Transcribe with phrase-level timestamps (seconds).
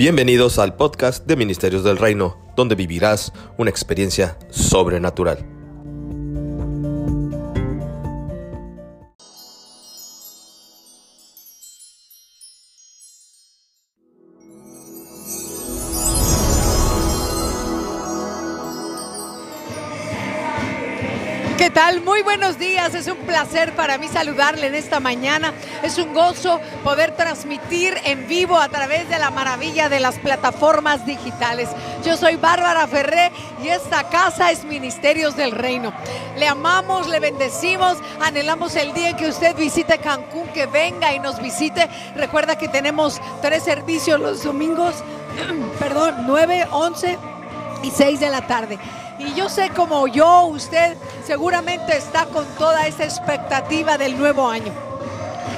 [0.00, 5.59] Bienvenidos al podcast de Ministerios del Reino, donde vivirás una experiencia sobrenatural.
[22.30, 22.94] Buenos días.
[22.94, 25.52] Es un placer para mí saludarle en esta mañana.
[25.82, 31.04] Es un gozo poder transmitir en vivo a través de la maravilla de las plataformas
[31.04, 31.68] digitales.
[32.04, 35.92] Yo soy Bárbara Ferré y esta casa es Ministerios del Reino.
[36.36, 41.18] Le amamos, le bendecimos, anhelamos el día en que usted visite Cancún, que venga y
[41.18, 41.88] nos visite.
[42.14, 44.94] Recuerda que tenemos tres servicios los domingos,
[45.80, 47.18] perdón, 9, 11
[47.82, 48.78] y 6 de la tarde.
[49.20, 54.72] Y yo sé como yo, usted seguramente está con toda esa expectativa del nuevo año.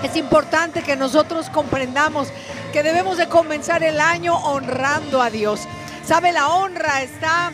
[0.03, 2.29] Es importante que nosotros comprendamos
[2.73, 5.61] que debemos de comenzar el año honrando a Dios.
[6.05, 7.53] Sabe, la honra está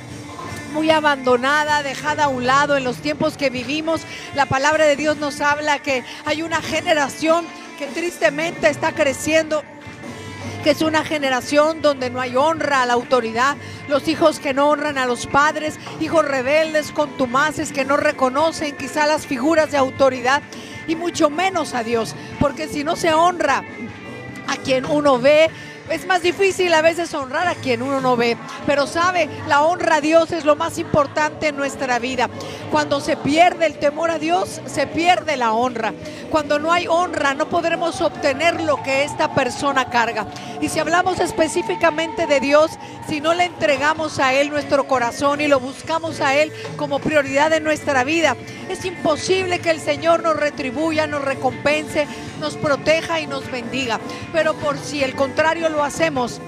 [0.73, 4.01] muy abandonada, dejada a un lado en los tiempos que vivimos.
[4.35, 7.45] La palabra de Dios nos habla que hay una generación
[7.79, 9.63] que tristemente está creciendo
[10.71, 13.57] es una generación donde no hay honra a la autoridad,
[13.89, 19.07] los hijos que no honran a los padres, hijos rebeldes, contumaces, que no reconocen quizá
[19.07, 20.43] las figuras de autoridad
[20.87, 23.65] y mucho menos a Dios, porque si no se honra
[24.47, 25.51] a quien uno ve,
[25.91, 28.37] es más difícil a veces honrar a quien uno no ve,
[28.67, 32.29] pero sabe, la honra a Dios es lo más importante en nuestra vida.
[32.71, 35.95] Cuando se pierde el temor a Dios, se pierde la honra.
[36.31, 40.27] Cuando no hay honra, no podremos obtener lo que esta persona carga.
[40.61, 42.73] Y si hablamos específicamente de Dios,
[43.09, 47.53] si no le entregamos a Él nuestro corazón y lo buscamos a Él como prioridad
[47.53, 48.37] en nuestra vida,
[48.69, 52.07] es imposible que el Señor nos retribuya, nos recompense,
[52.39, 54.01] nos proteja y nos bendiga.
[54.33, 56.41] Pero por si el contrario lo hacemos,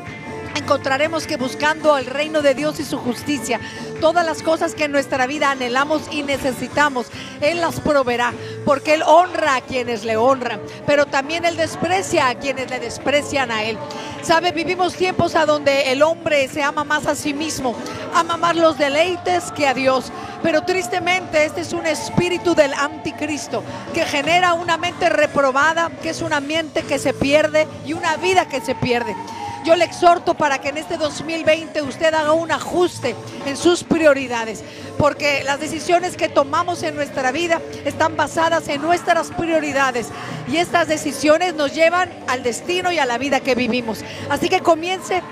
[0.61, 3.61] encontraremos que buscando el reino de Dios y su justicia,
[4.01, 7.07] todas las cosas que en nuestra vida anhelamos y necesitamos,
[7.41, 8.33] Él las proveerá,
[8.65, 13.51] porque Él honra a quienes le honran, pero también Él desprecia a quienes le desprecian
[13.51, 13.79] a Él.
[14.23, 17.75] Sabe, vivimos tiempos a donde el hombre se ama más a sí mismo,
[18.15, 20.13] ama más los deleites que a Dios.
[20.43, 23.63] Pero tristemente este es un espíritu del anticristo
[23.93, 28.49] que genera una mente reprobada, que es una mente que se pierde y una vida
[28.49, 29.15] que se pierde.
[29.65, 34.65] Yo le exhorto para que en este 2020 usted haga un ajuste en sus prioridades,
[34.97, 40.09] porque las decisiones que tomamos en nuestra vida están basadas en nuestras prioridades
[40.49, 44.03] y estas decisiones nos llevan al destino y a la vida que vivimos.
[44.31, 45.23] Así que comience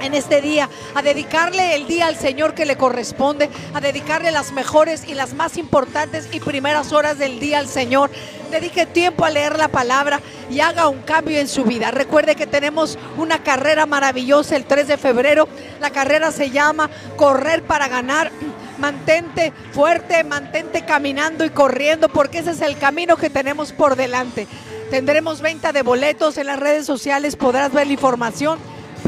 [0.00, 4.52] en este día, a dedicarle el día al Señor que le corresponde, a dedicarle las
[4.52, 8.10] mejores y las más importantes y primeras horas del día al Señor.
[8.50, 11.90] Dedique tiempo a leer la palabra y haga un cambio en su vida.
[11.90, 15.48] Recuerde que tenemos una carrera maravillosa el 3 de febrero.
[15.80, 18.32] La carrera se llama Correr para ganar.
[18.78, 24.48] Mantente fuerte, mantente caminando y corriendo porque ese es el camino que tenemos por delante.
[24.90, 28.58] Tendremos venta de boletos en las redes sociales, podrás ver la información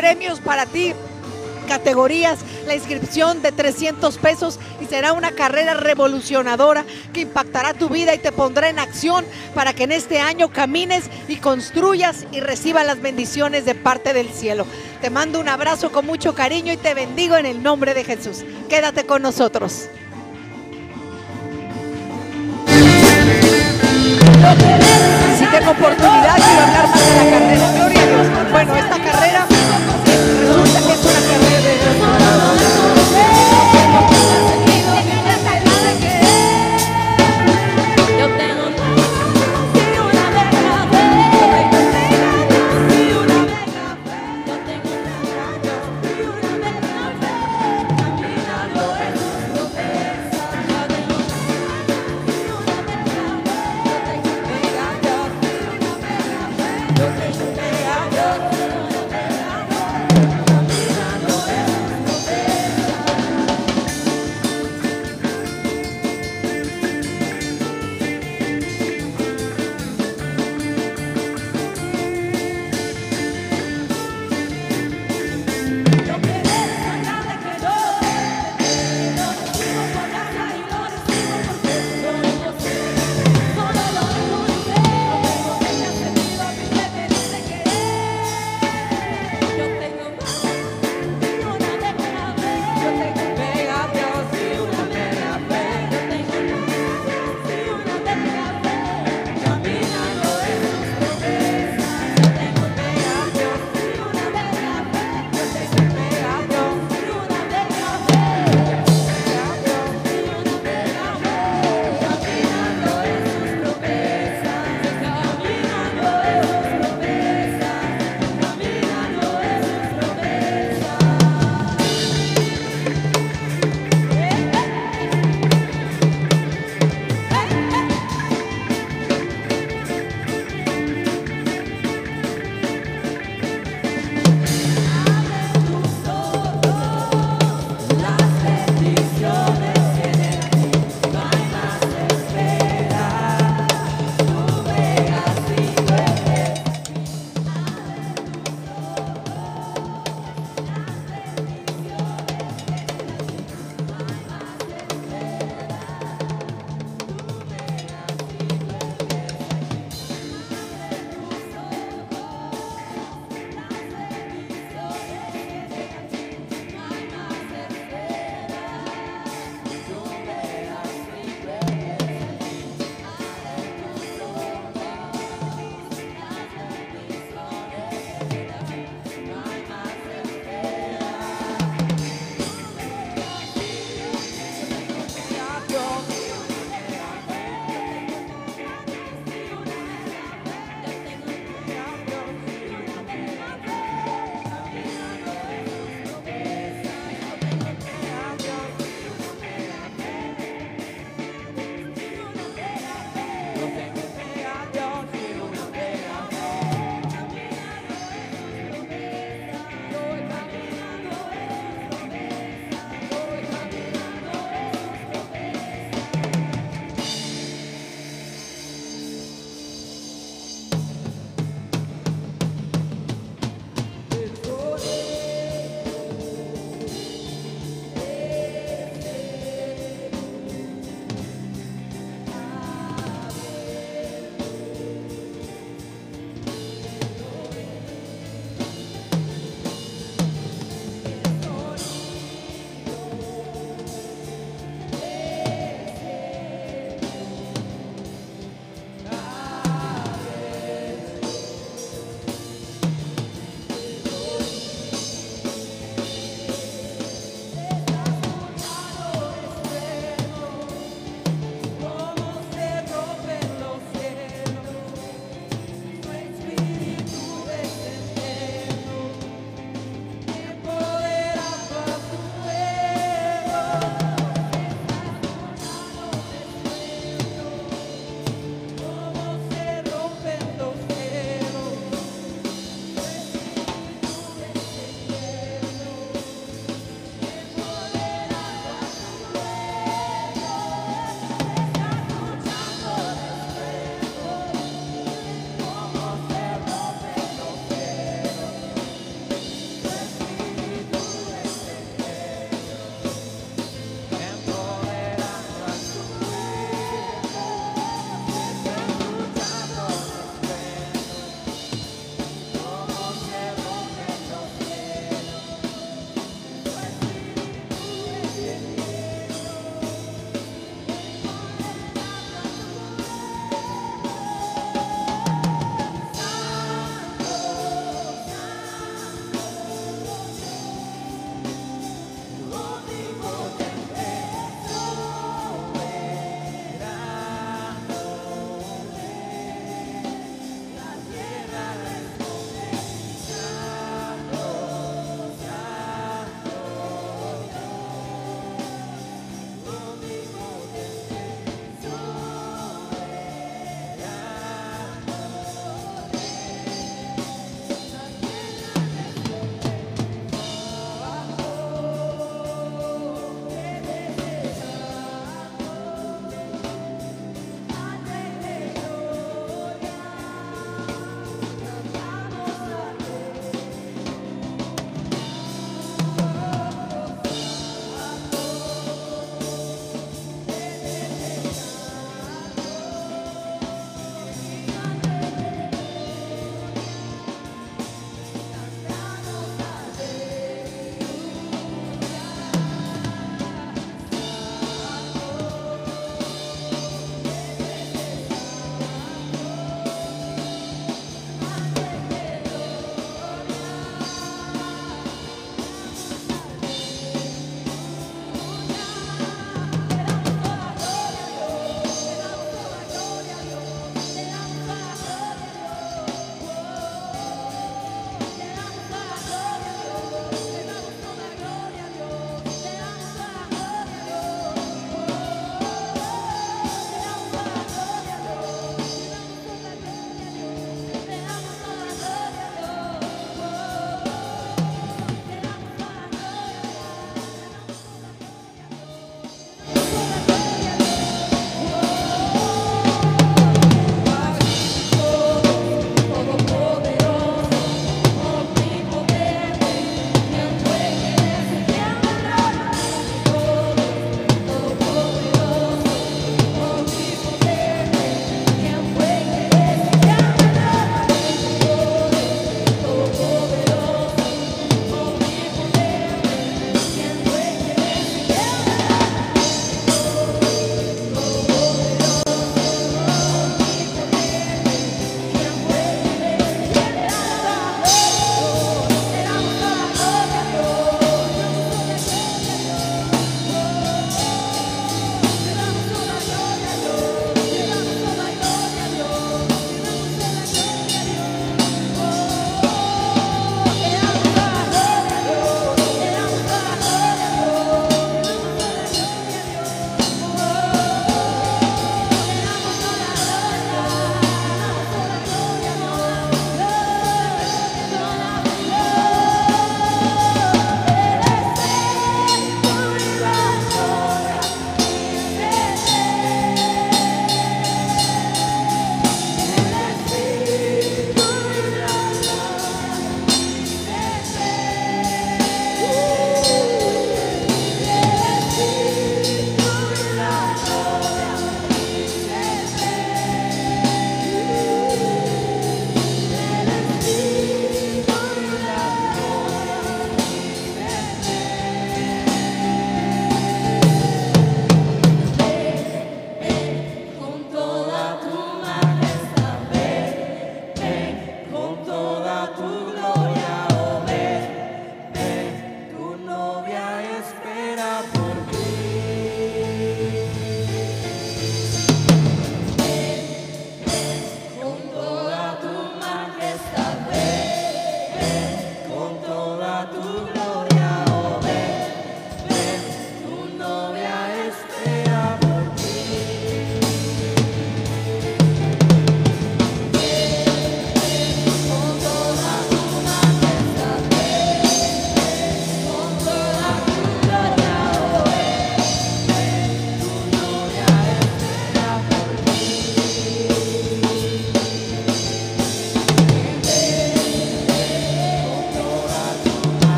[0.00, 0.94] premios para ti,
[1.68, 8.14] categorías, la inscripción de 300 pesos y será una carrera revolucionadora que impactará tu vida
[8.14, 12.86] y te pondrá en acción para que en este año camines y construyas y recibas
[12.86, 14.64] las bendiciones de parte del cielo.
[15.02, 18.42] Te mando un abrazo con mucho cariño y te bendigo en el nombre de Jesús.
[18.70, 19.90] Quédate con nosotros.
[25.38, 26.29] Si tengo oportunidad,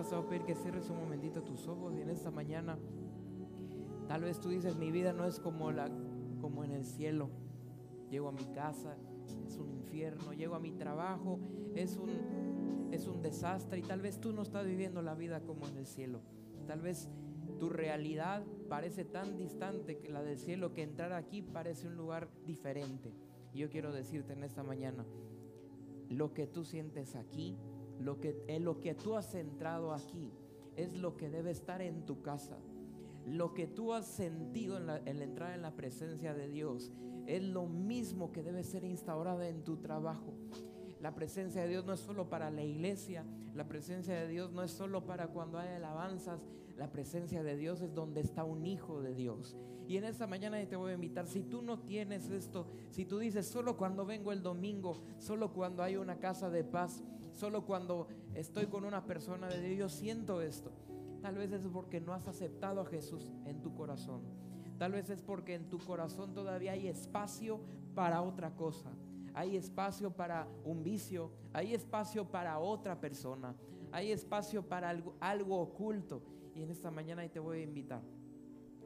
[0.00, 2.78] estás, te voy a pedir que cierres un momentito tus ojos y en esta mañana,
[4.06, 5.90] tal vez tú dices, mi vida no es como, la,
[6.40, 7.30] como en el cielo.
[8.10, 8.96] Llego a mi casa,
[9.46, 10.32] es un infierno.
[10.32, 11.40] Llego a mi trabajo,
[11.74, 13.80] es un, es un desastre.
[13.80, 16.20] Y tal vez tú no estás viviendo la vida como en el cielo.
[16.66, 17.08] Tal vez
[17.58, 22.28] tu realidad parece tan distante que la del cielo que entrar aquí parece un lugar
[22.46, 23.12] diferente.
[23.52, 25.04] Y yo quiero decirte en esta mañana,
[26.08, 27.58] lo que tú sientes aquí,
[28.00, 30.32] lo que, en lo que tú has centrado aquí,
[30.76, 32.58] es lo que debe estar en tu casa.
[33.26, 36.92] Lo que tú has sentido en la, en la en la presencia de Dios
[37.26, 40.32] es lo mismo que debe ser instaurado en tu trabajo.
[41.00, 44.62] La presencia de Dios no es solo para la iglesia, la presencia de Dios no
[44.62, 46.40] es solo para cuando hay alabanzas,
[46.76, 49.56] la presencia de Dios es donde está un hijo de Dios.
[49.86, 53.18] Y en esta mañana te voy a invitar, si tú no tienes esto, si tú
[53.18, 57.02] dices solo cuando vengo el domingo, solo cuando hay una casa de paz,
[57.38, 60.72] solo cuando estoy con una persona de Dios, siento esto.
[61.22, 64.22] Tal vez es porque no has aceptado a Jesús en tu corazón.
[64.78, 67.60] Tal vez es porque en tu corazón todavía hay espacio
[67.94, 68.92] para otra cosa
[69.38, 73.54] hay espacio para un vicio, hay espacio para otra persona,
[73.92, 76.22] hay espacio para algo, algo oculto.
[76.56, 78.02] Y en esta mañana te voy a invitar.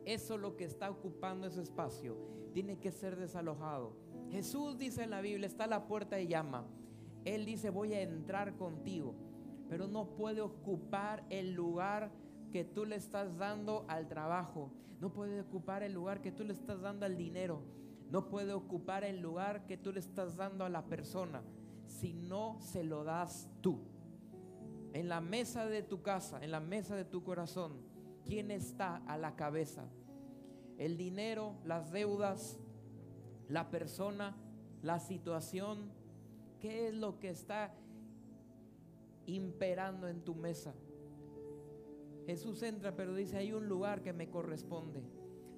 [0.05, 2.19] Eso lo que está ocupando ese espacio
[2.53, 3.97] tiene que ser desalojado.
[4.31, 6.67] Jesús dice en la Biblia, está a la puerta y llama.
[7.25, 9.15] Él dice, voy a entrar contigo,
[9.69, 12.11] pero no puede ocupar el lugar
[12.51, 14.71] que tú le estás dando al trabajo.
[15.01, 17.63] No puede ocupar el lugar que tú le estás dando al dinero
[18.13, 21.43] no puede ocupar el lugar que tú le estás dando a la persona
[21.87, 23.81] si no se lo das tú.
[24.93, 27.81] En la mesa de tu casa, en la mesa de tu corazón,
[28.27, 29.89] ¿quién está a la cabeza?
[30.77, 32.59] El dinero, las deudas,
[33.49, 34.37] la persona,
[34.83, 35.91] la situación.
[36.62, 37.75] ¿Qué es lo que está
[39.27, 40.72] imperando en tu mesa?
[42.25, 45.03] Jesús entra, pero dice, hay un lugar que me corresponde.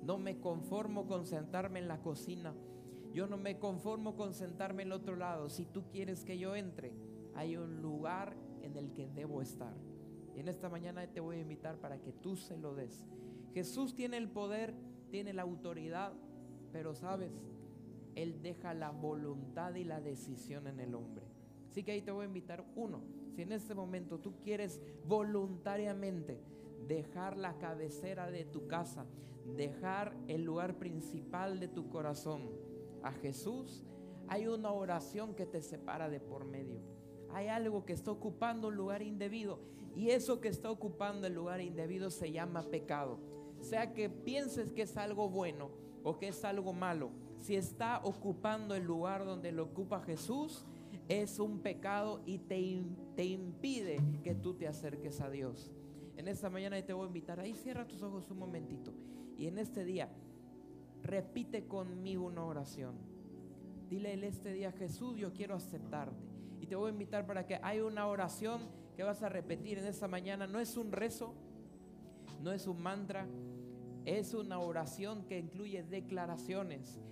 [0.02, 2.54] No me conformo con sentarme en la cocina.
[3.12, 5.50] Yo no me conformo con sentarme en el otro lado.
[5.50, 6.94] Si tú quieres que yo entre,
[7.34, 9.74] hay un lugar en el que debo estar.
[10.34, 13.04] Y en esta mañana te voy a invitar para que tú se lo des.
[13.52, 14.74] Jesús tiene el poder,
[15.10, 16.14] tiene la autoridad,
[16.72, 17.30] pero sabes,
[18.14, 21.24] Él deja la voluntad y la decisión en el hombre.
[21.70, 23.02] Así que ahí te voy a invitar uno.
[23.34, 26.38] Si en este momento tú quieres voluntariamente
[26.86, 29.06] dejar la cabecera de tu casa,
[29.56, 32.48] dejar el lugar principal de tu corazón
[33.02, 33.84] a Jesús,
[34.28, 36.80] hay una oración que te separa de por medio.
[37.32, 39.58] Hay algo que está ocupando un lugar indebido
[39.96, 43.18] y eso que está ocupando el lugar indebido se llama pecado.
[43.60, 45.70] Sea que pienses que es algo bueno
[46.02, 47.10] o que es algo malo,
[47.44, 50.64] si está ocupando el lugar donde lo ocupa Jesús,
[51.10, 52.82] es un pecado y te,
[53.16, 55.70] te impide que tú te acerques a Dios.
[56.16, 58.94] En esta mañana te voy a invitar, ahí cierra tus ojos un momentito.
[59.36, 60.08] Y en este día,
[61.02, 62.94] repite conmigo una oración.
[63.90, 66.24] Dile en este día, Jesús, yo quiero aceptarte.
[66.62, 68.62] Y te voy a invitar para que hay una oración
[68.96, 70.46] que vas a repetir en esta mañana.
[70.46, 71.34] No es un rezo,
[72.42, 73.26] no es un mantra,
[74.06, 77.02] es una oración que incluye declaraciones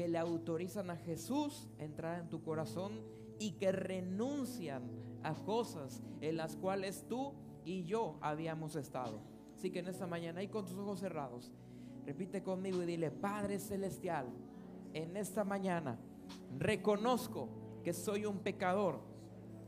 [0.00, 3.02] que le autorizan a Jesús entrar en tu corazón
[3.38, 4.82] y que renuncian
[5.22, 7.34] a cosas en las cuales tú
[7.66, 9.20] y yo habíamos estado.
[9.54, 11.52] Así que en esta mañana, y con tus ojos cerrados,
[12.06, 14.24] repite conmigo y dile, Padre Celestial,
[14.94, 15.98] en esta mañana
[16.58, 17.50] reconozco
[17.84, 19.00] que soy un pecador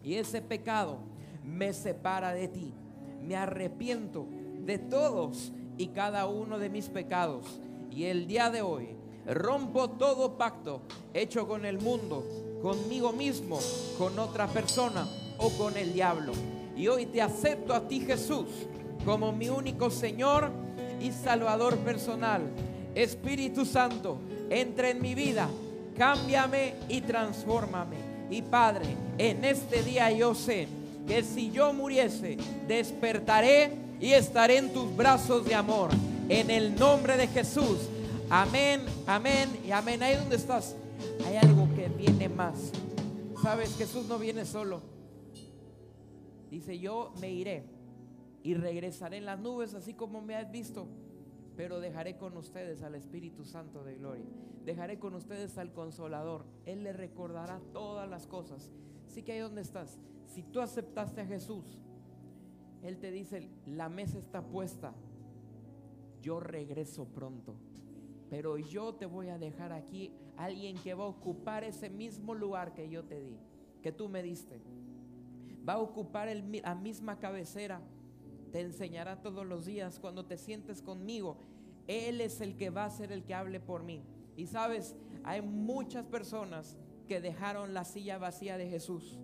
[0.03, 0.97] y ese pecado
[1.45, 2.73] me separa de ti.
[3.21, 4.27] Me arrepiento
[4.61, 7.61] de todos y cada uno de mis pecados.
[7.91, 10.81] Y el día de hoy rompo todo pacto
[11.15, 12.25] hecho con el mundo,
[12.63, 13.59] conmigo mismo,
[13.99, 15.07] con otra persona
[15.39, 16.33] o con el diablo.
[16.77, 18.47] Y hoy te acepto a ti Jesús
[19.05, 20.51] como mi único Señor
[21.01, 22.43] y Salvador personal.
[22.95, 24.19] Espíritu Santo,
[24.51, 25.49] entra en mi vida,
[25.97, 27.97] cámbiame y transfórmame.
[28.31, 30.69] Y Padre, en este día yo sé
[31.07, 35.91] que si yo muriese, despertaré y estaré en tus brazos de amor.
[36.29, 37.79] En el nombre de Jesús.
[38.35, 40.03] Amén, amén y amén.
[40.03, 40.75] Ahí donde estás,
[41.27, 42.73] hay algo que viene más.
[43.43, 44.81] Sabes, Jesús no viene solo.
[46.49, 47.67] Dice, yo me iré
[48.43, 50.87] y regresaré en las nubes así como me has visto,
[51.59, 54.25] pero dejaré con ustedes al Espíritu Santo de gloria.
[54.65, 56.47] Dejaré con ustedes al Consolador.
[56.65, 58.71] Él le recordará todas las cosas.
[59.09, 61.83] Así que ahí donde estás, si tú aceptaste a Jesús,
[62.83, 64.95] Él te dice, la mesa está puesta,
[66.23, 67.57] yo regreso pronto.
[68.33, 72.73] Pero yo te voy a dejar aquí alguien que va a ocupar ese mismo lugar
[72.73, 73.37] que yo te di,
[73.83, 74.63] que tú me diste
[75.69, 77.81] va a ocupar la misma cabecera.
[78.51, 81.39] Te enseñará todos los días cuando te sientes conmigo.
[81.87, 84.03] Él es el que va a ser el que hable por mí.
[84.37, 86.77] Y sabes, hay muchas personas
[87.09, 89.19] que dejaron la silla vacía de Jesús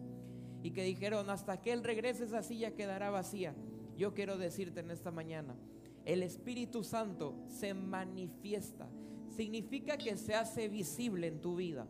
[0.63, 3.55] y que dijeron, hasta que Él regrese esa silla quedará vacía.
[3.97, 5.57] Yo quiero decirte en esta mañana,
[6.05, 8.89] el Espíritu Santo se manifiesta.
[9.39, 11.87] Significa que se hace visible en tu vida.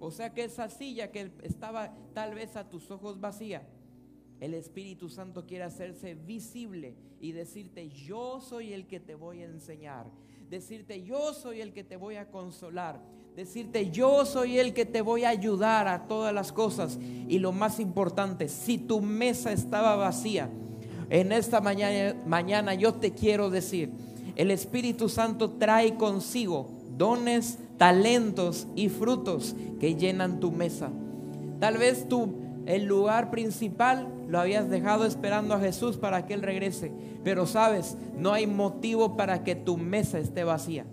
[0.00, 3.68] O sea que esa silla que estaba tal vez a tus ojos vacía,
[4.40, 9.44] el Espíritu Santo quiere hacerse visible y decirte, yo soy el que te voy a
[9.44, 10.06] enseñar.
[10.48, 12.98] Decirte, yo soy el que te voy a consolar.
[13.34, 16.98] Decirte, yo soy el que te voy a ayudar a todas las cosas.
[17.28, 20.48] Y lo más importante, si tu mesa estaba vacía,
[21.10, 23.90] en esta mañana, mañana yo te quiero decir,
[24.34, 30.90] el Espíritu Santo trae consigo dones, talentos y frutos que llenan tu mesa.
[31.60, 32.34] Tal vez tú
[32.66, 36.92] el lugar principal lo habías dejado esperando a Jesús para que Él regrese.
[37.22, 40.84] Pero sabes, no hay motivo para que tu mesa esté vacía.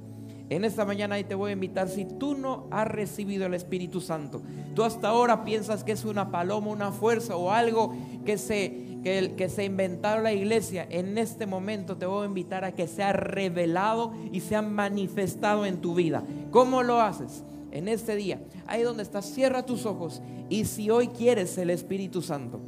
[0.50, 4.02] En esta mañana ahí te voy a invitar, si tú no has recibido el Espíritu
[4.02, 4.42] Santo,
[4.76, 9.34] tú hasta ahora piensas que es una paloma, una fuerza o algo que se, que,
[9.38, 13.14] que se inventaron la iglesia, en este momento te voy a invitar a que sea
[13.14, 16.24] revelado y sea manifestado en tu vida.
[16.52, 17.44] ¿Cómo lo haces?
[17.72, 22.22] En este día, ahí donde estás, cierra tus ojos y si hoy quieres el Espíritu
[22.22, 22.60] Santo,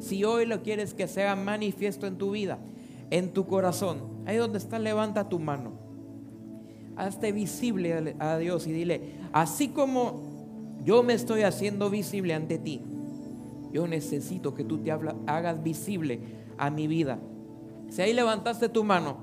[0.00, 2.58] si hoy lo quieres que sea manifiesto en tu vida,
[3.10, 5.83] en tu corazón, ahí donde estás, levanta tu mano
[6.96, 9.00] hazte visible a Dios y dile,
[9.32, 10.34] así como
[10.84, 12.82] yo me estoy haciendo visible ante ti,
[13.72, 16.20] yo necesito que tú te hagas visible
[16.58, 17.18] a mi vida.
[17.88, 19.16] Si ahí levantaste tu mano,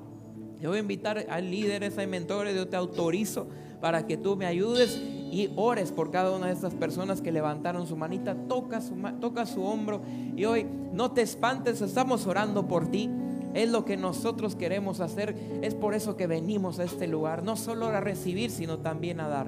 [0.59, 3.47] yo voy a invitar a líderes, a mentores, yo te autorizo
[3.79, 7.87] para que tú me ayudes y ores por cada una de estas personas que levantaron
[7.87, 10.01] su manita, toca su, toca su hombro
[10.35, 13.09] y hoy no te espantes, estamos orando por ti.
[13.53, 15.35] Es lo que nosotros queremos hacer.
[15.61, 17.43] Es por eso que venimos a este lugar.
[17.43, 19.47] No solo a recibir, sino también a dar.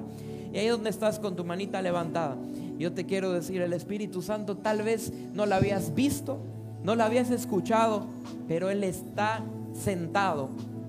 [0.52, 2.36] Y ahí donde estás con tu manita levantada.
[2.78, 6.38] Yo te quiero decir, el Espíritu Santo tal vez no lo habías visto,
[6.82, 8.06] no lo habías escuchado,
[8.48, 9.42] pero Él está
[9.74, 10.48] sentado.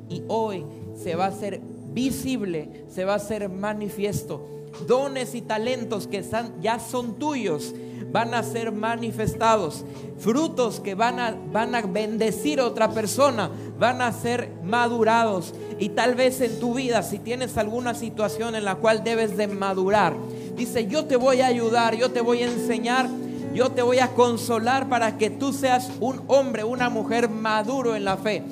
[0.09, 0.63] Y hoy
[0.95, 1.61] se va a hacer
[1.93, 4.45] visible, se va a hacer manifiesto.
[4.88, 6.23] Dones y talentos que
[6.61, 7.73] ya son tuyos
[8.11, 9.84] van a ser manifestados.
[10.17, 15.53] Frutos que van a, van a bendecir a otra persona van a ser madurados.
[15.80, 19.47] Y tal vez en tu vida, si tienes alguna situación en la cual debes de
[19.47, 20.13] madurar,
[20.55, 23.09] dice, yo te voy a ayudar, yo te voy a enseñar,
[23.53, 28.05] yo te voy a consolar para que tú seas un hombre, una mujer maduro en
[28.05, 28.43] la fe.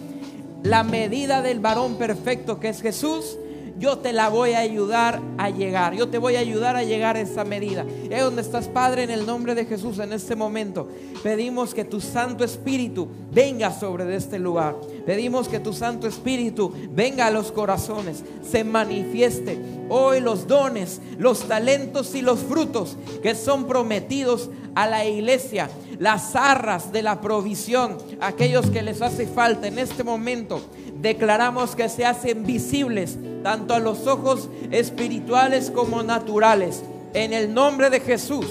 [0.63, 3.37] La medida del varón perfecto que es Jesús
[3.79, 5.93] yo te la voy a ayudar a llegar.
[5.93, 7.85] Yo te voy a ayudar a llegar a esa medida.
[8.09, 10.87] Es donde estás, Padre, en el nombre de Jesús, en este momento.
[11.23, 14.75] Pedimos que tu Santo Espíritu venga sobre este lugar.
[15.05, 19.57] Pedimos que tu Santo Espíritu venga a los corazones, se manifieste
[19.89, 25.69] hoy los dones, los talentos y los frutos que son prometidos a la iglesia,
[25.99, 30.61] las arras de la provisión, aquellos que les hace falta en este momento
[31.03, 36.81] declaramos que se hacen visibles tanto a los ojos espirituales como naturales.
[37.13, 38.45] En el nombre de Jesús,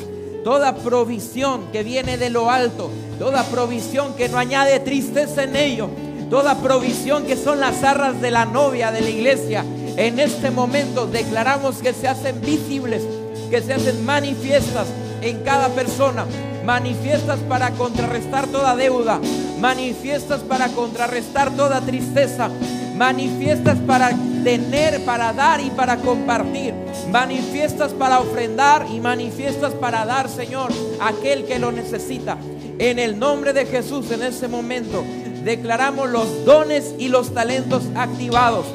[0.44, 5.88] toda provisión que viene de lo alto, toda provisión que no añade tristeza en ello,
[6.28, 9.64] toda provisión que son las arras de la novia de la iglesia,
[9.96, 13.02] en este momento declaramos que se hacen visibles,
[13.48, 14.88] que se hacen manifiestas
[15.22, 16.26] en cada persona,
[16.64, 19.20] manifiestas para contrarrestar toda deuda,
[19.60, 22.50] manifiestas para contrarrestar toda tristeza,
[22.96, 24.10] manifiestas para
[24.44, 26.74] tener, para dar y para compartir,
[27.10, 32.36] manifiestas para ofrendar y manifiestas para dar, Señor, a aquel que lo necesita.
[32.78, 35.04] En el nombre de Jesús, en ese momento,
[35.44, 38.66] declaramos los dones y los talentos activados.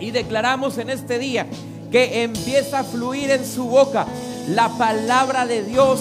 [0.00, 1.46] Y declaramos en este día
[1.90, 4.06] que empieza a fluir en su boca
[4.48, 6.00] la palabra de Dios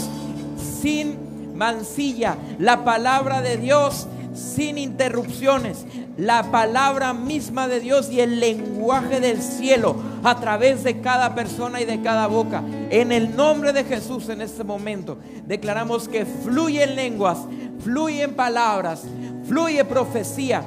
[0.63, 5.85] sin mancilla, la palabra de Dios sin interrupciones,
[6.17, 11.81] la palabra misma de Dios y el lenguaje del cielo a través de cada persona
[11.81, 12.63] y de cada boca.
[12.89, 17.39] En el nombre de Jesús en este momento declaramos que fluyen lenguas,
[17.83, 19.03] fluyen palabras,
[19.47, 20.63] fluye profecía,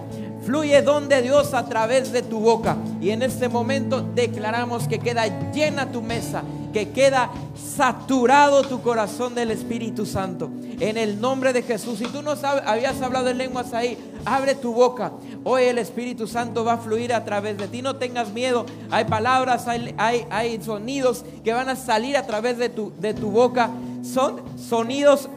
[0.47, 2.77] Fluye don de Dios a través de tu boca.
[3.01, 7.31] Y en este momento declaramos que queda llena tu mesa, que queda
[7.77, 10.49] saturado tu corazón del Espíritu Santo.
[10.79, 11.99] En el nombre de Jesús.
[11.99, 15.11] Si tú no sabes, habías hablado en lenguas ahí, abre tu boca.
[15.43, 17.83] Hoy el Espíritu Santo va a fluir a través de ti.
[17.83, 18.67] No tengas miedo.
[18.93, 23.71] Hay palabras, hay, sonidos que van a salir a través de tu, de tu boca.
[24.03, 25.29] Son sonidos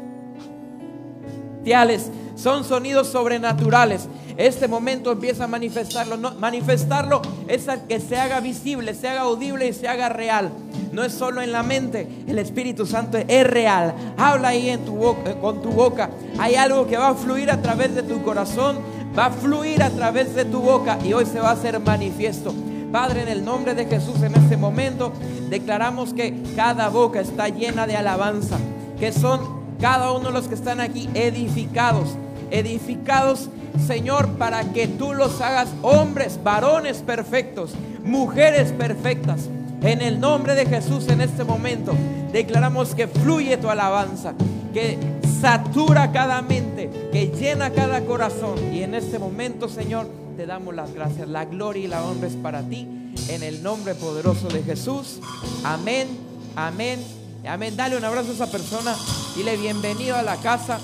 [2.36, 4.08] son sonidos sobrenaturales.
[4.40, 6.18] Este momento empieza a manifestarlo.
[6.40, 10.50] manifestarlo es que se haga visible, se haga audible y se haga real.
[10.94, 13.94] No es solo en la mente, el Espíritu Santo es real.
[14.18, 16.10] Habla ahí en tu boca, con tu boca.
[16.38, 18.78] Hay algo que va a fluir a través de tu corazón,
[19.18, 22.54] va a fluir a través de tu boca y hoy se va a hacer manifiesto.
[22.94, 25.12] Padre, en el nombre de Jesús en este momento
[25.50, 28.58] declaramos que cada boca está llena de alabanza,
[29.02, 29.42] que son
[29.82, 32.16] cada uno de los que están aquí edificados,
[32.52, 33.50] edificados,
[33.86, 37.72] Señor, para que tú los hagas hombres, varones perfectos,
[38.04, 39.50] mujeres perfectas.
[39.82, 41.94] En el nombre de Jesús en este momento
[42.32, 44.34] declaramos que fluye tu alabanza,
[44.74, 44.98] que
[45.42, 48.74] satura cada mente, que llena cada corazón.
[48.74, 50.08] Y en este momento, Señor,
[50.38, 51.28] te damos las gracias.
[51.28, 52.88] La gloria y la honra es para ti.
[53.30, 55.20] En el nombre poderoso de Jesús.
[55.64, 56.08] Amén,
[56.56, 57.00] amén,
[57.48, 57.76] amén.
[57.76, 58.96] Dale un abrazo a esa persona.
[59.36, 60.80] Dile bienvenido a la casa.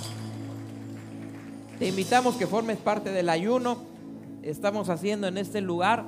[1.80, 3.78] Te invitamos que formes parte del ayuno.
[4.44, 6.06] Estamos haciendo en este lugar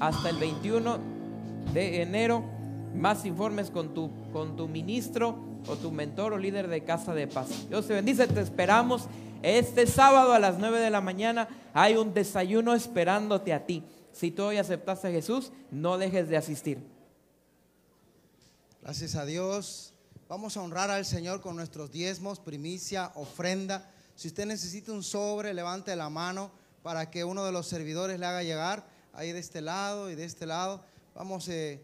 [0.00, 0.98] hasta el 21
[1.74, 2.42] de enero.
[2.94, 5.36] Más informes con tu, con tu ministro
[5.68, 7.68] o tu mentor o líder de casa de paz.
[7.68, 9.08] Dios te bendice, te esperamos
[9.42, 13.84] este sábado a las 9 de la mañana hay un desayuno esperándote a ti.
[14.12, 16.78] Si tú hoy aceptaste a Jesús, no dejes de asistir.
[18.82, 19.94] Gracias a Dios.
[20.28, 23.90] Vamos a honrar al Señor con nuestros diezmos, primicia, ofrenda.
[24.20, 26.50] Si usted necesita un sobre, levante la mano
[26.82, 28.86] para que uno de los servidores le haga llegar.
[29.14, 30.84] Ahí de este lado y de este lado.
[31.14, 31.82] Vamos eh,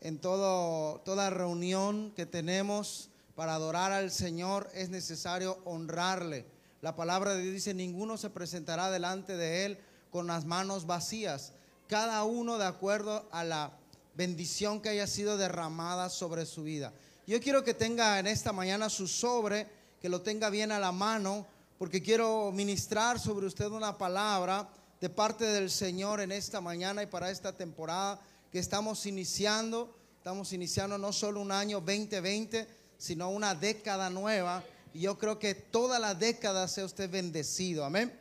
[0.00, 6.46] en toda reunión que tenemos para adorar al Señor es necesario honrarle.
[6.82, 9.78] La palabra de Dios dice, ninguno se presentará delante de Él
[10.12, 11.52] con las manos vacías,
[11.88, 13.72] cada uno de acuerdo a la
[14.14, 16.92] bendición que haya sido derramada sobre su vida.
[17.26, 19.66] Yo quiero que tenga en esta mañana su sobre,
[20.00, 21.44] que lo tenga bien a la mano,
[21.82, 24.68] porque quiero ministrar sobre usted una palabra
[25.00, 28.20] de parte del Señor en esta mañana y para esta temporada
[28.52, 29.92] que estamos iniciando.
[30.16, 32.68] Estamos iniciando no solo un año 2020,
[32.98, 34.62] sino una década nueva
[34.94, 37.84] y yo creo que toda la década sea usted bendecido.
[37.84, 38.16] Amén.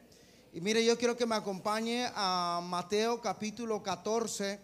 [0.53, 4.59] Y mire, yo quiero que me acompañe a Mateo capítulo 14.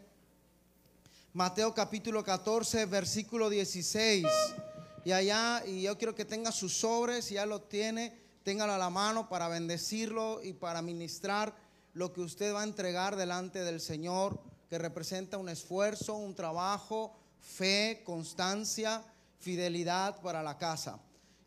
[1.33, 4.25] Mateo capítulo 14, versículo 16.
[5.05, 8.77] Y allá, y yo quiero que tenga sus sobres, si ya lo tiene, téngalo a
[8.77, 11.53] la mano para bendecirlo y para ministrar
[11.91, 14.39] lo que usted va a entregar delante del Señor,
[14.69, 19.03] que representa un esfuerzo, un trabajo, fe, constancia,
[19.37, 20.97] fidelidad para la casa.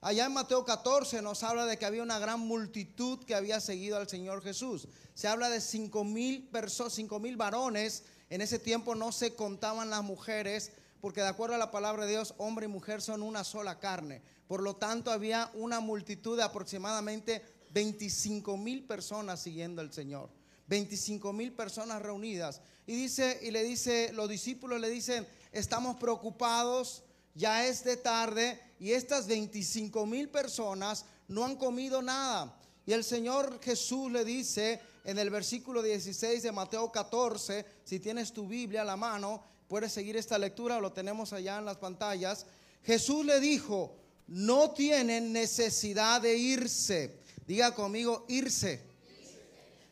[0.03, 3.96] Allá en Mateo 14 nos habla de que había una gran multitud que había seguido
[3.96, 4.86] al Señor Jesús.
[5.14, 8.05] Se habla de cinco mil personas, cinco mil varones.
[8.28, 12.11] En ese tiempo no se contaban las mujeres, porque de acuerdo a la palabra de
[12.11, 14.20] Dios, hombre y mujer son una sola carne.
[14.51, 17.40] Por lo tanto, había una multitud de aproximadamente
[17.72, 20.28] 25 mil personas siguiendo al Señor.
[20.66, 22.61] 25 mil personas reunidas.
[22.84, 28.61] Y dice, y le dice, los discípulos le dicen, estamos preocupados, ya es de tarde
[28.80, 32.59] y estas 25 mil personas no han comido nada.
[32.86, 38.32] Y el Señor Jesús le dice en el versículo 16 de Mateo 14, si tienes
[38.32, 42.46] tu Biblia a la mano, puedes seguir esta lectura, lo tenemos allá en las pantallas.
[42.82, 43.99] Jesús le dijo,
[44.30, 47.18] no tienen necesidad de irse.
[47.46, 48.80] Diga conmigo, irse.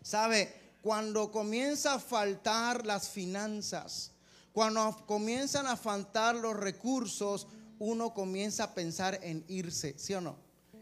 [0.01, 0.55] ¿Sabe?
[0.81, 4.13] Cuando comienza a faltar las finanzas,
[4.53, 7.49] cuando comienzan a faltar los recursos,
[7.81, 10.37] uno comienza a pensar en irse, ¿sí o no?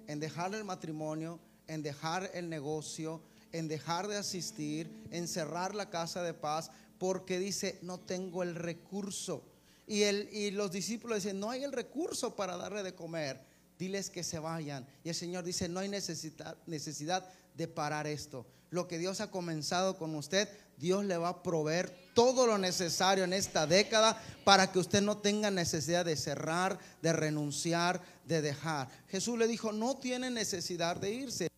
[0.07, 5.89] En dejar el matrimonio, en dejar el negocio, en dejar de asistir, en cerrar la
[5.89, 9.43] casa de paz, porque dice, no tengo el recurso.
[9.87, 13.41] Y, y los discípulos dicen, no hay el recurso para darle de comer,
[13.79, 14.87] diles que se vayan.
[15.05, 18.47] Y el Señor dice, no hay necesidad, necesidad de parar esto.
[18.71, 23.25] Lo que Dios ha comenzado con usted, Dios le va a proveer todo lo necesario
[23.25, 28.89] en esta década para que usted no tenga necesidad de cerrar, de renunciar, de dejar.
[29.09, 31.49] Jesús le dijo, no tiene necesidad de irse,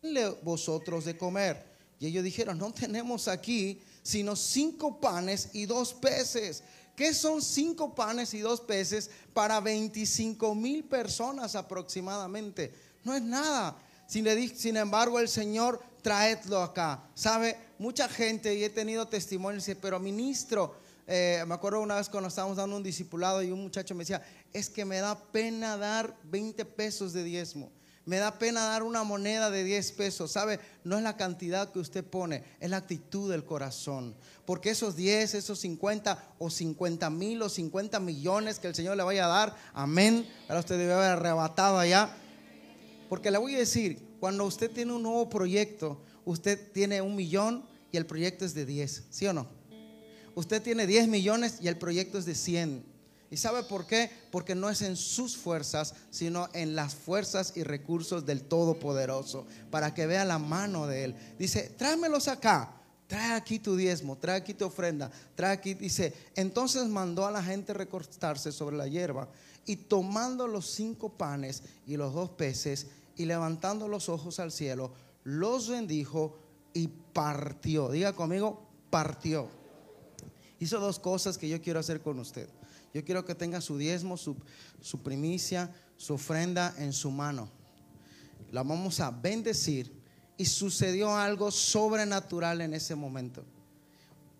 [0.00, 1.74] denle vosotros de comer.
[2.00, 6.62] Y ellos dijeron, no tenemos aquí sino cinco panes y dos peces.
[6.96, 12.72] ¿Qué son cinco panes y dos peces para 25 mil personas aproximadamente?
[13.02, 13.76] No es nada.
[14.06, 17.02] Sin, embargo, el Señor traedlo acá.
[17.14, 17.56] ¿Sabe?
[17.78, 20.76] Mucha gente, y he tenido testimonios, pero ministro,
[21.06, 24.22] eh, me acuerdo una vez cuando estábamos dando un discipulado y un muchacho me decía,
[24.52, 27.72] es que me da pena dar 20 pesos de diezmo.
[28.06, 30.32] Me da pena dar una moneda de 10 pesos.
[30.32, 30.60] ¿Sabe?
[30.84, 34.14] No es la cantidad que usted pone, es la actitud del corazón.
[34.44, 39.02] Porque esos 10, esos 50 o 50 mil o 50 millones que el Señor le
[39.02, 40.28] vaya a dar, amén.
[40.48, 42.14] Ahora usted debe haber arrebatado allá.
[43.08, 47.64] Porque le voy a decir, cuando usted tiene un nuevo proyecto, usted tiene un millón
[47.92, 49.46] y el proyecto es de 10, ¿sí o no?
[50.34, 52.93] Usted tiene 10 millones y el proyecto es de 100.
[53.34, 54.08] ¿Y sabe por qué?
[54.30, 59.92] Porque no es en sus fuerzas, sino en las fuerzas y recursos del Todopoderoso, para
[59.92, 61.16] que vea la mano de Él.
[61.36, 62.76] Dice, tráemelos acá,
[63.08, 67.42] trae aquí tu diezmo, trae aquí tu ofrenda, trae aquí, dice, entonces mandó a la
[67.42, 69.28] gente recostarse sobre la hierba
[69.66, 74.92] y tomando los cinco panes y los dos peces y levantando los ojos al cielo,
[75.24, 76.38] los bendijo
[76.72, 77.88] y partió.
[77.88, 79.48] Diga conmigo, partió.
[80.60, 82.48] Hizo dos cosas que yo quiero hacer con usted.
[82.94, 84.36] Yo quiero que tenga su diezmo, su,
[85.02, 87.50] primicia, su ofrenda en su mano.
[88.52, 89.92] La vamos a bendecir
[90.36, 93.44] y sucedió algo sobrenatural en ese momento.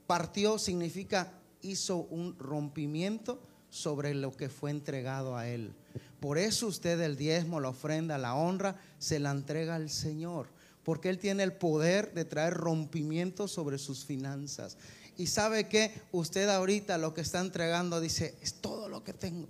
[0.06, 1.32] Partió significa
[1.62, 5.74] hizo un rompimiento sobre lo que fue entregado a él.
[6.20, 10.46] Por eso usted el diezmo, la ofrenda, la honra, se la entrega al Señor,
[10.84, 14.78] porque Él tiene el poder de traer rompimiento sobre sus finanzas.
[15.16, 19.48] Y sabe que usted ahorita lo que está entregando dice, es todo lo que tengo.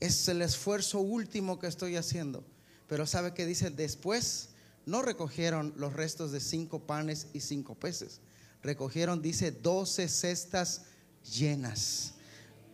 [0.00, 2.44] Es el esfuerzo último que estoy haciendo.
[2.86, 4.50] Pero sabe que dice, después
[4.86, 8.20] no recogieron los restos de cinco panes y cinco peces.
[8.62, 10.82] Recogieron, dice, doce cestas
[11.22, 12.14] llenas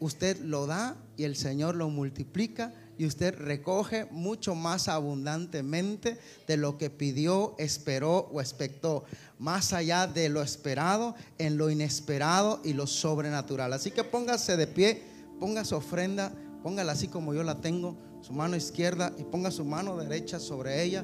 [0.00, 6.58] usted lo da y el Señor lo multiplica y usted recoge mucho más abundantemente de
[6.58, 9.04] lo que pidió, esperó o expectó,
[9.38, 13.72] más allá de lo esperado, en lo inesperado y lo sobrenatural.
[13.72, 15.02] Así que póngase de pie,
[15.38, 16.30] ponga su ofrenda,
[16.62, 20.82] póngala así como yo la tengo, su mano izquierda y ponga su mano derecha sobre
[20.82, 21.02] ella.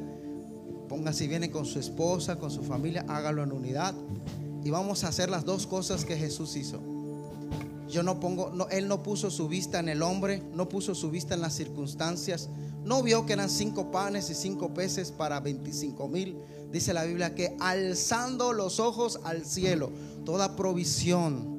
[0.91, 3.95] Ponga si viene con su esposa, con su familia, hágalo en unidad.
[4.63, 6.96] Y vamos a hacer las dos cosas que Jesús hizo.
[7.89, 11.11] Yo no pongo, no, él no puso su vista en el hombre, no puso su
[11.11, 12.49] vista en las circunstancias.
[12.83, 16.37] No vio que eran cinco panes y cinco peces para 25 mil.
[16.71, 19.91] Dice la Biblia que alzando los ojos al cielo,
[20.25, 21.57] toda provisión,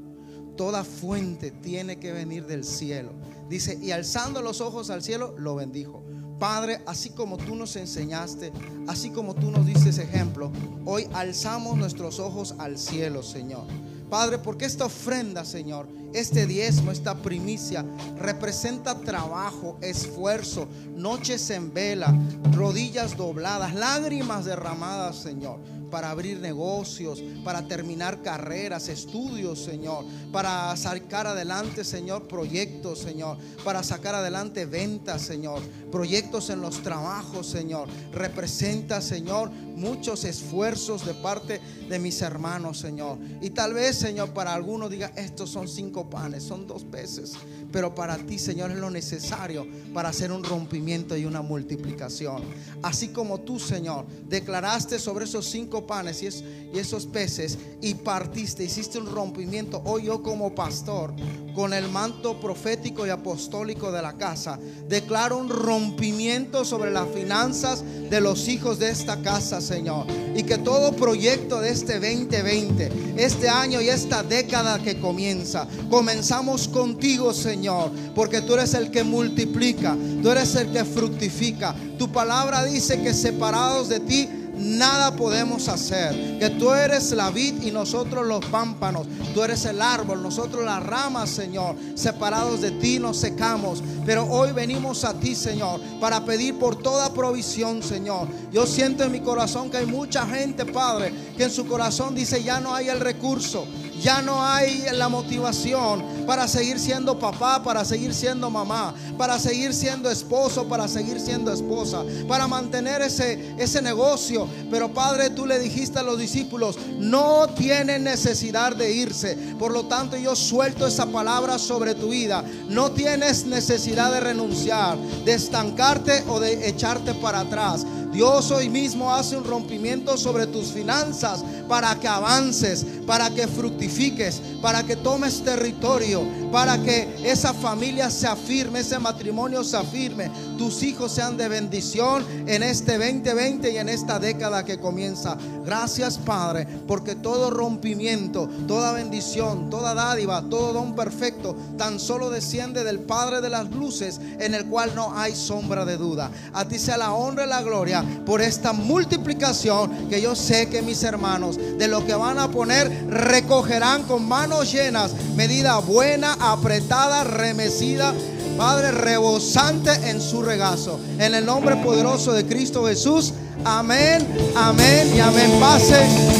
[0.56, 3.12] toda fuente tiene que venir del cielo.
[3.50, 6.04] Dice, y alzando los ojos al cielo, lo bendijo.
[6.40, 8.52] Padre, así como tú nos enseñaste,
[8.88, 10.52] así como tú nos dices ejemplo,
[10.86, 13.66] hoy alzamos nuestros ojos al cielo, Señor.
[14.10, 17.86] Padre, porque esta ofrenda, Señor, este diezmo, esta primicia,
[18.18, 22.14] representa trabajo, esfuerzo, noches en vela,
[22.54, 25.60] rodillas dobladas, lágrimas derramadas, Señor
[25.90, 33.84] para abrir negocios, para terminar carreras, estudios, Señor, para sacar adelante, Señor, proyectos, Señor, para
[33.84, 35.62] sacar adelante ventas, Señor,
[35.92, 37.88] proyectos en los trabajos, Señor.
[38.12, 43.18] Representa, Señor, muchos esfuerzos de parte de mis hermanos, Señor.
[43.42, 47.34] Y tal vez, Señor, para algunos diga, estos son cinco panes, son dos peces.
[47.72, 52.44] Pero para ti, Señor, es lo necesario para hacer un rompimiento y una multiplicación.
[52.82, 56.28] Así como tú, Señor, declaraste sobre esos cinco panes y,
[56.74, 59.82] y esos peces y partiste, hiciste un rompimiento.
[59.86, 61.14] Hoy yo como pastor,
[61.54, 67.84] con el manto profético y apostólico de la casa, declaro un rompimiento sobre las finanzas
[68.10, 70.06] de los hijos de esta casa, Señor.
[70.36, 76.68] Y que todo proyecto de este 2020, este año y esta década que comienza, comenzamos
[76.68, 81.76] contigo, Señor, porque tú eres el que multiplica, tú eres el que fructifica.
[81.98, 86.40] Tu palabra dice que separados de ti, nada podemos hacer.
[86.40, 89.08] Que tú eres la vid y nosotros los pámpanos.
[89.34, 91.76] Tú eres el árbol, nosotros las ramas, Señor.
[91.96, 93.84] Separados de ti nos secamos.
[94.06, 98.28] Pero hoy venimos a ti, Señor, para pedir por toda provisión, Señor.
[98.52, 102.44] Yo siento en mi corazón que hay mucha gente, Padre, que en su corazón dice,
[102.44, 103.68] ya no hay el recurso.
[104.00, 109.74] Ya no hay la motivación para seguir siendo papá, para seguir siendo mamá, para seguir
[109.74, 114.48] siendo esposo, para seguir siendo esposa, para mantener ese, ese negocio.
[114.70, 119.36] Pero Padre, tú le dijiste a los discípulos, no tienen necesidad de irse.
[119.58, 122.44] Por lo tanto, yo suelto esa palabra sobre tu vida.
[122.68, 127.86] No tienes necesidad de renunciar, de estancarte o de echarte para atrás.
[128.12, 134.42] Dios hoy mismo hace un rompimiento sobre tus finanzas para que avances, para que fructifiques,
[134.62, 140.84] para que tomes territorio, para que esa familia se afirme, ese matrimonio se afirme, tus
[140.84, 145.38] hijos sean de bendición en este 2020 y en esta década que comienza.
[145.66, 152.86] Gracias Padre, porque todo rompimiento, toda bendición, toda dádiva, todo don perfecto, tan solo desciende
[152.86, 156.32] del Padre de las luces, en el cual no hay sombra de duda.
[156.54, 160.82] A ti sea la honra y la gloria por esta multiplicación que yo sé que
[160.82, 167.24] mis hermanos de lo que van a poner recogerán con manos llenas, medida buena, apretada,
[167.24, 168.14] remecida.
[168.58, 171.00] Padre, rebosante en su regazo.
[171.20, 173.34] En el nombre poderoso de Cristo Jesús.
[173.64, 175.52] Amén, amén y amén.
[175.60, 175.96] Pase,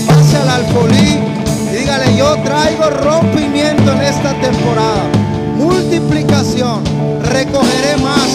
[0.08, 1.20] pase al alfolí
[1.72, 5.12] y dígale, yo traigo rompimiento en esta temporada.
[5.58, 6.84] Multiplicación,
[7.24, 8.27] recogeré más.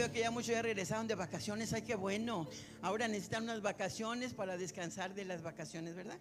[0.00, 2.48] Veo que ya muchos ya regresaron de vacaciones, ay qué bueno.
[2.80, 6.18] Ahora necesitan unas vacaciones para descansar de las vacaciones, ¿verdad?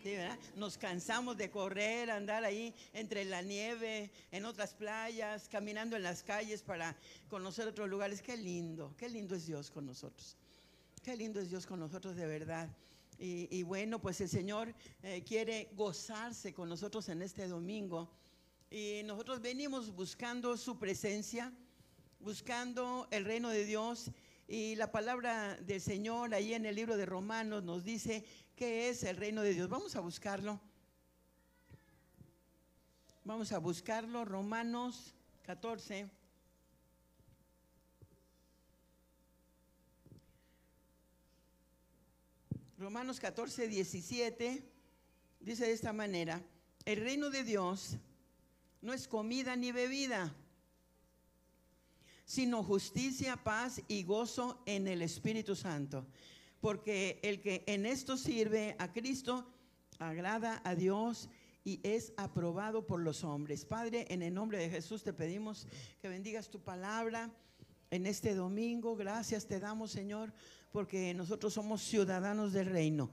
[0.00, 0.38] Sí, ¿verdad?
[0.54, 6.22] Nos cansamos de correr, andar ahí entre la nieve, en otras playas, caminando en las
[6.22, 6.96] calles para
[7.28, 8.22] conocer otros lugares.
[8.22, 10.36] Qué lindo, qué lindo es Dios con nosotros.
[11.02, 12.68] Qué lindo es Dios con nosotros de verdad.
[13.18, 14.72] Y, bueno, pues el Señor
[15.02, 18.08] eh, quiere gozarse con nosotros en este domingo.
[18.70, 21.52] Y nosotros venimos buscando su presencia,
[22.20, 24.10] buscando el reino de Dios.
[24.48, 29.02] Y la palabra del Señor ahí en el libro de Romanos nos dice qué es
[29.02, 29.68] el reino de Dios.
[29.68, 30.60] Vamos a buscarlo.
[33.24, 34.24] Vamos a buscarlo.
[34.24, 36.08] Romanos 14.
[42.78, 44.62] Romanos 14, 17
[45.40, 46.42] dice de esta manera,
[46.84, 47.96] el reino de Dios
[48.82, 50.34] no es comida ni bebida,
[52.26, 56.06] sino justicia, paz y gozo en el Espíritu Santo.
[56.60, 59.46] Porque el que en esto sirve a Cristo
[59.98, 61.30] agrada a Dios
[61.64, 63.64] y es aprobado por los hombres.
[63.64, 65.66] Padre, en el nombre de Jesús te pedimos
[66.02, 67.30] que bendigas tu palabra
[67.90, 68.96] en este domingo.
[68.96, 70.32] Gracias te damos, Señor,
[70.72, 73.08] porque nosotros somos ciudadanos del reino.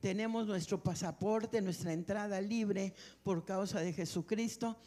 [0.00, 4.78] Tenemos nuestro pasaporte, nuestra entrada libre por causa de Jesucristo.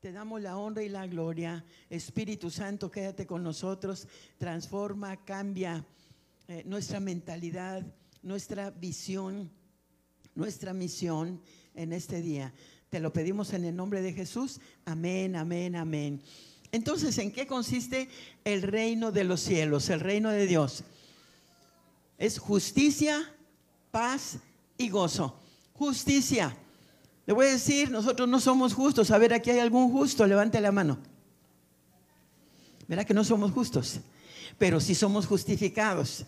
[0.00, 1.64] Te damos la honra y la gloria.
[1.90, 4.06] Espíritu Santo, quédate con nosotros.
[4.38, 5.84] Transforma, cambia
[6.46, 7.84] eh, nuestra mentalidad,
[8.22, 9.50] nuestra visión,
[10.36, 11.42] nuestra misión
[11.74, 12.54] en este día.
[12.90, 14.60] Te lo pedimos en el nombre de Jesús.
[14.84, 16.22] Amén, amén, amén.
[16.70, 18.08] Entonces, ¿en qué consiste
[18.44, 20.84] el reino de los cielos, el reino de Dios?
[22.18, 23.34] Es justicia,
[23.90, 24.38] paz
[24.76, 25.40] y gozo.
[25.72, 26.56] Justicia.
[27.28, 29.10] Le voy a decir, nosotros no somos justos.
[29.10, 30.96] A ver, aquí hay algún justo, levante la mano.
[32.86, 34.00] ¿Verdad que no somos justos?
[34.56, 36.24] Pero sí somos justificados.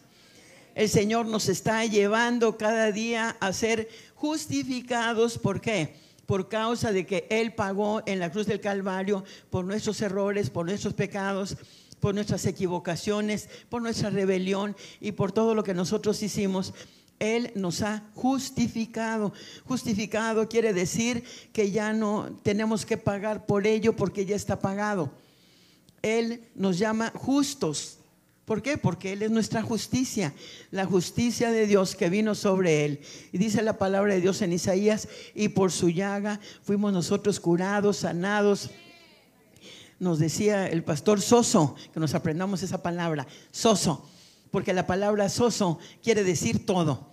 [0.75, 5.39] El Señor nos está llevando cada día a ser justificados.
[5.39, 5.97] ¿Por qué?
[6.27, 10.67] Por causa de que Él pagó en la cruz del Calvario por nuestros errores, por
[10.67, 11.57] nuestros pecados,
[11.99, 16.75] por nuestras equivocaciones, por nuestra rebelión y por todo lo que nosotros hicimos.
[17.21, 19.33] Él nos ha justificado.
[19.67, 25.13] Justificado quiere decir que ya no tenemos que pagar por ello porque ya está pagado.
[26.03, 27.99] Él nos llama justos.
[28.47, 28.79] ¿Por qué?
[28.79, 30.35] Porque Él es nuestra justicia,
[30.71, 33.01] la justicia de Dios que vino sobre Él.
[33.33, 37.99] Y dice la palabra de Dios en Isaías, y por su llaga fuimos nosotros curados,
[37.99, 38.71] sanados.
[40.01, 44.09] Nos decía el pastor Soso, que nos aprendamos esa palabra, Soso,
[44.51, 47.10] porque la palabra Soso quiere decir todo.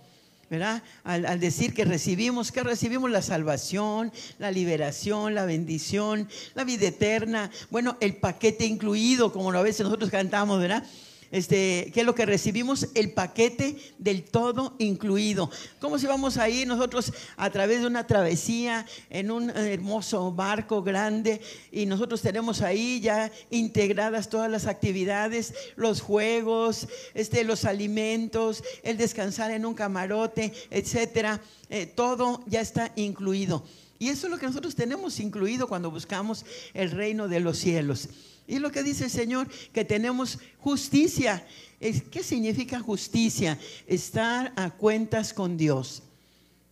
[0.50, 0.82] ¿Verdad?
[1.04, 7.50] Al, decir que recibimos, que recibimos la salvación, la liberación, la bendición, la vida eterna,
[7.70, 10.84] bueno, el paquete incluido, como a veces nosotros cantamos, ¿verdad?
[11.30, 12.88] Este, ¿Qué es lo que recibimos?
[12.94, 15.50] El paquete del todo incluido.
[15.80, 20.82] ¿Cómo si vamos a ir nosotros a través de una travesía en un hermoso barco
[20.82, 28.64] grande y nosotros tenemos ahí ya integradas todas las actividades, los juegos, este, los alimentos,
[28.82, 31.42] el descansar en un camarote, etcétera?
[31.68, 33.64] Eh, todo ya está incluido.
[33.98, 38.08] Y eso es lo que nosotros tenemos incluido cuando buscamos el reino de los cielos.
[38.48, 41.46] Y lo que dice el Señor, que tenemos justicia.
[41.78, 43.58] ¿Qué significa justicia?
[43.86, 46.02] Estar a cuentas con Dios.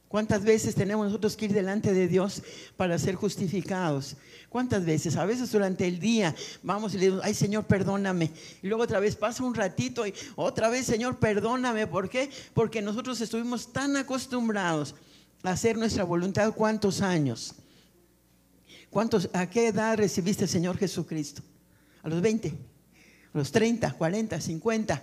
[0.08, 2.42] ¿Cuántas veces tenemos nosotros que ir delante de Dios
[2.78, 4.16] para ser justificados?
[4.48, 5.16] ¿Cuántas veces?
[5.16, 8.30] A veces durante el día vamos y le decimos, ay Señor, perdóname.
[8.62, 11.86] Y luego otra vez pasa un ratito y otra vez, Señor, perdóname.
[11.86, 12.30] ¿Por qué?
[12.54, 14.94] Porque nosotros estuvimos tan acostumbrados
[15.42, 16.54] a hacer nuestra voluntad.
[16.54, 17.54] ¿Cuántos años?
[18.88, 21.42] ¿Cuántos, ¿A qué edad recibiste el Señor Jesucristo?
[22.06, 22.48] A los 20,
[23.34, 25.02] a los 30, 40, 50.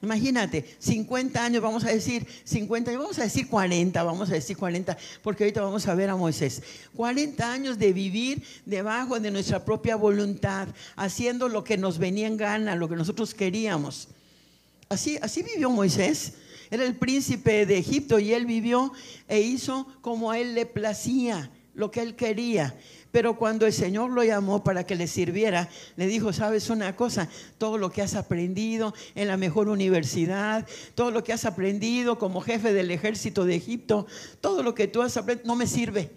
[0.00, 4.96] Imagínate, 50 años, vamos a decir 50, vamos a decir 40, vamos a decir 40,
[5.24, 6.62] porque ahorita vamos a ver a Moisés.
[6.94, 12.36] 40 años de vivir debajo de nuestra propia voluntad, haciendo lo que nos venía en
[12.36, 14.06] gana, lo que nosotros queríamos.
[14.88, 16.34] Así, así vivió Moisés.
[16.70, 18.92] Era el príncipe de Egipto y él vivió
[19.26, 22.76] e hizo como a él le placía, lo que él quería.
[23.12, 27.28] Pero cuando el Señor lo llamó para que le sirviera, le dijo, sabes una cosa,
[27.58, 32.40] todo lo que has aprendido en la mejor universidad, todo lo que has aprendido como
[32.40, 34.06] jefe del ejército de Egipto,
[34.40, 36.10] todo lo que tú has aprendido, no me sirve.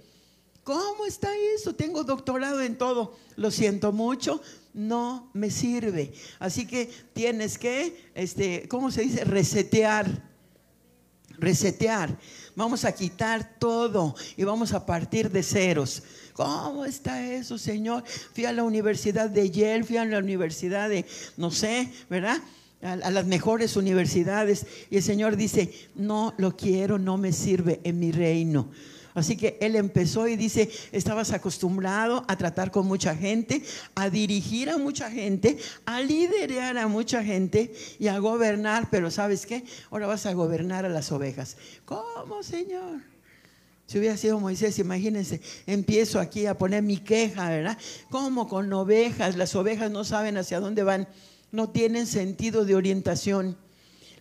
[0.63, 1.75] ¿Cómo está eso?
[1.75, 3.17] Tengo doctorado en todo.
[3.35, 4.41] Lo siento mucho,
[4.73, 6.13] no me sirve.
[6.39, 9.25] Así que tienes que, este, ¿cómo se dice?
[9.25, 10.29] Resetear.
[11.37, 12.17] Resetear.
[12.55, 16.03] Vamos a quitar todo y vamos a partir de ceros.
[16.34, 18.03] ¿Cómo está eso, Señor?
[18.34, 21.05] Fui a la universidad de Yale, fui a la universidad de,
[21.38, 22.38] no sé, ¿verdad?
[22.81, 24.65] A, las mejores universidades.
[24.89, 28.69] Y el Señor dice, no lo quiero, no me sirve en mi reino.
[29.13, 33.61] Así que él empezó y dice, estabas acostumbrado a tratar con mucha gente,
[33.93, 39.45] a dirigir a mucha gente, a liderar a mucha gente y a gobernar, pero ¿sabes
[39.45, 39.63] qué?
[39.91, 41.57] Ahora vas a gobernar a las ovejas.
[41.86, 43.12] ¿Cómo, Señor?
[43.86, 47.77] Si hubiera sido Moisés, imagínense, empiezo aquí a poner mi queja, ¿verdad?
[48.09, 49.36] ¿Cómo con ovejas?
[49.36, 51.07] Las ovejas no saben hacia dónde van,
[51.51, 53.57] no tienen sentido de orientación.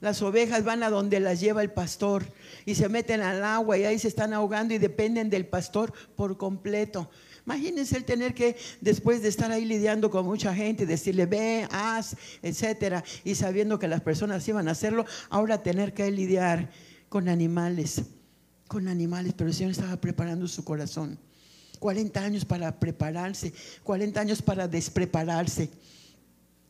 [0.00, 2.24] Las ovejas van a donde las lleva el pastor
[2.66, 6.36] y se meten al agua y ahí se están ahogando y dependen del pastor por
[6.36, 7.08] completo.
[7.46, 12.16] Imagínense el tener que, después de estar ahí lidiando con mucha gente, decirle, ve, haz,
[12.42, 16.70] etcétera, y sabiendo que las personas iban a hacerlo, ahora tener que lidiar
[17.08, 18.02] con animales,
[18.72, 21.18] con animales, pero el Señor estaba preparando su corazón.
[21.78, 23.52] 40 años para prepararse,
[23.84, 25.68] 40 años para desprepararse.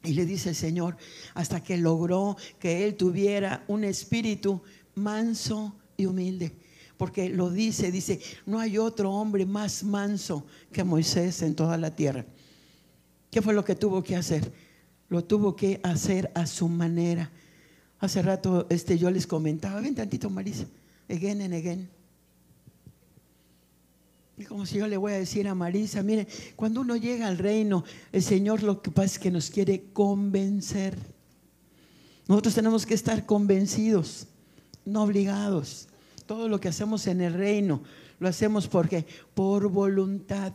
[0.02, 0.96] Y le dice el Señor,
[1.32, 4.60] hasta que logró que él tuviera un espíritu
[4.96, 6.50] manso y humilde.
[6.96, 11.94] Porque lo dice, dice, no hay otro hombre más manso que Moisés en toda la
[11.94, 12.26] tierra.
[13.30, 14.52] ¿Qué fue lo que tuvo que hacer?
[15.08, 17.30] Lo tuvo que hacer a su manera.
[18.00, 20.66] Hace rato este, yo les comentaba, ven tantito Marisa,
[21.12, 21.88] again and again.
[24.38, 27.38] Es como si yo le voy a decir a Marisa, mire, cuando uno llega al
[27.38, 30.96] reino, el Señor lo que pasa es que nos quiere convencer.
[32.26, 34.26] Nosotros tenemos que estar convencidos,
[34.84, 35.88] no obligados.
[36.26, 37.82] Todo lo que hacemos en el reino
[38.18, 40.52] lo hacemos porque por voluntad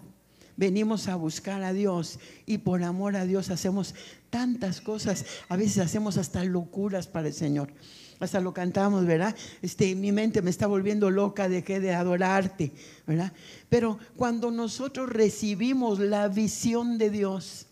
[0.55, 3.93] venimos a buscar a Dios y por amor a Dios hacemos
[4.31, 5.25] tantas cosas.
[5.49, 7.71] A veces hacemos hasta locuras para el Señor
[8.19, 9.35] hasta lo cantamos, ¿verdad?
[9.61, 12.71] Este, mi mente me está volviendo loca de que de adorarte,
[13.05, 13.31] ¿verdad?
[13.69, 17.67] Pero cuando nosotros recibimos la visión de Dios,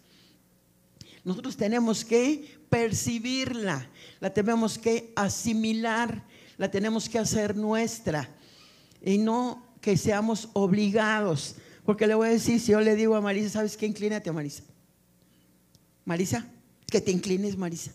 [1.24, 3.90] nosotros tenemos que percibirla,
[4.20, 6.24] la tenemos que asimilar,
[6.58, 8.30] la tenemos que hacer nuestra
[9.04, 11.56] y no que seamos obligados.
[11.86, 13.86] Porque le voy a decir, si yo le digo a Marisa, ¿sabes qué?
[13.86, 14.64] Inclínate, Marisa.
[16.04, 16.46] Marisa,
[16.88, 17.92] que te inclines, Marisa.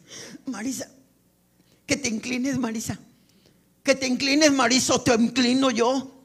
[0.47, 0.89] Marisa,
[1.91, 3.01] que te inclines, Marisa.
[3.83, 6.23] Que te inclines, Marisa, o te inclino yo.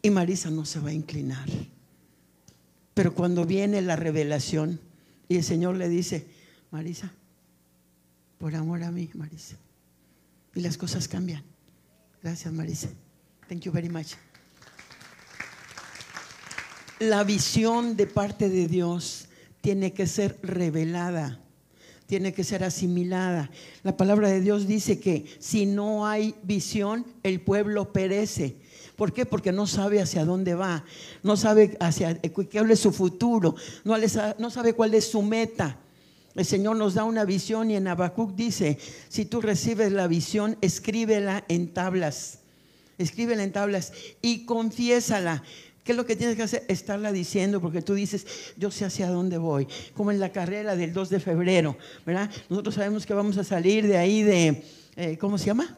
[0.00, 1.46] Y Marisa no se va a inclinar.
[2.94, 4.80] Pero cuando viene la revelación
[5.28, 6.26] y el Señor le dice,
[6.70, 7.12] Marisa,
[8.38, 9.56] por amor a mí, Marisa.
[10.54, 11.44] Y las cosas cambian.
[12.22, 12.88] Gracias, Marisa.
[13.46, 14.14] Thank you very much.
[16.98, 19.26] La visión de parte de Dios
[19.60, 21.43] tiene que ser revelada
[22.14, 23.50] tiene que ser asimilada.
[23.82, 28.54] La palabra de Dios dice que si no hay visión, el pueblo perece.
[28.94, 29.26] ¿Por qué?
[29.26, 30.84] Porque no sabe hacia dónde va,
[31.24, 33.96] no sabe hacia cuál es su futuro, no,
[34.38, 35.76] no sabe cuál es su meta.
[36.36, 40.56] El Señor nos da una visión y en Habacuc dice, si tú recibes la visión,
[40.60, 42.38] escríbela en tablas.
[42.96, 43.92] Escríbela en tablas
[44.22, 45.42] y confiésala.
[45.84, 46.64] ¿Qué es lo que tienes que hacer?
[46.68, 48.26] Estarla diciendo, porque tú dices,
[48.56, 49.68] yo sé hacia dónde voy.
[49.94, 51.76] Como en la carrera del 2 de febrero,
[52.06, 52.30] ¿verdad?
[52.48, 54.64] Nosotros sabemos que vamos a salir de ahí de,
[54.96, 55.76] eh, ¿cómo se llama?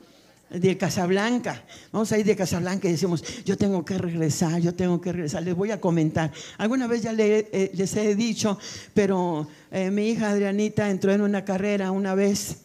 [0.49, 1.65] de Casablanca.
[1.91, 5.43] Vamos a ir de Casablanca y decimos, yo tengo que regresar, yo tengo que regresar.
[5.43, 6.33] Les voy a comentar.
[6.59, 8.59] Alguna vez ya eh, les he dicho,
[8.95, 12.59] pero eh, mi hija Adrianita entró en una carrera una vez.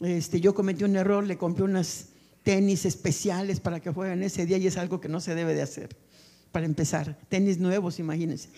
[0.00, 2.06] Este, yo cometí un error, le compré unas
[2.42, 5.62] tenis especiales para que jueguen ese día y es algo que no se debe de
[5.62, 5.88] hacer.
[6.52, 8.48] Para empezar, tenis nuevos, imagínense.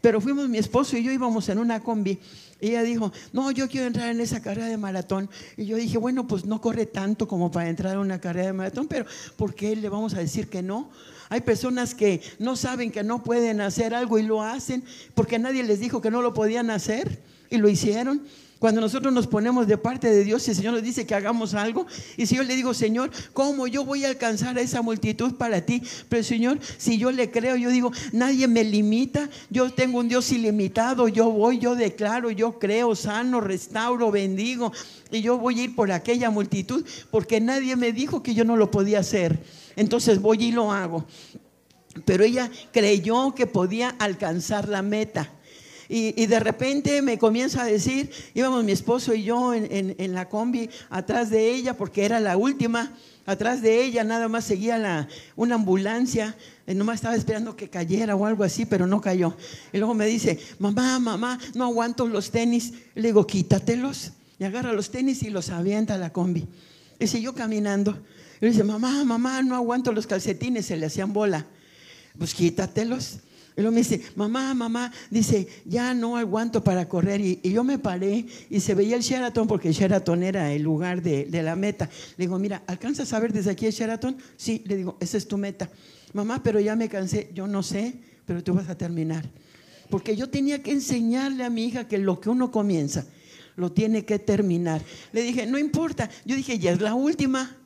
[0.00, 2.18] Pero fuimos mi esposo y yo íbamos en una combi
[2.60, 5.28] y ella dijo, no, yo quiero entrar en esa carrera de maratón.
[5.56, 8.52] Y yo dije, bueno, pues no corre tanto como para entrar en una carrera de
[8.52, 10.90] maratón, pero ¿por qué le vamos a decir que no?
[11.28, 14.84] Hay personas que no saben que no pueden hacer algo y lo hacen
[15.14, 17.20] porque nadie les dijo que no lo podían hacer
[17.50, 18.22] y lo hicieron.
[18.58, 21.52] Cuando nosotros nos ponemos de parte de Dios y el Señor nos dice que hagamos
[21.52, 21.86] algo,
[22.16, 25.60] y si yo le digo, Señor, ¿cómo yo voy a alcanzar a esa multitud para
[25.60, 25.82] ti?
[26.08, 30.32] Pero Señor, si yo le creo, yo digo, nadie me limita, yo tengo un Dios
[30.32, 34.72] ilimitado, yo voy, yo declaro, yo creo, sano, restauro, bendigo,
[35.10, 38.56] y yo voy a ir por aquella multitud, porque nadie me dijo que yo no
[38.56, 39.38] lo podía hacer.
[39.76, 41.04] Entonces voy y lo hago.
[42.06, 45.30] Pero ella creyó que podía alcanzar la meta.
[45.88, 50.68] Y, de repente me comienza a decir, íbamos mi esposo y yo en, la combi
[50.90, 52.92] atrás de ella, porque era la última,
[53.24, 58.16] atrás de ella nada más seguía la, una ambulancia, y nomás estaba esperando que cayera
[58.16, 59.36] o algo así, pero no cayó.
[59.72, 62.72] Y luego me dice, mamá, mamá, no aguanto los tenis.
[62.94, 64.12] le digo, quítatelos.
[64.38, 66.46] Y agarra los tenis y los avienta a la combi.
[66.98, 67.96] Y siguió caminando.
[68.40, 71.46] Y dice, mamá, mamá, no aguanto los calcetines, se le hacían bola.
[72.18, 73.20] Pues quítatelos.
[73.56, 77.22] Y me dice, mamá, mamá, dice, ya no aguanto para correr.
[77.22, 81.00] Y, yo me paré y se veía el Sheraton, porque el Sheraton era el lugar
[81.00, 81.88] de, de, la meta.
[82.18, 84.16] Le digo, mira, ¿alcanzas a ver desde aquí el Sheraton?
[84.36, 85.70] Sí, le digo, esa es tu meta.
[86.12, 87.30] Mamá, pero ya me cansé.
[87.32, 87.94] Yo no sé,
[88.26, 89.24] pero tú vas a terminar.
[89.88, 93.06] Porque yo tenía que enseñarle a mi hija que lo que uno comienza,
[93.56, 94.82] lo tiene que terminar.
[95.12, 96.10] Le dije, no importa.
[96.26, 97.56] Yo dije, ya es la última.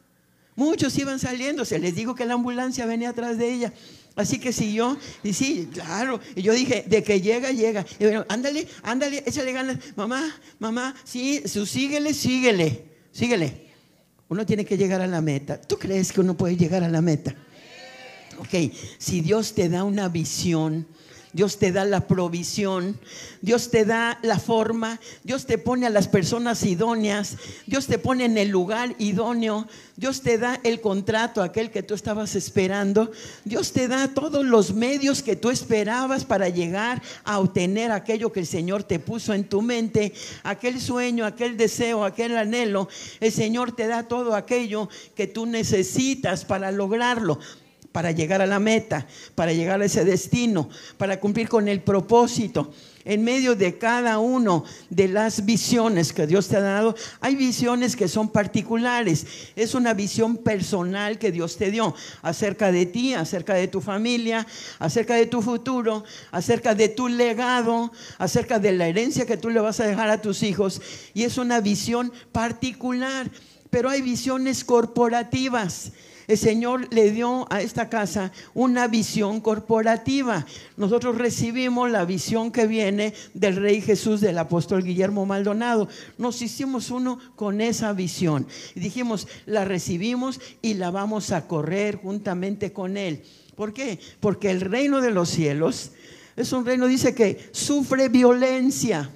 [0.55, 3.72] Muchos iban saliendo, se les digo que la ambulancia venía atrás de ella.
[4.16, 6.20] Así que siguió, y sí, claro.
[6.34, 7.86] Y yo dije, de que llega, llega.
[7.98, 9.78] Y bueno, ándale, ándale, échale ganas.
[9.96, 13.68] Mamá, mamá, sí, su, síguele, síguele, síguele.
[14.28, 15.61] Uno tiene que llegar a la meta.
[15.61, 17.34] ¿Tú crees que uno puede llegar a la meta?
[18.38, 20.86] Ok, si Dios te da una visión,
[21.33, 22.99] Dios te da la provisión,
[23.41, 28.24] Dios te da la forma, Dios te pone a las personas idóneas, Dios te pone
[28.24, 33.12] en el lugar idóneo, Dios te da el contrato, aquel que tú estabas esperando,
[33.45, 38.41] Dios te da todos los medios que tú esperabas para llegar a obtener aquello que
[38.41, 40.12] el Señor te puso en tu mente,
[40.43, 42.89] aquel sueño, aquel deseo, aquel anhelo,
[43.20, 47.39] el Señor te da todo aquello que tú necesitas para lograrlo
[47.93, 52.72] para llegar a la meta, para llegar a ese destino, para cumplir con el propósito.
[53.03, 57.97] En medio de cada uno de las visiones que Dios te ha dado, hay visiones
[57.97, 59.26] que son particulares.
[59.57, 64.47] Es una visión personal que Dios te dio acerca de ti, acerca de tu familia,
[64.78, 69.61] acerca de tu futuro, acerca de tu legado, acerca de la herencia que tú le
[69.61, 70.82] vas a dejar a tus hijos.
[71.14, 73.30] Y es una visión particular.
[73.70, 75.93] Pero hay visiones corporativas
[76.31, 80.47] el Señor le dio a esta casa una visión corporativa.
[80.76, 85.89] Nosotros recibimos la visión que viene del Rey Jesús, del apóstol Guillermo Maldonado.
[86.18, 88.47] Nos hicimos uno con esa visión.
[88.76, 93.24] Y dijimos, la recibimos y la vamos a correr juntamente con Él.
[93.57, 93.99] ¿Por qué?
[94.20, 95.91] Porque el reino de los cielos
[96.37, 99.11] es un reino, dice que sufre violencia.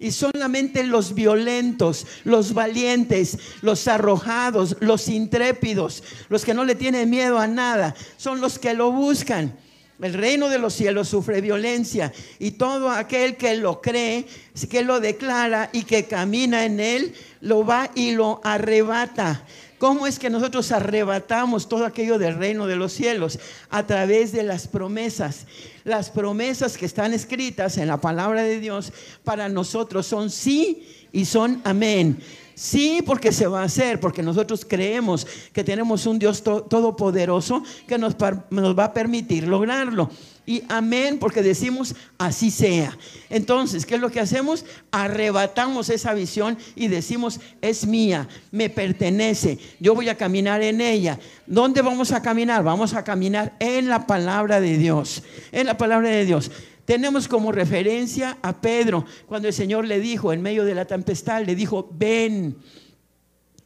[0.00, 7.10] Y solamente los violentos, los valientes, los arrojados, los intrépidos, los que no le tienen
[7.10, 9.56] miedo a nada, son los que lo buscan.
[10.00, 14.26] El reino de los cielos sufre violencia y todo aquel que lo cree,
[14.70, 19.44] que lo declara y que camina en él, lo va y lo arrebata.
[19.78, 23.38] ¿Cómo es que nosotros arrebatamos todo aquello del reino de los cielos?
[23.70, 25.46] A través de las promesas.
[25.84, 31.24] Las promesas que están escritas en la palabra de Dios para nosotros son sí y
[31.24, 32.18] son amén.
[32.56, 37.98] Sí, porque se va a hacer, porque nosotros creemos que tenemos un Dios todopoderoso que
[37.98, 38.16] nos,
[38.50, 40.10] nos va a permitir lograrlo.
[40.48, 42.96] Y amén, porque decimos así sea.
[43.28, 44.64] Entonces, ¿qué es lo que hacemos?
[44.90, 51.20] Arrebatamos esa visión y decimos, es mía, me pertenece, yo voy a caminar en ella.
[51.46, 52.64] ¿Dónde vamos a caminar?
[52.64, 55.22] Vamos a caminar en la palabra de Dios,
[55.52, 56.50] en la palabra de Dios.
[56.86, 61.44] Tenemos como referencia a Pedro, cuando el Señor le dijo en medio de la tempestad,
[61.44, 62.56] le dijo, ven.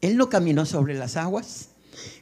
[0.01, 1.69] Él no caminó sobre las aguas,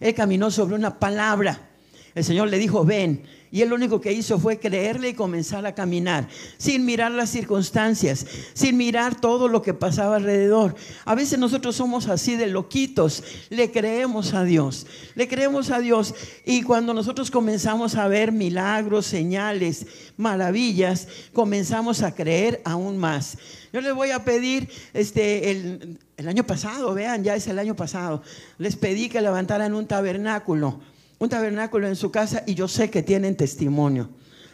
[0.00, 1.70] él caminó sobre una palabra.
[2.14, 3.39] El Señor le dijo, ven.
[3.53, 7.30] Y él lo único que hizo fue creerle y comenzar a caminar, sin mirar las
[7.30, 8.24] circunstancias,
[8.55, 10.76] sin mirar todo lo que pasaba alrededor.
[11.05, 14.86] A veces nosotros somos así de loquitos, le creemos a Dios,
[15.16, 16.14] le creemos a Dios.
[16.44, 19.84] Y cuando nosotros comenzamos a ver milagros, señales,
[20.16, 23.36] maravillas, comenzamos a creer aún más.
[23.72, 27.74] Yo les voy a pedir, este, el, el año pasado, vean, ya es el año
[27.74, 28.22] pasado,
[28.59, 30.78] les pedí que levantaran un tabernáculo
[31.20, 34.08] un tabernáculo en su casa y yo sé que tienen testimonio.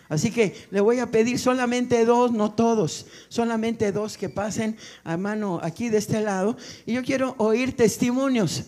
[0.08, 5.16] Así que le voy a pedir solamente dos, no todos, solamente dos que pasen a
[5.16, 6.56] mano aquí de este lado.
[6.84, 8.64] Y yo quiero oír testimonios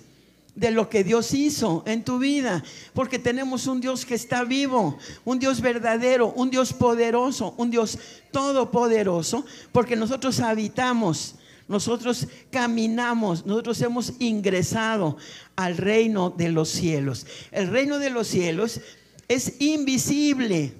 [0.54, 4.98] de lo que Dios hizo en tu vida, porque tenemos un Dios que está vivo,
[5.24, 7.98] un Dios verdadero, un Dios poderoso, un Dios
[8.30, 11.34] todopoderoso, porque nosotros habitamos
[11.68, 15.18] nosotros caminamos, nosotros hemos ingresado
[15.54, 17.26] al reino de los cielos.
[17.52, 18.80] El reino de los cielos
[19.28, 20.72] es invisible,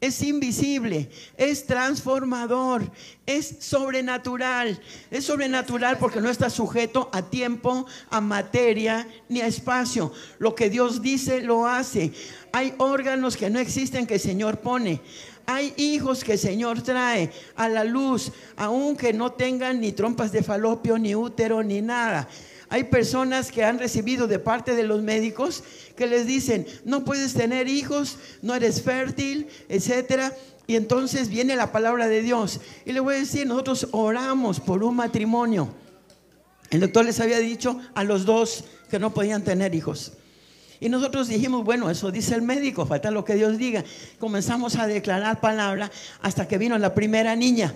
[0.00, 2.90] es invisible, es transformador,
[3.24, 4.80] es sobrenatural.
[5.10, 10.12] Es sobrenatural porque no está sujeto a tiempo, a materia ni a espacio.
[10.38, 12.12] Lo que Dios dice lo hace.
[12.52, 15.00] Hay órganos que no existen que el Señor pone.
[15.46, 20.42] Hay hijos que el Señor trae a la luz, aunque no tengan ni trompas de
[20.42, 22.28] falopio, ni útero, ni nada.
[22.68, 25.62] Hay personas que han recibido de parte de los médicos
[25.94, 30.34] que les dicen, no puedes tener hijos, no eres fértil, etcétera.
[30.66, 32.60] Y entonces viene la palabra de Dios.
[32.86, 35.68] Y le voy a decir, nosotros oramos por un matrimonio.
[36.70, 40.12] El doctor les había dicho a los dos que no podían tener hijos.
[40.82, 43.84] Y nosotros dijimos, bueno, eso dice el médico, falta lo que Dios diga.
[44.18, 47.72] Comenzamos a declarar palabra hasta que vino la primera niña.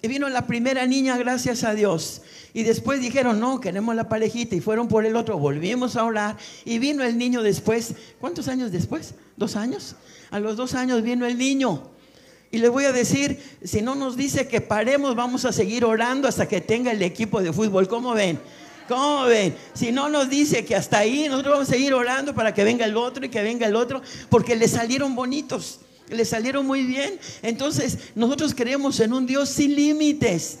[0.00, 2.22] Y vino la primera niña, gracias a Dios.
[2.54, 4.56] Y después dijeron, no, queremos la parejita.
[4.56, 6.38] Y fueron por el otro, volvimos a orar.
[6.64, 7.96] Y vino el niño después.
[8.18, 9.14] ¿Cuántos años después?
[9.36, 9.96] ¿Dos años?
[10.30, 11.82] A los dos años vino el niño.
[12.50, 16.26] Y le voy a decir, si no nos dice que paremos, vamos a seguir orando
[16.28, 17.88] hasta que tenga el equipo de fútbol.
[17.88, 18.40] ¿Cómo ven?
[18.92, 19.56] ¿Cómo ven?
[19.72, 22.84] Si no nos dice que hasta ahí, nosotros vamos a seguir orando para que venga
[22.84, 25.80] el otro y que venga el otro, porque le salieron bonitos,
[26.10, 27.18] le salieron muy bien.
[27.40, 30.58] Entonces, nosotros creemos en un Dios sin límites.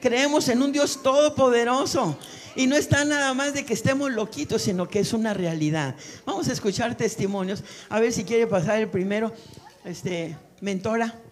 [0.00, 2.16] Creemos en un Dios todopoderoso.
[2.54, 5.96] Y no está nada más de que estemos loquitos, sino que es una realidad.
[6.24, 7.64] Vamos a escuchar testimonios.
[7.88, 9.32] A ver si quiere pasar el primero.
[9.84, 11.23] Este, mentora.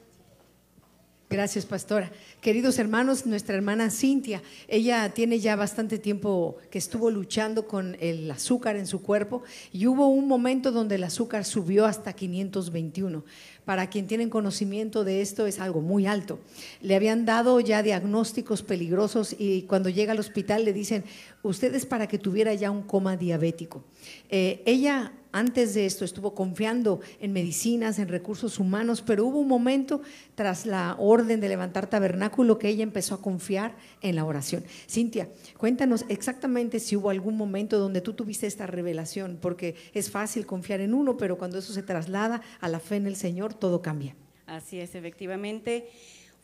[1.33, 2.13] Gracias, pastora.
[2.43, 8.31] Queridos hermanos, nuestra hermana Cintia, ella tiene ya bastante tiempo que estuvo luchando con el
[8.31, 13.25] azúcar en su cuerpo y hubo un momento donde el azúcar subió hasta 521.
[13.65, 16.39] Para quien tiene conocimiento de esto es algo muy alto.
[16.83, 21.03] Le habían dado ya diagnósticos peligrosos y cuando llega al hospital le dicen,
[21.43, 23.85] usted es para que tuviera ya un coma diabético.
[24.29, 29.49] Eh, ella antes de esto estuvo confiando en medicinas, en recursos humanos, pero hubo un
[29.49, 30.03] momento
[30.35, 34.65] tras la orden de levantar tabernáculo que ella empezó a confiar en la oración.
[34.89, 40.47] Cintia, cuéntanos exactamente si hubo algún momento donde tú tuviste esta revelación, porque es fácil
[40.47, 43.83] confiar en uno, pero cuando eso se traslada a la fe en el Señor, todo
[43.83, 44.15] cambia.
[44.47, 45.89] Así es, efectivamente.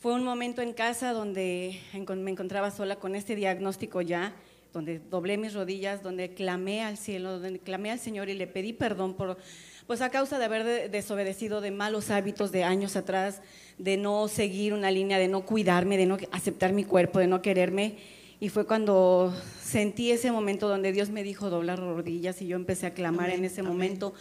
[0.01, 4.35] Fue un momento en casa donde me encontraba sola con este diagnóstico ya
[4.73, 8.73] donde doblé mis rodillas, donde clamé al cielo, donde clamé al Señor y le pedí
[8.73, 9.39] perdón por,
[9.87, 13.41] pues a causa de haber desobedecido de malos hábitos de años atrás,
[13.79, 17.43] de no seguir una línea, de no cuidarme, de no aceptar mi cuerpo, de no
[17.43, 17.97] quererme.
[18.41, 22.87] Y fue cuando sentí ese momento donde Dios me dijo doblar rodillas y yo empecé
[22.87, 24.15] a clamar en ese momento.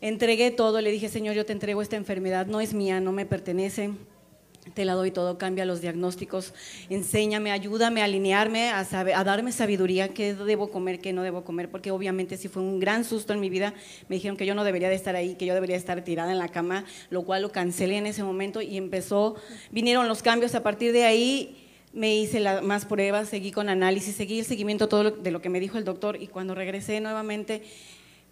[0.00, 3.26] Entregué todo, le dije, Señor, yo te entrego esta enfermedad, no es mía, no me
[3.26, 3.92] pertenece
[4.72, 6.54] te la doy todo, cambia los diagnósticos,
[6.88, 11.70] enséñame, ayúdame a alinearme, a, a darme sabiduría, qué debo comer, qué no debo comer,
[11.70, 13.74] porque obviamente si fue un gran susto en mi vida,
[14.08, 16.38] me dijeron que yo no debería de estar ahí, que yo debería estar tirada en
[16.38, 19.36] la cama, lo cual lo cancelé en ese momento y empezó,
[19.70, 21.60] vinieron los cambios a partir de ahí.
[21.92, 25.60] Me hice más pruebas, seguí con análisis, seguí el seguimiento todo de lo que me
[25.60, 27.62] dijo el doctor y cuando regresé nuevamente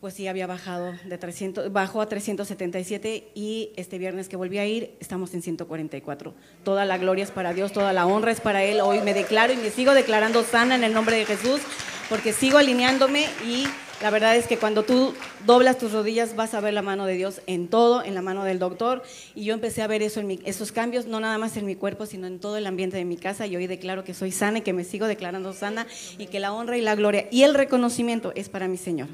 [0.02, 4.66] pues sí había bajado de 300, bajó a 377 y este viernes que volví a
[4.66, 6.34] ir estamos en 144.
[6.64, 8.80] Toda la gloria es para Dios, toda la honra es para Él.
[8.80, 11.60] Hoy me declaro y me sigo declarando sana en el nombre de Jesús
[12.08, 13.64] porque sigo alineándome y
[14.02, 15.14] la verdad es que cuando tú
[15.46, 18.42] doblas tus rodillas vas a ver la mano de Dios en todo, en la mano
[18.42, 19.04] del doctor.
[19.36, 22.26] Y yo empecé a ver eso esos cambios, no nada más en mi cuerpo, sino
[22.26, 23.46] en todo el ambiente de mi casa.
[23.46, 25.86] Y hoy declaro que soy sana y que me sigo declarando sana
[26.18, 29.06] y que la honra y la gloria y el reconocimiento es para mi Señor.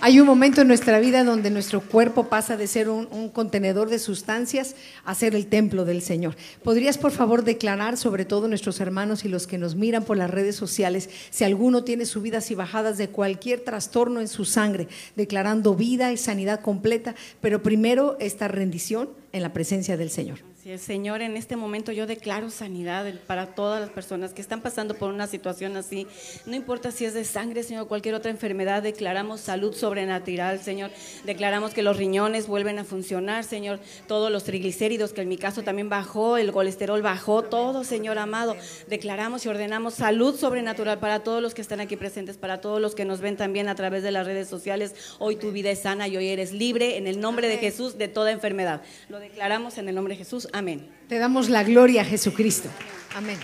[0.00, 3.90] Hay un momento en nuestra vida donde nuestro cuerpo pasa de ser un, un, contenedor
[3.90, 6.36] de sustancias a ser el templo del Señor.
[6.62, 10.30] ¿Podrías, por favor, declarar, sobre todo nuestros hermanos y los que nos miran por las
[10.30, 15.74] redes sociales, si alguno tiene subidas y bajadas de cualquier trastorno en su sangre, declarando
[15.74, 20.47] vida y sanidad completa, pero primero esta rendición en la presencia del Señor?
[20.76, 25.10] Señor, en este momento yo declaro sanidad para todas las personas que están pasando por
[25.10, 26.06] una situación así.
[26.44, 30.90] No importa si es de sangre, Señor, cualquier otra enfermedad, declaramos salud sobrenatural, Señor.
[31.24, 33.80] Declaramos que los riñones vuelven a funcionar, Señor.
[34.06, 38.54] Todos los triglicéridos, que en mi caso también bajó, el colesterol bajó, todo, Señor amado.
[38.88, 42.94] Declaramos y ordenamos salud sobrenatural para todos los que están aquí presentes, para todos los
[42.94, 44.94] que nos ven también a través de las redes sociales.
[45.18, 48.08] Hoy tu vida es sana y hoy eres libre en el nombre de Jesús de
[48.08, 48.82] toda enfermedad.
[49.08, 50.48] Lo declaramos en el nombre de Jesús.
[50.58, 50.88] Amén.
[51.08, 52.68] Te damos la gloria a Jesucristo.
[53.14, 53.38] Amén.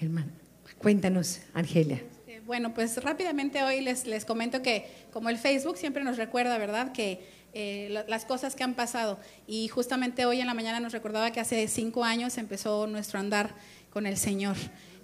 [0.00, 0.32] Hermano,
[0.78, 2.02] cuéntanos, Argelia.
[2.26, 6.56] Este, bueno, pues rápidamente hoy les, les comento que como el Facebook siempre nos recuerda,
[6.56, 6.92] ¿verdad?
[6.92, 9.20] Que eh, las cosas que han pasado.
[9.46, 13.54] Y justamente hoy en la mañana nos recordaba que hace cinco años empezó nuestro andar
[13.90, 14.56] con el Señor,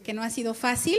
[0.03, 0.97] que no ha sido fácil,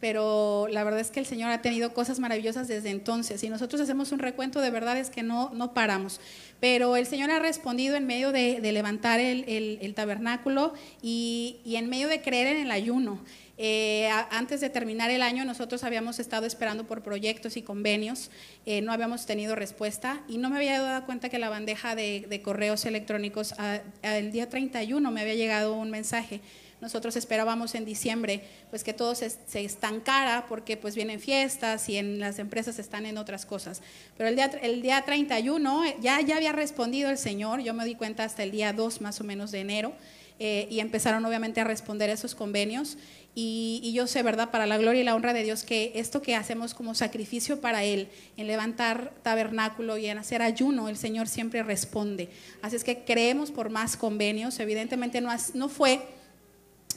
[0.00, 3.80] pero la verdad es que el Señor ha tenido cosas maravillosas desde entonces y nosotros
[3.80, 6.20] hacemos un recuento de verdades que no, no paramos.
[6.60, 12.20] Pero el Señor ha respondido en medio de, levantar el, tabernáculo y, en medio de
[12.20, 13.20] creer en el ayuno.
[13.58, 18.30] Eh, antes de terminar el año nosotros habíamos estado esperando por proyectos y convenios,
[18.66, 22.40] eh, no habíamos tenido respuesta y no me había dado cuenta que la bandeja de,
[22.44, 23.54] correos electrónicos,
[24.02, 26.42] el día 31 me había llegado un mensaje
[26.80, 32.20] nosotros esperábamos en diciembre pues que todo se, estancara porque pues vienen fiestas y en
[32.20, 33.82] las empresas están en otras cosas.
[34.16, 37.84] Pero el día, el día 31 eh, ya, ya había respondido el Señor, yo me
[37.84, 39.92] di cuenta hasta el día 2 más o menos de enero.
[40.38, 42.98] Eh, y empezaron obviamente a responder esos convenios.
[43.34, 46.20] Y, y, yo sé, ¿verdad?, para la gloria y la honra de Dios, que esto
[46.20, 51.28] que hacemos como sacrificio para Él, en levantar tabernáculo y en hacer ayuno, el Señor
[51.28, 52.28] siempre responde.
[52.60, 54.58] Así es que creemos por más convenios.
[54.58, 56.02] Evidentemente no, no fue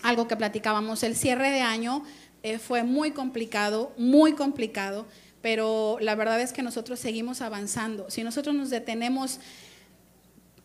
[0.03, 1.03] algo que platicábamos.
[1.03, 2.03] El cierre de año
[2.43, 5.05] eh, fue muy complicado, muy complicado,
[5.41, 8.09] pero la verdad es que nosotros seguimos avanzando.
[8.09, 9.39] Si nosotros nos detenemos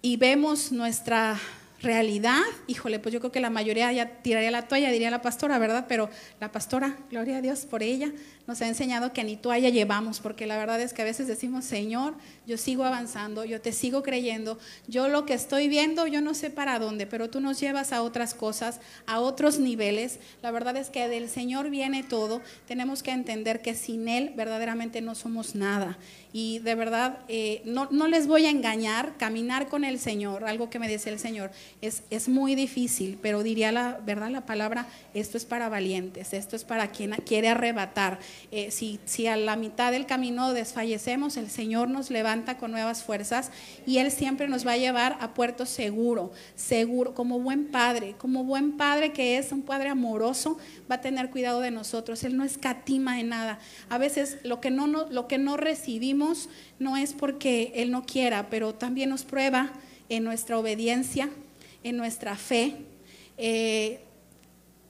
[0.02, 1.38] y vemos nuestra
[1.80, 5.58] realidad, híjole, pues yo creo que la mayoría ya tiraría la toalla, diría la pastora,
[5.58, 5.86] ¿verdad?
[5.88, 8.12] Pero la pastora, gloria a Dios por ella,
[8.46, 11.64] nos ha enseñado que ni toalla llevamos, porque la verdad es que a veces decimos,
[11.64, 12.14] Señor,
[12.46, 16.50] yo sigo avanzando, yo te sigo creyendo, yo lo que estoy viendo, yo no sé
[16.50, 20.18] para dónde, pero tú nos llevas a otras cosas, a otros niveles.
[20.42, 25.00] La verdad es que del Señor viene todo, tenemos que entender que sin Él verdaderamente
[25.00, 25.96] no somos nada.
[26.36, 30.68] Y de verdad, eh, no, no, les voy a engañar, caminar con el Señor, algo
[30.68, 34.88] que me dice el Señor, es, es muy difícil, pero diría la verdad la palabra,
[35.14, 38.18] esto es para valientes, esto es para quien quiere arrebatar.
[38.50, 43.50] Eh, si, a la mitad del camino desfallecemos, el Señor nos levanta con nuevas fuerzas
[43.86, 48.44] y Él siempre nos va a llevar a puerto seguro, seguro, como buen padre, como
[48.44, 50.58] buen padre que es, un padre amoroso,
[50.90, 52.22] va a tener cuidado de nosotros.
[52.22, 53.58] Él no escatima en nada.
[53.88, 56.48] A veces lo que no, lo que no recibimos
[56.78, 59.72] no es porque Él no quiera, pero también nos prueba
[60.08, 61.28] en nuestra obediencia,
[61.82, 62.76] en nuestra fe.
[63.36, 64.03] Eh,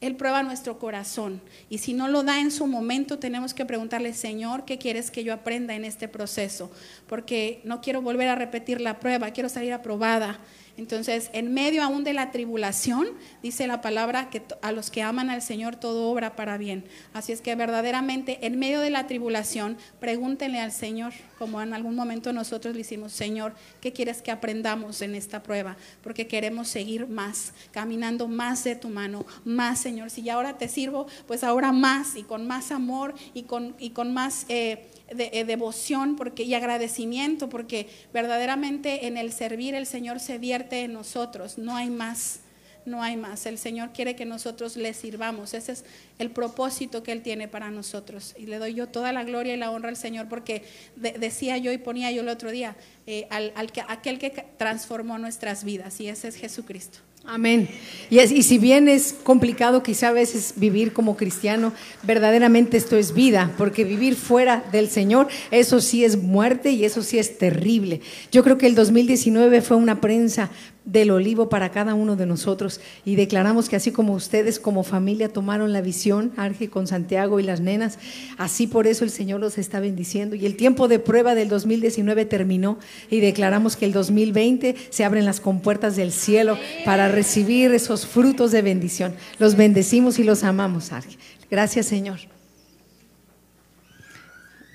[0.06, 1.40] él prueba nuestro corazón.
[1.70, 5.24] Y si no lo da en su momento, tenemos que preguntarle, Señor, ¿qué quieres que
[5.24, 6.70] yo aprenda en este proceso?
[7.06, 10.40] Porque no quiero volver a repetir la prueba, quiero salir aprobada.
[10.76, 13.06] Entonces, en medio aún de la tribulación,
[13.42, 16.84] dice la palabra que a los que aman al Señor todo obra para bien.
[17.12, 21.94] Así es que verdaderamente en medio de la tribulación, pregúntenle al Señor, como en algún
[21.94, 25.76] momento nosotros le hicimos, Señor, ¿qué quieres que aprendamos en esta prueba?
[26.02, 30.10] Porque queremos seguir más, caminando más de tu mano, más, Señor.
[30.10, 33.90] Si ya ahora te sirvo, pues ahora más y con más amor y con, y
[33.90, 34.46] con más...
[34.48, 40.38] Eh, de, eh, devoción porque, y agradecimiento, porque verdaderamente en el servir el Señor se
[40.38, 42.40] vierte en nosotros, no hay más,
[42.86, 43.46] no hay más.
[43.46, 45.84] El Señor quiere que nosotros le sirvamos, ese es
[46.18, 48.34] el propósito que Él tiene para nosotros.
[48.38, 50.64] Y le doy yo toda la gloria y la honra al Señor, porque
[50.96, 52.76] decía yo y ponía yo el otro día,
[53.06, 53.52] eh, al,
[53.88, 57.00] aquel que transformó nuestras vidas, y ese es Jesucristo.
[57.26, 57.68] Amén.
[58.10, 61.72] Y, y, si bien es complicado quizá a veces vivir como cristiano,
[62.02, 67.02] verdaderamente esto es vida, porque vivir fuera del Señor, eso sí es muerte y eso
[67.02, 68.02] sí es terrible.
[68.30, 70.50] Yo creo que el 2019 fue una prensa
[70.84, 75.30] del olivo para cada uno de nosotros y declaramos que así como ustedes como familia
[75.30, 77.98] tomaron la visión, Arge con Santiago y las nenas,
[78.36, 82.26] así por eso el Señor los está bendiciendo y el tiempo de prueba del 2019
[82.26, 82.78] terminó
[83.10, 88.50] y declaramos que el 2020 se abren las compuertas del cielo para recibir esos frutos
[88.50, 89.14] de bendición.
[89.38, 91.16] Los bendecimos y los amamos, Arge.
[91.50, 92.18] Gracias, Señor.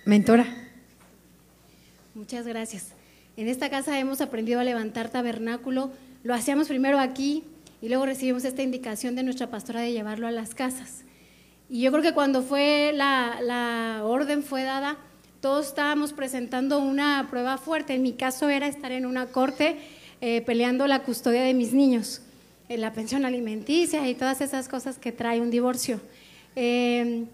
[0.06, 0.46] Mentora.
[2.16, 2.88] Muchas gracias.
[3.38, 5.92] En esta casa hemos aprendido a levantar tabernáculo.
[6.24, 7.44] Lo hacíamos primero aquí
[7.82, 11.06] y luego recibimos esta indicación de nuestra pastora de llevarlo a las casas.
[11.70, 14.98] Y yo creo que cuando fue la, orden fue dada,
[15.40, 17.94] todos estábamos presentando una prueba fuerte.
[17.94, 19.78] En mi caso era estar en una corte
[20.20, 22.22] eh, peleando la custodia de mis niños,
[22.78, 26.00] la pensión alimenticia y todas esas cosas que trae un divorcio.
[26.56, 27.26] Eh,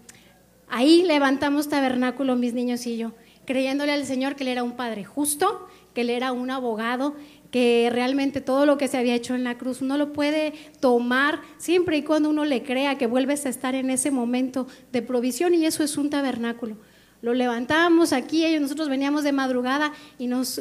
[0.68, 3.12] ahí levantamos tabernáculo mis niños y yo,
[3.44, 7.14] creyéndole al Señor que Él era un Padre justo, que Él era un abogado,
[7.50, 11.40] que realmente todo lo que se había hecho en la cruz uno lo puede tomar
[11.58, 15.54] siempre y cuando uno le crea que vuelves a estar en ese momento de provisión
[15.54, 16.76] y eso es un tabernáculo.
[17.22, 20.60] Lo levantábamos aquí, y nosotros veníamos de madrugada y nos,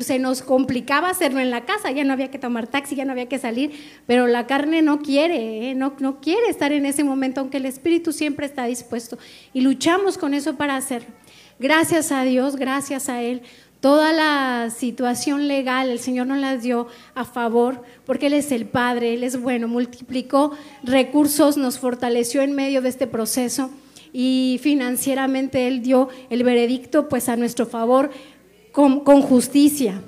[0.00, 3.12] se nos complicaba hacerlo en la casa, ya no había que tomar taxi, ya no
[3.12, 3.72] había que salir,
[4.06, 5.74] pero la carne no quiere, ¿eh?
[5.74, 9.18] no, no quiere estar en ese momento, aunque el espíritu siempre está dispuesto
[9.52, 11.08] y luchamos con eso para hacerlo.
[11.58, 13.42] Gracias a Dios, gracias a Él,
[13.82, 16.86] Toda la situación legal el Señor nos las dio
[17.16, 22.52] a favor porque Él es el Padre, Él es bueno, multiplicó recursos, nos fortaleció en
[22.52, 23.70] medio de este proceso
[24.12, 28.10] y financieramente Él dio el veredicto pues a nuestro favor
[28.72, 30.02] con, justicia.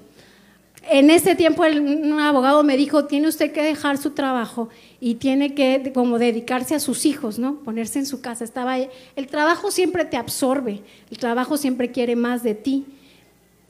[0.91, 4.69] En ese tiempo un abogado me dijo, tiene usted que dejar su trabajo
[5.01, 7.57] y tiene que como dedicarse a sus hijos, ¿no?
[7.61, 8.45] Ponerse en su casa.
[8.45, 12.85] Estaba el trabajo siempre te absorbe, el trabajo siempre quiere más de ti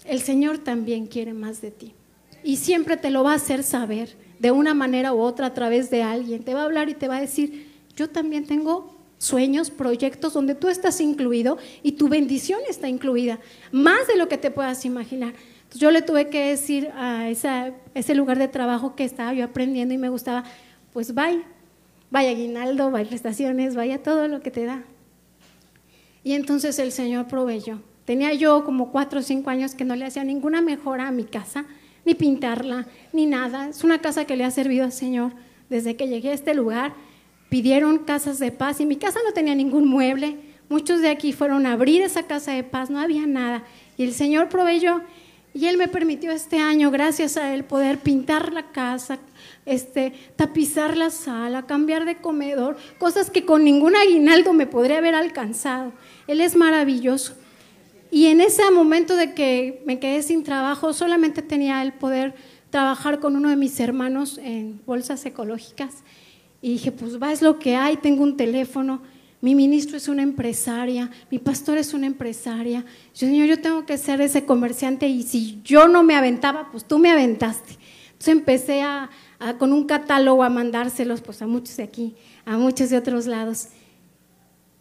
[0.05, 1.93] el Señor también quiere más de ti.
[2.43, 5.90] Y siempre te lo va a hacer saber, de una manera u otra, a través
[5.90, 6.44] de alguien.
[6.44, 8.94] Te va a hablar y te va a decir, yo también tengo
[9.25, 13.41] sueños, proyectos donde tú estás incluido y tu bendición está incluida,
[13.73, 15.35] más de lo que te puedas imaginar.
[15.65, 19.95] Entonces yo le tuve que decir a ese lugar de trabajo que estaba yo aprendiendo
[19.95, 20.45] y me gustaba,
[20.93, 21.43] pues vaya,
[22.11, 24.85] vaya aguinaldo, vaya prestaciones, vaya todo lo que te da.
[26.23, 27.81] Y entonces el Señor proveyó.
[28.05, 31.25] Tenía yo como cuatro o cinco años que no le hacía ninguna mejora a mi
[31.25, 31.65] casa,
[32.05, 33.71] ni pintarla, ni nada.
[33.71, 35.33] Es una casa que le ha servido al Señor
[35.71, 36.93] desde que llegué a este lugar.
[37.55, 40.39] Pidieron casas de paz y mi casa no tenía ningún mueble.
[40.68, 43.62] Muchos de aquí fueron a abrir esa casa de paz, no había nada.
[43.97, 45.02] Y el Señor proveyó
[45.55, 49.20] y Él me permitió este año, gracias a Él, poder pintar la casa,
[49.66, 55.14] este, tapizar la sala, cambiar de comedor, cosas que con ningún aguinaldo me podría haber
[55.14, 55.93] alcanzado.
[56.26, 57.36] Él es maravilloso.
[58.10, 62.35] Y en ese momento de que me quedé sin trabajo, solamente tenía el poder
[62.70, 66.02] trabajar con uno de mis hermanos en bolsas ecológicas.
[66.65, 69.03] Y dije, pues va, es lo que hay, tengo un teléfono,
[69.43, 72.86] mi ministro es una empresaria, mi pastor es una empresaria.
[73.15, 76.86] Yo, Señor, yo tengo que ser ese comerciante y si yo no me aventaba, pues
[76.86, 77.77] tú me aventaste.
[78.12, 79.11] Entonces empecé a,
[79.59, 82.15] con un catálogo a mandárselos pues, a muchos de aquí,
[82.47, 83.69] a muchos de otros lados.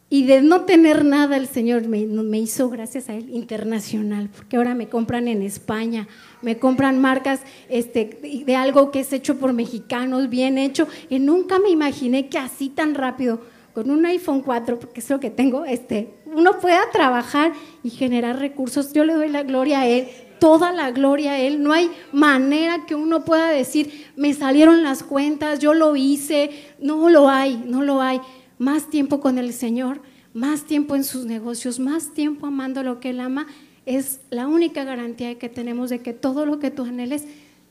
[0.10, 4.74] Y de no tener nada, el Señor me, hizo, gracias a Él, internacional, porque ahora
[4.74, 6.08] me compran en España,
[6.44, 11.58] me compran marcas este, de algo que es hecho por mexicanos, bien hecho, y nunca
[11.58, 13.42] me imaginé que así tan rápido,
[13.74, 17.54] con un iPhone 4, porque es lo que tengo, este, uno pueda trabajar
[17.84, 18.94] y generar recursos.
[18.94, 20.08] Yo le doy la gloria a Él,
[20.40, 21.64] toda la gloria a Él.
[21.64, 26.52] No hay manera que uno pueda decir, me salieron las cuentas, yo lo hice.
[26.80, 28.20] No lo hay, no lo hay
[28.58, 30.02] más tiempo con el Señor,
[30.34, 33.48] más tiempo en sus negocios, más tiempo amando lo que Él ama,
[33.86, 37.26] es la única garantía que tenemos de que todo lo que tú anheles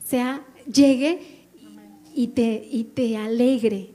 [0.04, 1.20] sea, llegue
[2.14, 3.90] y te, y te alegre,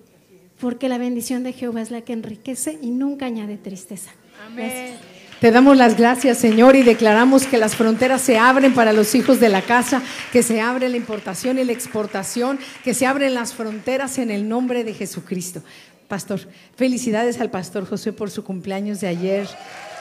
[0.60, 4.12] porque la bendición de Jehová es la que enriquece y nunca añade tristeza.
[4.46, 4.96] Amén.
[5.40, 9.40] Te damos las gracias, Señor, y declaramos que las fronteras se abren para los hijos
[9.40, 13.54] de la casa, que se abre la importación y la exportación, que se abren las
[13.54, 15.62] fronteras en el nombre de Jesucristo.
[16.08, 16.40] Pastor,
[16.76, 19.48] felicidades al pastor José por su cumpleaños de ayer.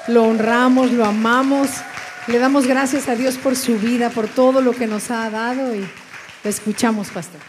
[0.09, 1.69] Lo honramos, lo amamos.
[2.29, 5.75] Le damos gracias a Dios por su vida, por todo lo que nos ha dado
[5.75, 7.41] y lo escuchamos, pastor.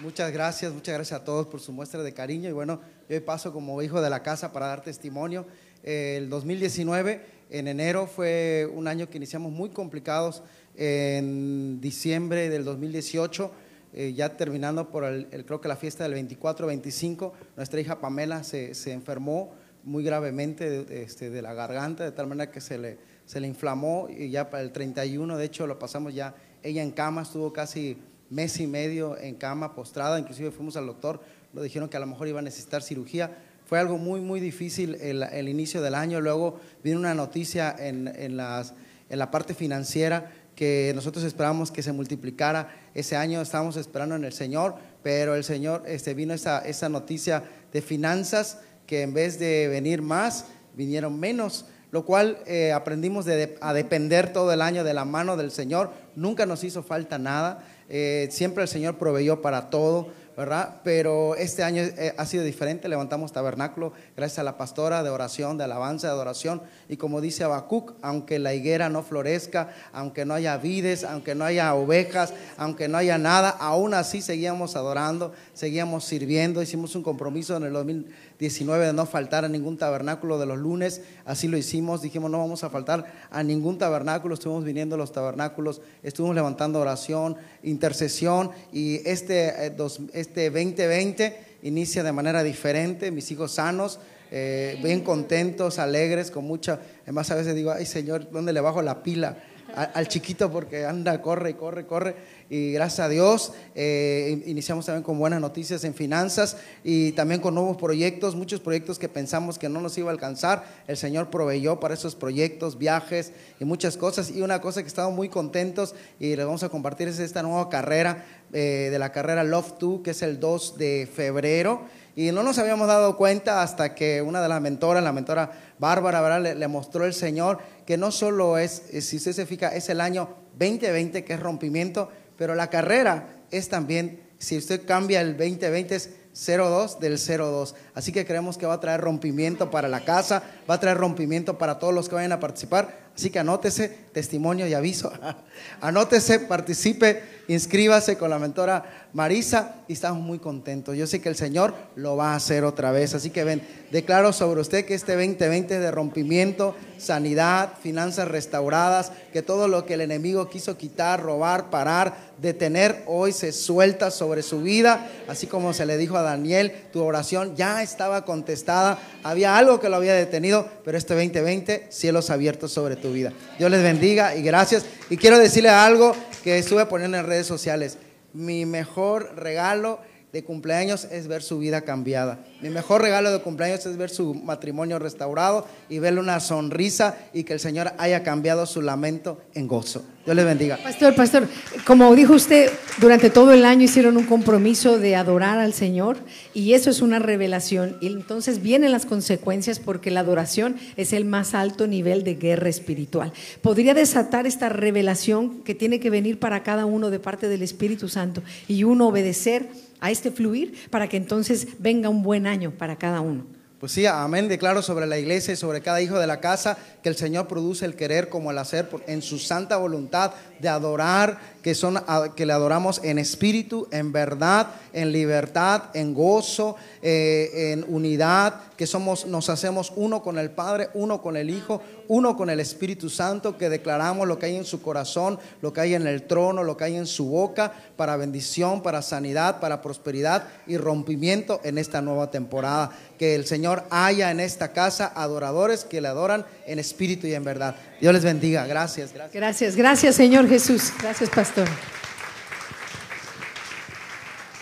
[0.00, 2.48] Muchas gracias, muchas gracias a todos por su muestra de cariño.
[2.48, 5.46] Y bueno, yo paso como hijo de la casa para dar testimonio.
[5.82, 10.44] El 2019, en enero, fue un año que iniciamos muy complicados.
[10.76, 13.50] En diciembre del 2018
[13.92, 18.74] eh, ya terminando por el, creo que la fiesta del 24-25, nuestra hija Pamela se,
[18.74, 19.52] se enfermó
[19.84, 23.48] muy gravemente de, este, de, la garganta, de tal manera que se le, se le
[23.48, 27.52] inflamó y ya para el 31, de hecho, lo pasamos ya ella en cama, estuvo
[27.52, 27.96] casi
[28.28, 31.20] mes y medio en cama, postrada, inclusive fuimos al doctor,
[31.52, 33.36] lo dijeron que a lo mejor iba a necesitar cirugía.
[33.66, 36.20] Fue algo muy, muy difícil el, el inicio del año.
[36.20, 38.74] Luego vino una noticia en, en, las,
[39.08, 42.68] en la parte financiera que nosotros esperábamos que se multiplicara.
[42.94, 47.44] Ese año estábamos esperando en el Señor, pero el Señor este, vino esa, esa noticia
[47.72, 48.58] de finanzas
[48.90, 51.64] que en vez de venir más, vinieron menos.
[51.92, 53.26] lo cual eh, aprendimos
[53.60, 55.90] a depender todo el año de la mano del Señor.
[56.16, 57.64] Nunca nos hizo falta nada.
[57.88, 60.80] Eh, siempre el Señor proveyó para todo, ¿verdad?
[60.84, 62.88] Pero este año eh, ha sido diferente.
[62.88, 66.62] Levantamos tabernáculo gracias a la pastora de oración, de alabanza, de adoración.
[66.90, 71.44] Y como dice Habacuc, aunque la higuera no florezca, aunque no haya vides, aunque no
[71.44, 76.60] haya ovejas, aunque no haya nada, aún así seguíamos adorando, seguíamos sirviendo.
[76.60, 81.02] Hicimos un compromiso en el 2019 de no faltar a ningún tabernáculo de los lunes.
[81.24, 82.02] Así lo hicimos.
[82.02, 84.34] Dijimos, no vamos a faltar a ningún tabernáculo.
[84.34, 88.50] Estuvimos viniendo a los tabernáculos, estuvimos levantando oración, intercesión.
[88.72, 89.76] Y este, eh,
[90.12, 93.12] este 2020 inicia de manera diferente.
[93.12, 94.00] Mis hijos sanos.
[94.30, 96.80] Eh, bien contentos, alegres, con mucha.
[97.04, 99.38] Además, a veces digo, ay Señor, ¿dónde le bajo la pila
[99.74, 100.50] al chiquito?
[100.50, 102.14] Porque anda, corre, corre, corre.
[102.52, 107.40] Y gracias a Dios, eh, in- iniciamos también con buenas noticias en finanzas y también
[107.40, 110.64] con nuevos proyectos, muchos proyectos que pensamos que no nos iba a alcanzar.
[110.88, 113.30] El Señor proveyó para esos proyectos, viajes
[113.60, 114.30] y muchas cosas.
[114.32, 117.68] Y una cosa que estamos muy contentos y les vamos a compartir es esta nueva
[117.68, 121.82] carrera eh, de la carrera Love 2, que es el 2 de febrero.
[122.16, 126.20] Y no nos habíamos dado cuenta hasta que una de las mentoras, la mentora Bárbara,
[126.20, 126.42] ¿verdad?
[126.42, 129.88] Le, le mostró el Señor que no solo es, eh, si usted se fija, es
[129.88, 130.28] el año
[130.58, 136.10] 2020 que es rompimiento, pero la carrera es también, si usted cambia el 2020 es
[136.32, 137.74] 02 del 02.
[137.94, 141.58] Así que creemos que va a traer rompimiento para la casa, va a traer rompimiento
[141.58, 143.09] para todos los que vayan a participar.
[143.14, 145.12] Así que anótese, testimonio y aviso.
[145.80, 150.96] anótese, participe, inscríbase con la mentora Marisa y estamos muy contentos.
[150.96, 153.14] Yo sé que el Señor lo va a hacer otra vez.
[153.14, 159.12] Así que ven, declaro sobre usted que este 2020 es de rompimiento, sanidad, finanzas restauradas,
[159.32, 164.42] que todo lo que el enemigo quiso quitar, robar, parar, detener, hoy se suelta sobre
[164.42, 165.10] su vida.
[165.28, 168.98] Así como se le dijo a Daniel, tu oración ya estaba contestada.
[169.24, 173.32] Había algo que lo había detenido, pero este 2020, cielos abiertos sobre tu vida.
[173.58, 174.84] Dios les bendiga y gracias.
[175.08, 176.14] Y quiero decirle algo
[176.44, 177.98] que estuve poniendo en redes sociales.
[178.32, 180.00] Mi mejor regalo
[180.32, 182.38] de cumpleaños es ver su vida cambiada.
[182.60, 187.44] Mi mejor regalo de cumpleaños es ver su matrimonio restaurado y verle una sonrisa y
[187.44, 190.04] que el Señor haya cambiado su lamento en gozo.
[190.24, 190.78] Dios les bendiga.
[190.82, 191.48] Pastor, pastor,
[191.86, 192.70] como dijo usted,
[193.00, 196.18] durante todo el año hicieron un compromiso de adorar al Señor
[196.52, 197.96] y eso es una revelación.
[198.00, 202.68] Y entonces vienen las consecuencias porque la adoración es el más alto nivel de guerra
[202.68, 203.32] espiritual.
[203.62, 208.08] Podría desatar esta revelación que tiene que venir para cada uno de parte del Espíritu
[208.08, 209.68] Santo y uno obedecer
[210.00, 213.46] a este fluir para que entonces venga un buen año para cada uno.
[213.80, 214.46] Pues sí, amén.
[214.46, 217.86] Declaro sobre la iglesia y sobre cada hijo de la casa que el Señor produce
[217.86, 221.98] el querer como el hacer en su santa voluntad de adorar, que, son,
[222.36, 228.86] que le adoramos en espíritu, en verdad, en libertad, en gozo, eh, en unidad, que
[228.86, 233.10] somos, nos hacemos uno con el Padre, uno con el Hijo, uno con el Espíritu
[233.10, 236.64] Santo, que declaramos lo que hay en su corazón, lo que hay en el trono,
[236.64, 241.76] lo que hay en su boca, para bendición, para sanidad, para prosperidad y rompimiento en
[241.76, 242.90] esta nueva temporada.
[243.18, 247.44] Que el Señor haya en esta casa adoradores que le adoran en espíritu y en
[247.44, 247.76] verdad.
[248.00, 248.66] Dios les bendiga.
[248.66, 249.34] Gracias, gracias.
[249.34, 250.92] Gracias, gracias Señor Jesús.
[251.00, 251.68] Gracias, pastor.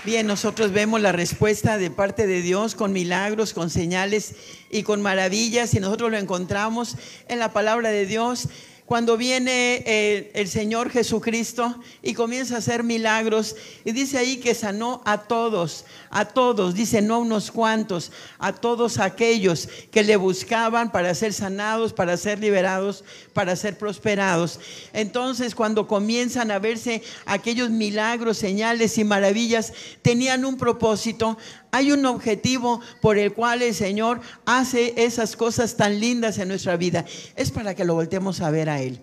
[0.04, 4.34] Bien, nosotros vemos la respuesta de parte de Dios con milagros, con señales
[4.70, 6.96] y con maravillas y nosotros lo encontramos
[7.28, 8.48] en la palabra de Dios.
[8.88, 13.54] Cuando viene eh, el Señor Jesucristo y comienza a hacer milagros,
[13.84, 18.54] y dice ahí que sanó a todos, a todos, dice no a unos cuantos, a
[18.54, 23.04] todos aquellos que le buscaban para ser sanados, para ser liberados,
[23.34, 24.58] para ser prosperados.
[24.94, 31.36] Entonces, cuando comienzan a verse aquellos milagros, señales y maravillas, tenían un propósito,
[31.70, 36.76] hay un objetivo por el cual el Señor hace esas cosas tan lindas en nuestra
[36.76, 37.04] vida.
[37.36, 39.00] Es para que lo voltemos a ver a Él.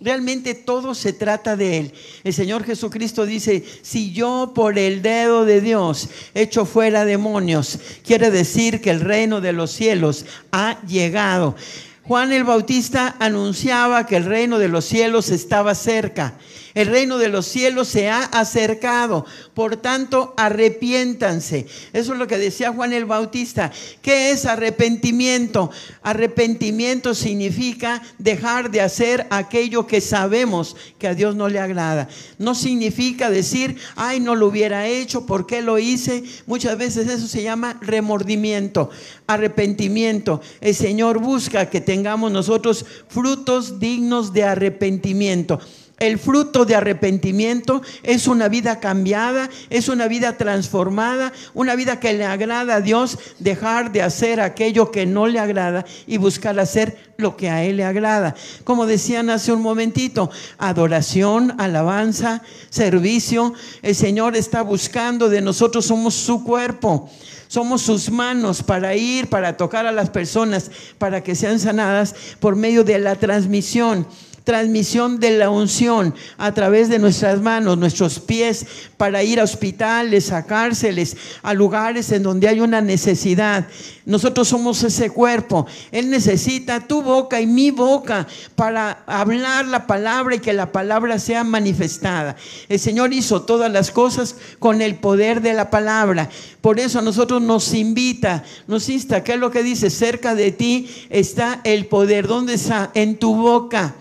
[0.00, 1.92] Realmente todo se trata de Él.
[2.24, 8.30] El Señor Jesucristo dice, si yo por el dedo de Dios echo fuera demonios, quiere
[8.30, 11.56] decir que el reino de los cielos ha llegado.
[12.02, 16.34] Juan el Bautista anunciaba que el reino de los cielos estaba cerca.
[16.74, 19.24] El reino de los cielos se ha acercado.
[19.54, 21.66] Por tanto, arrepiéntanse.
[21.92, 23.70] Eso es lo que decía Juan el Bautista.
[24.02, 25.70] ¿Qué es arrepentimiento?
[26.02, 32.08] Arrepentimiento significa dejar de hacer aquello que sabemos que a Dios no le agrada.
[32.38, 36.24] No significa decir, ay, no lo hubiera hecho, ¿por qué lo hice?
[36.46, 38.90] Muchas veces eso se llama remordimiento,
[39.28, 40.40] arrepentimiento.
[40.60, 45.60] El Señor busca que tengamos nosotros frutos dignos de arrepentimiento.
[45.98, 52.12] El fruto de arrepentimiento es una vida cambiada, es una vida transformada, una vida que
[52.12, 56.98] le agrada a Dios, dejar de hacer aquello que no le agrada y buscar hacer
[57.16, 58.34] lo que a Él le agrada.
[58.64, 63.54] Como decían hace un momentito, adoración, alabanza, servicio.
[63.80, 67.08] El Señor está buscando de nosotros, somos su cuerpo.
[67.46, 72.56] Somos sus manos para ir, para tocar a las personas, para que sean sanadas por
[72.56, 74.08] medio de la transmisión
[74.44, 78.66] transmisión de la unción a través de nuestras manos, nuestros pies,
[78.98, 83.66] para ir a hospitales, a cárceles, a lugares en donde hay una necesidad.
[84.04, 85.66] Nosotros somos ese cuerpo.
[85.90, 91.18] Él necesita tu boca y mi boca para hablar la palabra y que la palabra
[91.18, 92.36] sea manifestada.
[92.68, 96.28] El Señor hizo todas las cosas con el poder de la palabra.
[96.60, 99.88] Por eso a nosotros nos invita, nos insta, ¿qué es lo que dice?
[99.88, 102.26] Cerca de ti está el poder.
[102.26, 102.90] ¿Dónde está?
[102.92, 103.94] En tu boca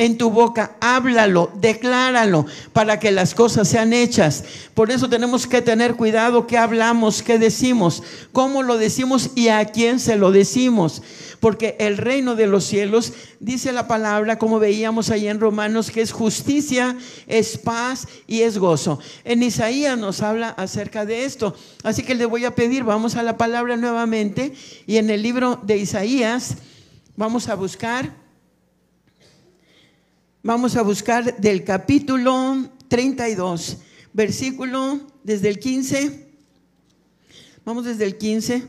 [0.00, 4.44] en tu boca, háblalo, decláralo para que las cosas sean hechas.
[4.72, 8.02] Por eso tenemos que tener cuidado qué hablamos, qué decimos,
[8.32, 11.02] cómo lo decimos y a quién se lo decimos.
[11.38, 16.00] Porque el reino de los cielos, dice la palabra, como veíamos ahí en Romanos, que
[16.00, 16.96] es justicia,
[17.26, 19.00] es paz y es gozo.
[19.24, 21.54] En Isaías nos habla acerca de esto.
[21.82, 24.54] Así que le voy a pedir, vamos a la palabra nuevamente
[24.86, 26.56] y en el libro de Isaías
[27.16, 28.19] vamos a buscar
[30.42, 33.76] Vamos a buscar del capítulo 32,
[34.14, 36.28] versículo desde el 15.
[37.66, 38.66] Vamos desde el 15.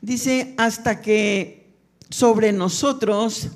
[0.00, 1.66] Dice, hasta que
[2.10, 3.48] sobre nosotros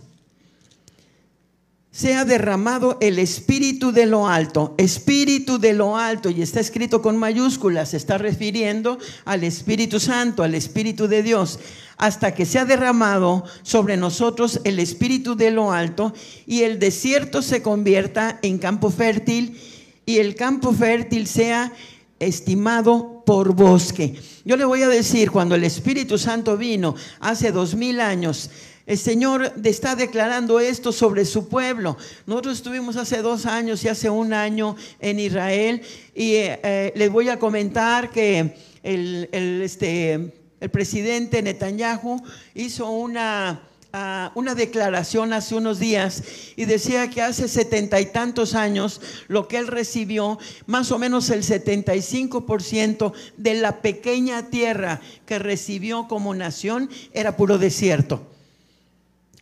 [1.91, 7.17] sea derramado el espíritu de lo alto, espíritu de lo alto, y está escrito con
[7.17, 11.59] mayúsculas, se está refiriendo al Espíritu Santo, al Espíritu de Dios,
[11.97, 16.15] hasta que sea derramado sobre nosotros el espíritu de lo alto
[16.47, 19.59] y el desierto se convierta en campo fértil
[20.07, 21.73] y el campo fértil sea
[22.21, 24.15] estimado por bosque.
[24.45, 28.51] Yo le voy a decir, cuando el Espíritu Santo vino hace dos mil años,
[28.89, 31.99] el Señor está declarando esto sobre su pueblo.
[32.27, 35.83] Nosotros estuvimos hace dos años y hace un año en Israel
[36.15, 39.29] y eh, eh, les voy a comentar que el,
[39.63, 42.23] este, el presidente Netanyahu
[42.55, 43.61] hizo una,
[43.93, 46.23] ah, una declaración hace unos días
[46.57, 51.29] y decía que hace setenta y tantos años lo que él recibió, más o menos
[51.29, 58.38] el 75% de la pequeña tierra que recibió como nación era puro desierto.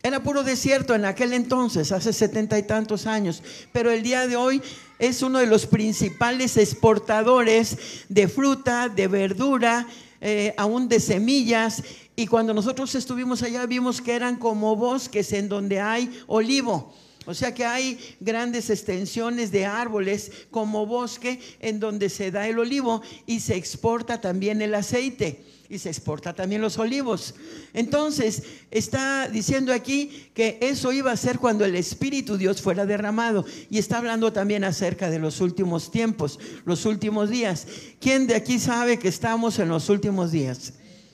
[0.07, 3.43] Era puro desierto en aquel entonces, hace setenta y tantos años,
[3.73, 4.61] pero el día de hoy
[4.99, 9.85] es uno de los principales exportadores de fruta, de verdura,
[10.21, 11.83] eh, aún de semillas.
[12.15, 16.93] Y cuando nosotros estuvimos allá vimos que eran como bosques en donde hay olivo.
[17.25, 22.59] O sea que hay grandes extensiones de árboles como bosque en donde se da el
[22.59, 27.35] olivo y se exporta también el aceite y se exporta también los olivos.
[27.73, 33.45] Entonces, está diciendo aquí que eso iba a ser cuando el Espíritu Dios fuera derramado.
[33.69, 37.67] Y está hablando también acerca de los últimos tiempos, los últimos días.
[37.99, 40.73] ¿Quién de aquí sabe que estamos en los últimos días?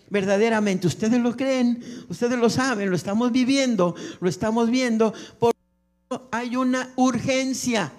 [0.09, 5.13] Verdaderamente, ustedes lo creen, ustedes lo saben, lo estamos viviendo, lo estamos viendo.
[5.39, 5.53] Por
[6.31, 7.91] hay una urgencia.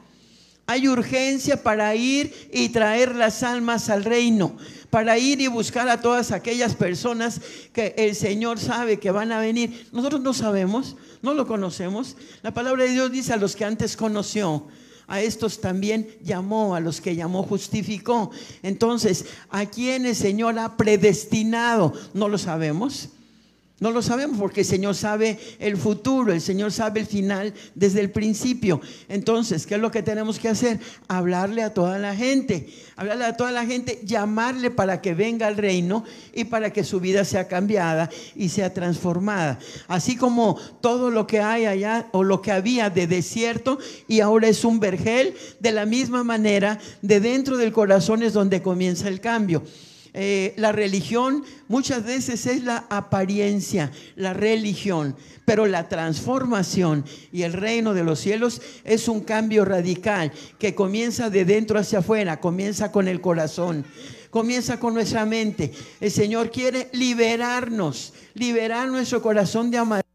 [0.66, 4.56] Hay urgencia para ir y traer las almas al reino
[4.94, 7.40] para ir y buscar a todas aquellas personas
[7.72, 9.88] que el Señor sabe que van a venir.
[9.90, 12.16] Nosotros no sabemos, no lo conocemos.
[12.42, 14.68] La palabra de Dios dice a los que antes conoció.
[15.08, 18.30] A estos también llamó, a los que llamó justificó.
[18.62, 21.92] Entonces, ¿a quién el Señor ha predestinado?
[22.14, 23.08] No lo sabemos.
[23.84, 28.00] No lo sabemos porque el Señor sabe el futuro, el Señor sabe el final desde
[28.00, 28.80] el principio.
[29.10, 30.80] Entonces, ¿qué es lo que tenemos que hacer?
[31.06, 32.66] Hablarle a toda la gente,
[32.96, 36.02] hablarle a toda la gente, llamarle para que venga al reino
[36.32, 39.58] y para que su vida sea cambiada y sea transformada.
[39.86, 43.78] Así como todo lo que hay allá o lo que había de desierto
[44.08, 48.62] y ahora es un vergel, de la misma manera, de dentro del corazón es donde
[48.62, 49.62] comienza el cambio.
[50.16, 57.52] Eh, la religión muchas veces es la apariencia, la religión, pero la transformación y el
[57.52, 60.30] reino de los cielos es un cambio radical
[60.60, 63.84] que comienza de dentro hacia afuera, comienza con el corazón
[64.30, 65.70] comienza con nuestra mente.
[66.00, 70.08] El Señor quiere liberarnos, liberar nuestro corazón de amargura,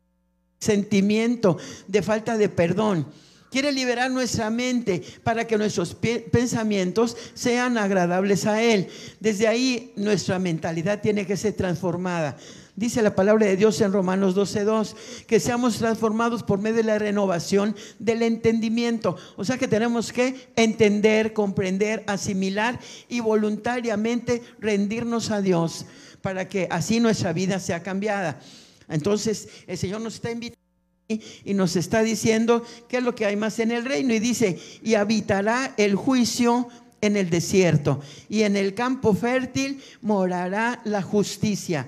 [0.59, 1.57] sentimiento,
[1.88, 3.07] de falta de perdón.
[3.51, 8.88] Quiere liberar nuestra mente para que nuestros pensamientos sean agradables a Él.
[9.19, 12.38] Desde ahí nuestra mentalidad tiene que ser transformada.
[12.76, 14.95] Dice la palabra de Dios en Romanos 12:2,
[15.26, 19.17] que seamos transformados por medio de la renovación del entendimiento.
[19.35, 25.88] O sea que tenemos que entender, comprender, asimilar y voluntariamente rendirnos a Dios
[26.21, 28.39] para que así nuestra vida sea cambiada.
[28.88, 30.59] Entonces, el Señor nos está invitando
[31.10, 34.14] y nos está diciendo qué es lo que hay más en el reino.
[34.14, 36.68] Y dice, y habitará el juicio
[37.02, 41.88] en el desierto, y en el campo fértil morará la justicia.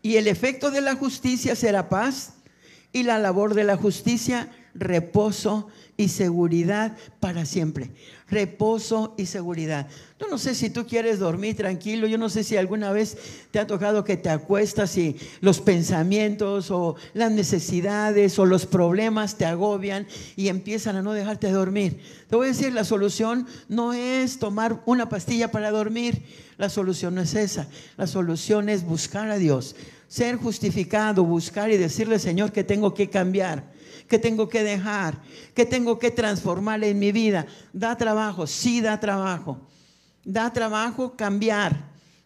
[0.00, 2.34] Y el efecto de la justicia será paz,
[2.92, 7.90] y la labor de la justicia reposo y seguridad para siempre.
[8.28, 9.86] Reposo y seguridad.
[10.18, 13.16] Yo no sé si tú quieres dormir tranquilo, yo no sé si alguna vez
[13.50, 19.36] te ha tocado que te acuestas y los pensamientos o las necesidades o los problemas
[19.36, 20.06] te agobian
[20.36, 22.00] y empiezan a no dejarte dormir.
[22.28, 26.22] Te voy a decir, la solución no es tomar una pastilla para dormir,
[26.56, 29.76] la solución no es esa, la solución es buscar a Dios,
[30.08, 33.73] ser justificado, buscar y decirle, Señor, que tengo que cambiar
[34.08, 35.16] que tengo que dejar,
[35.54, 37.46] que tengo que transformar en mi vida.
[37.72, 39.58] Da trabajo, sí da trabajo.
[40.24, 41.76] Da trabajo cambiar,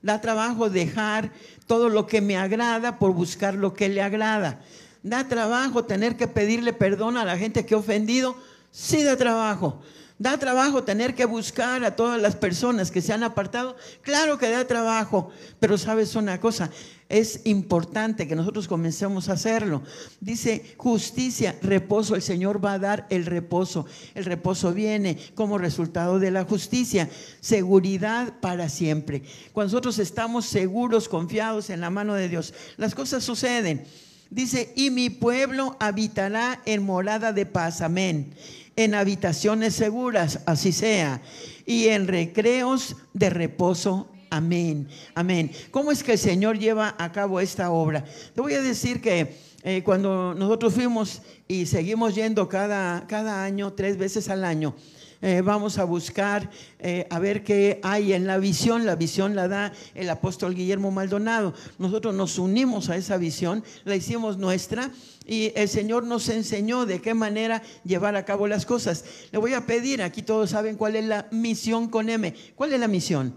[0.03, 1.33] da trabajo dejar
[1.67, 4.61] todo lo que me agrada por buscar lo que le agrada.
[5.03, 8.37] Da trabajo tener que pedirle perdón a la gente que he ofendido,
[8.71, 9.81] sí da trabajo.
[10.19, 13.77] Da trabajo tener que buscar a todas las personas que se han apartado.
[14.03, 15.31] Claro que da trabajo,
[15.61, 16.71] pero sabes una cosa,
[17.09, 19.83] es importante que nosotros comencemos a hacerlo.
[20.21, 23.87] Dice justicia, reposo, el Señor va a dar el reposo.
[24.17, 27.09] El reposo viene como resultado de la justicia,
[27.41, 29.23] seguridad para siempre.
[29.53, 33.85] Cuando nosotros estamos seguros, confiados en la mano de Dios, las cosas suceden.
[34.31, 37.81] Dice, y mi pueblo habitará en morada de paz.
[37.81, 38.35] Amén
[38.79, 41.21] en habitaciones seguras, así sea,
[41.67, 44.09] y en recreos de reposo.
[44.31, 44.87] Amén,
[45.17, 45.51] amén.
[45.73, 48.05] ¿Cómo es que el Señor lleva a cabo esta obra?
[48.37, 53.73] Te voy a decir que eh, cuando nosotros fuimos y seguimos yendo cada, cada año,
[53.73, 54.77] tres veces al año,
[55.21, 58.87] eh, vamos a buscar eh, a ver qué hay en la visión.
[58.87, 61.55] La visión la da el apóstol Guillermo Maldonado.
[61.79, 64.91] Nosotros nos unimos a esa visión, la hicimos nuestra
[65.27, 69.05] y el Señor nos enseñó de qué manera llevar a cabo las cosas.
[69.33, 72.33] Le voy a pedir, aquí todos saben cuál es la misión con M.
[72.55, 73.35] ¿Cuál es la misión?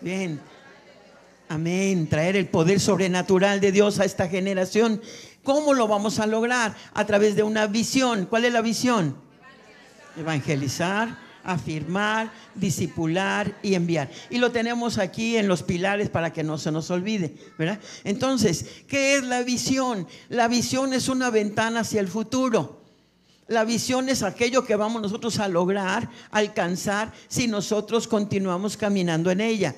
[0.00, 0.40] Bien.
[1.50, 2.08] Amén.
[2.08, 5.02] Traer el poder sobrenatural de Dios a esta generación.
[5.42, 6.74] ¿Cómo lo vamos a lograr?
[6.94, 8.24] A través de una visión.
[8.24, 9.23] ¿Cuál es la visión?
[10.16, 14.10] Evangelizar, afirmar, disipular y enviar.
[14.30, 17.78] Y lo tenemos aquí en los pilares para que no se nos olvide, ¿verdad?
[18.02, 20.08] Entonces, ¿qué es la visión?
[20.28, 22.82] La visión es una ventana hacia el futuro.
[23.46, 29.42] La visión es aquello que vamos nosotros a lograr, alcanzar, si nosotros continuamos caminando en
[29.42, 29.74] ella.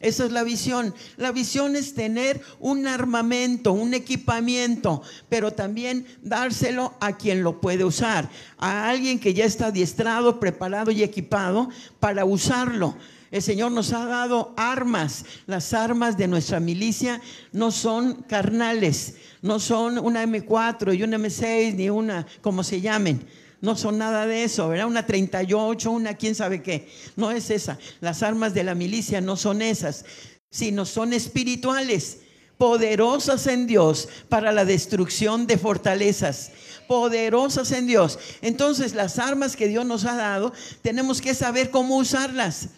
[0.00, 0.94] Esa es la visión.
[1.16, 7.84] La visión es tener un armamento, un equipamiento, pero también dárselo a quien lo puede
[7.84, 8.28] usar,
[8.58, 12.94] a alguien que ya está adiestrado, preparado y equipado para usarlo.
[13.30, 15.24] El Señor nos ha dado armas.
[15.46, 17.20] Las armas de nuestra milicia
[17.52, 23.26] no son carnales, no son una M4 y una M6 ni una, como se llamen
[23.66, 24.86] no son nada de eso, ¿verdad?
[24.86, 26.88] Una 38, una quién sabe qué.
[27.16, 27.78] No es esa.
[28.00, 30.04] Las armas de la milicia no son esas,
[30.48, 32.18] sino son espirituales,
[32.58, 36.52] poderosas en Dios para la destrucción de fortalezas.
[36.86, 38.20] Poderosas en Dios.
[38.40, 42.68] Entonces las armas que Dios nos ha dado, tenemos que saber cómo usarlas.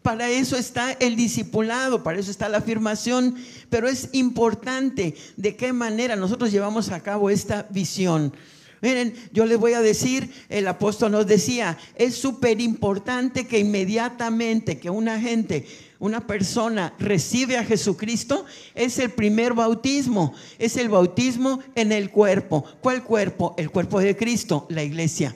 [0.00, 3.36] Para eso está el discipulado, para eso está la afirmación,
[3.68, 8.32] pero es importante de qué manera nosotros llevamos a cabo esta visión.
[8.80, 14.78] Miren, yo les voy a decir, el apóstol nos decía, es súper importante que inmediatamente
[14.78, 15.66] que una gente,
[15.98, 22.64] una persona recibe a Jesucristo, es el primer bautismo, es el bautismo en el cuerpo.
[22.80, 23.54] ¿Cuál cuerpo?
[23.58, 25.34] El cuerpo de Cristo, la iglesia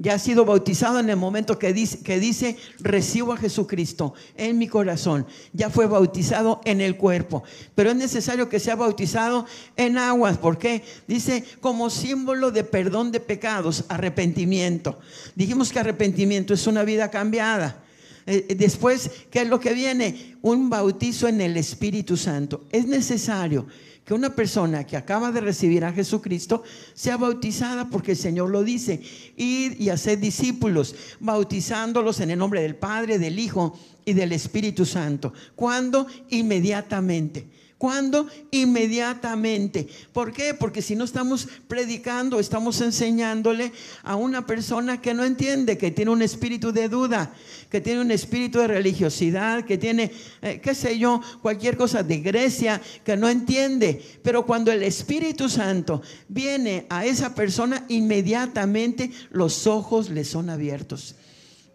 [0.00, 4.56] ya ha sido bautizado en el momento que dice, que dice, recibo a Jesucristo en
[4.56, 5.26] mi corazón.
[5.52, 7.44] Ya fue bautizado en el cuerpo.
[7.74, 9.44] Pero es necesario que sea bautizado
[9.76, 10.38] en aguas.
[10.38, 10.82] ¿Por qué?
[11.06, 14.98] Dice, como símbolo de perdón de pecados, arrepentimiento.
[15.34, 17.84] Dijimos que arrepentimiento es una vida cambiada.
[18.26, 20.36] Eh, eh, después, ¿qué es lo que viene?
[20.40, 22.64] Un bautizo en el Espíritu Santo.
[22.72, 23.66] Es necesario
[24.04, 26.64] que una persona que acaba de recibir a Jesucristo
[26.94, 29.00] sea bautizada porque el Señor lo dice.
[29.36, 34.84] Ir y hacer discípulos, bautizándolos en el nombre del Padre, del Hijo y del Espíritu
[34.86, 35.32] Santo.
[35.54, 36.06] ¿Cuándo?
[36.30, 37.46] Inmediatamente.
[37.80, 38.26] ¿Cuándo?
[38.50, 39.88] Inmediatamente.
[40.12, 40.52] ¿Por qué?
[40.52, 46.10] Porque si no estamos predicando, estamos enseñándole a una persona que no entiende, que tiene
[46.10, 47.32] un espíritu de duda,
[47.70, 50.12] que tiene un espíritu de religiosidad, que tiene,
[50.42, 54.04] eh, qué sé yo, cualquier cosa de Grecia, que no entiende.
[54.22, 61.14] Pero cuando el Espíritu Santo viene a esa persona, inmediatamente los ojos le son abiertos.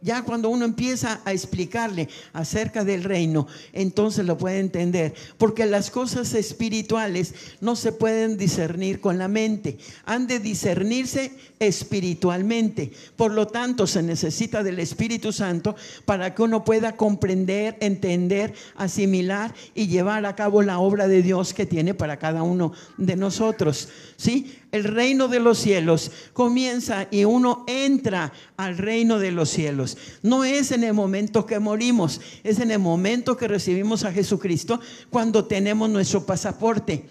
[0.05, 5.15] Ya cuando uno empieza a explicarle acerca del reino, entonces lo puede entender.
[5.39, 12.91] Porque las cosas espirituales no se pueden discernir con la mente, han de discernirse espiritualmente.
[13.15, 15.75] Por lo tanto, se necesita del Espíritu Santo
[16.05, 21.55] para que uno pueda comprender, entender, asimilar y llevar a cabo la obra de Dios
[21.55, 23.89] que tiene para cada uno de nosotros.
[24.17, 24.59] ¿Sí?
[24.75, 29.97] El reino de los cielos comienza y uno entra al reino de los cielos.
[30.21, 34.81] No es en el momento que morimos, es en el momento que recibimos a Jesucristo
[35.09, 37.05] cuando tenemos nuestro pasaporte.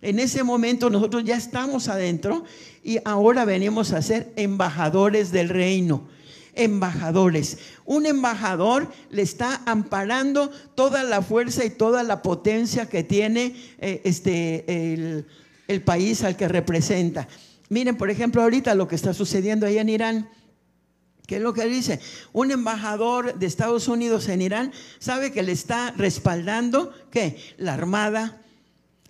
[0.00, 2.44] En ese momento nosotros ya estamos adentro
[2.82, 6.08] y ahora venimos a ser embajadores del reino
[6.54, 7.58] embajadores.
[7.84, 14.02] Un embajador le está amparando toda la fuerza y toda la potencia que tiene eh,
[14.04, 15.26] este, el,
[15.70, 17.28] el país al que representa.
[17.68, 20.28] Miren, por ejemplo, ahorita lo que está sucediendo ahí en Irán.
[21.26, 22.00] ¿Qué es lo que dice?
[22.32, 27.36] Un embajador de Estados Unidos en Irán sabe que le está respaldando, ¿qué?
[27.56, 28.42] La armada,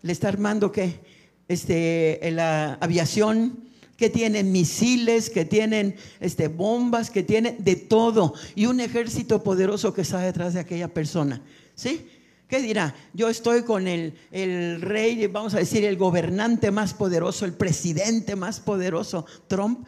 [0.03, 1.01] le está armando, ¿qué?
[1.49, 8.35] Este, la aviación, que tienen misiles, que tienen este, bombas, que tienen de todo.
[8.55, 11.41] Y un ejército poderoso que está detrás de aquella persona.
[11.74, 12.07] ¿Sí?
[12.51, 12.97] ¿Qué dirá?
[13.14, 18.35] Yo estoy con el, el, rey, vamos a decir, el gobernante más poderoso, el presidente
[18.35, 19.86] más poderoso, Trump,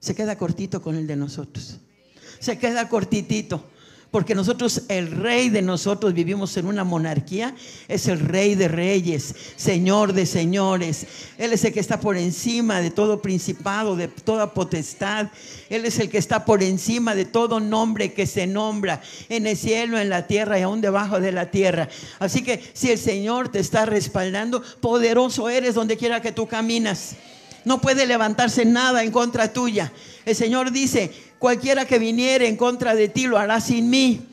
[0.00, 1.76] se queda cortito con el de nosotros.
[2.40, 3.62] Se queda cortitito.
[4.10, 7.54] Porque nosotros, el rey de nosotros, vivimos en una monarquía,
[7.88, 11.06] es el rey de reyes, señor de señores.
[11.36, 15.28] Él es el que está por encima de todo principado, de toda potestad.
[15.68, 19.58] Él es el que está por encima de todo nombre que se nombra en el
[19.58, 21.90] cielo, en la tierra y aún debajo de la tierra.
[22.18, 27.16] Así que si el Señor te está respaldando, poderoso eres donde quiera que tú caminas.
[27.68, 29.92] No puede levantarse nada en contra tuya.
[30.24, 34.26] El Señor dice, cualquiera que viniere en contra de ti lo hará sin mí.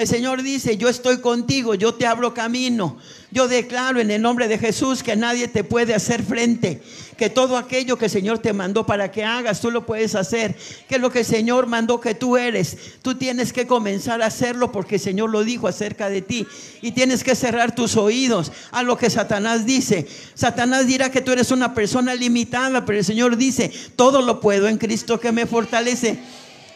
[0.00, 2.96] El Señor dice, yo estoy contigo, yo te abro camino.
[3.30, 6.80] Yo declaro en el nombre de Jesús que nadie te puede hacer frente,
[7.18, 10.56] que todo aquello que el Señor te mandó para que hagas, tú lo puedes hacer,
[10.88, 14.72] que lo que el Señor mandó que tú eres, tú tienes que comenzar a hacerlo
[14.72, 16.46] porque el Señor lo dijo acerca de ti
[16.80, 20.08] y tienes que cerrar tus oídos a lo que Satanás dice.
[20.32, 24.66] Satanás dirá que tú eres una persona limitada, pero el Señor dice, todo lo puedo
[24.66, 26.18] en Cristo que me fortalece.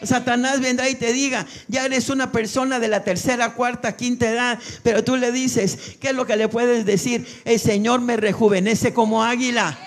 [0.07, 4.59] Satanás vendrá y te diga, ya eres una persona de la tercera, cuarta, quinta edad,
[4.83, 7.27] pero tú le dices, ¿qué es lo que le puedes decir?
[7.45, 9.79] El Señor me rejuvenece como águila.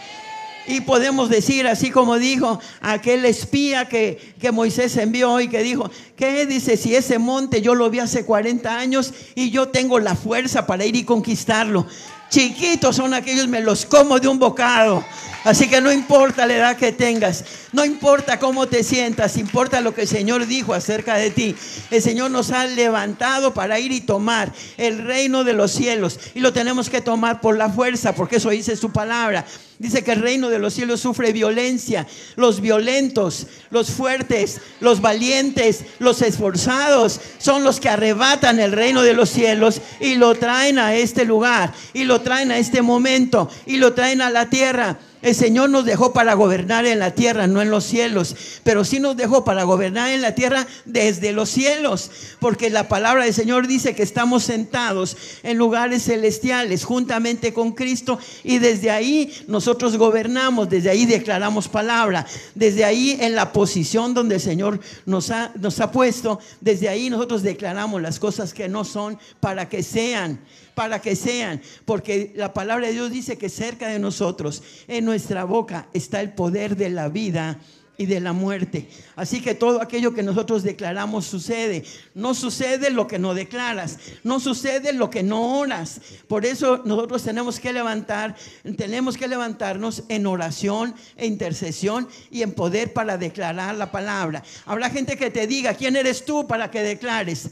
[0.68, 5.90] Y podemos decir, así como dijo aquel espía que, que, Moisés envió y que dijo,
[6.18, 6.76] ¿qué dice?
[6.76, 10.86] Si ese monte yo lo vi hace 40 años y yo tengo la fuerza para
[10.86, 11.88] ir y conquistarlo.
[12.30, 15.04] Chiquitos son aquellos, me los como de un bocado.
[15.44, 19.94] Así que no importa la edad que tengas, no importa cómo te sientas, importa lo
[19.94, 21.56] que el Señor dijo acerca de ti.
[21.90, 26.42] El Señor nos ha levantado para ir y tomar el reino de los cielos y
[26.42, 29.46] lo tenemos que tomar por la fuerza, porque eso dice su palabra.
[29.80, 32.08] Dice que el reino de los cielos sufre violencia.
[32.36, 39.14] Los violentos, los fuertes, los valientes, los esforzados son los que arrebatan el reino de
[39.14, 43.78] los cielos y lo traen a este lugar y lo traen a este momento y
[43.78, 44.98] lo traen a la tierra.
[45.28, 48.34] El Señor nos dejó para gobernar en la tierra, no en los cielos,
[48.64, 52.10] pero sí nos dejó para gobernar en la tierra desde los cielos,
[52.40, 58.18] porque la palabra del Señor dice que estamos sentados en lugares celestiales juntamente con Cristo
[58.46, 62.26] y desde ahí nosotros gobernamos, desde ahí declaramos palabra,
[62.56, 67.10] desde ahí en la posición donde el Señor nos ha, nos ha puesto, desde ahí
[67.10, 70.40] nosotros declaramos las cosas que no son para que sean
[70.78, 75.44] para que sean, porque la palabra de Dios dice que cerca de nosotros, en nuestra
[75.44, 77.60] boca, está el poder de la vida
[77.98, 78.88] y de la muerte.
[79.16, 81.84] Así que todo aquello que nosotros declaramos sucede.
[82.14, 86.00] No sucede lo que no declaras, no sucede lo que no oras.
[86.28, 88.36] Por eso nosotros tenemos que levantar,
[88.78, 94.44] tenemos que levantarnos en oración e intercesión y en poder para declarar la palabra.
[94.68, 97.50] Habrá gente que te diga, ¿quién eres tú para que declares?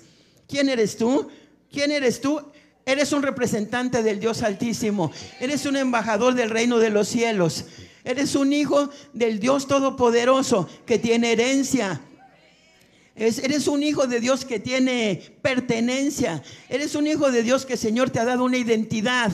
[0.47, 1.27] ¿Quién eres tú?
[1.71, 2.39] ¿Quién eres tú?
[2.85, 5.11] Eres un representante del Dios Altísimo.
[5.39, 7.65] Eres un embajador del reino de los cielos.
[8.03, 11.99] Eres un hijo del Dios Todopoderoso que tiene herencia.
[13.15, 16.43] eres un hijo de Dios que tiene pertenencia.
[16.69, 19.31] Eres un hijo de Dios que Señor te ha dado una identidad.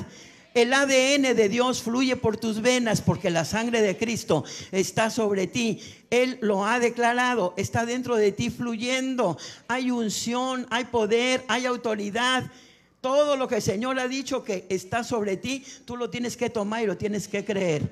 [0.54, 5.48] El ADN de Dios fluye por tus venas porque la sangre de Cristo está sobre
[5.48, 5.82] ti.
[6.10, 9.38] Él lo ha declarado, está dentro de ti fluyendo.
[9.68, 12.50] Hay unción, hay poder, hay autoridad.
[13.02, 16.52] Todo lo que el Señor ha dicho que está sobre ti, tú lo tienes que
[16.52, 17.90] tomar y lo tienes que creer.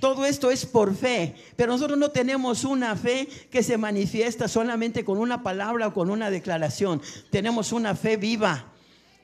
[0.00, 5.02] Todo esto es por fe, pero nosotros no tenemos una fe que se manifiesta solamente
[5.02, 7.00] con una palabra o con una declaración.
[7.30, 8.73] Tenemos una fe viva.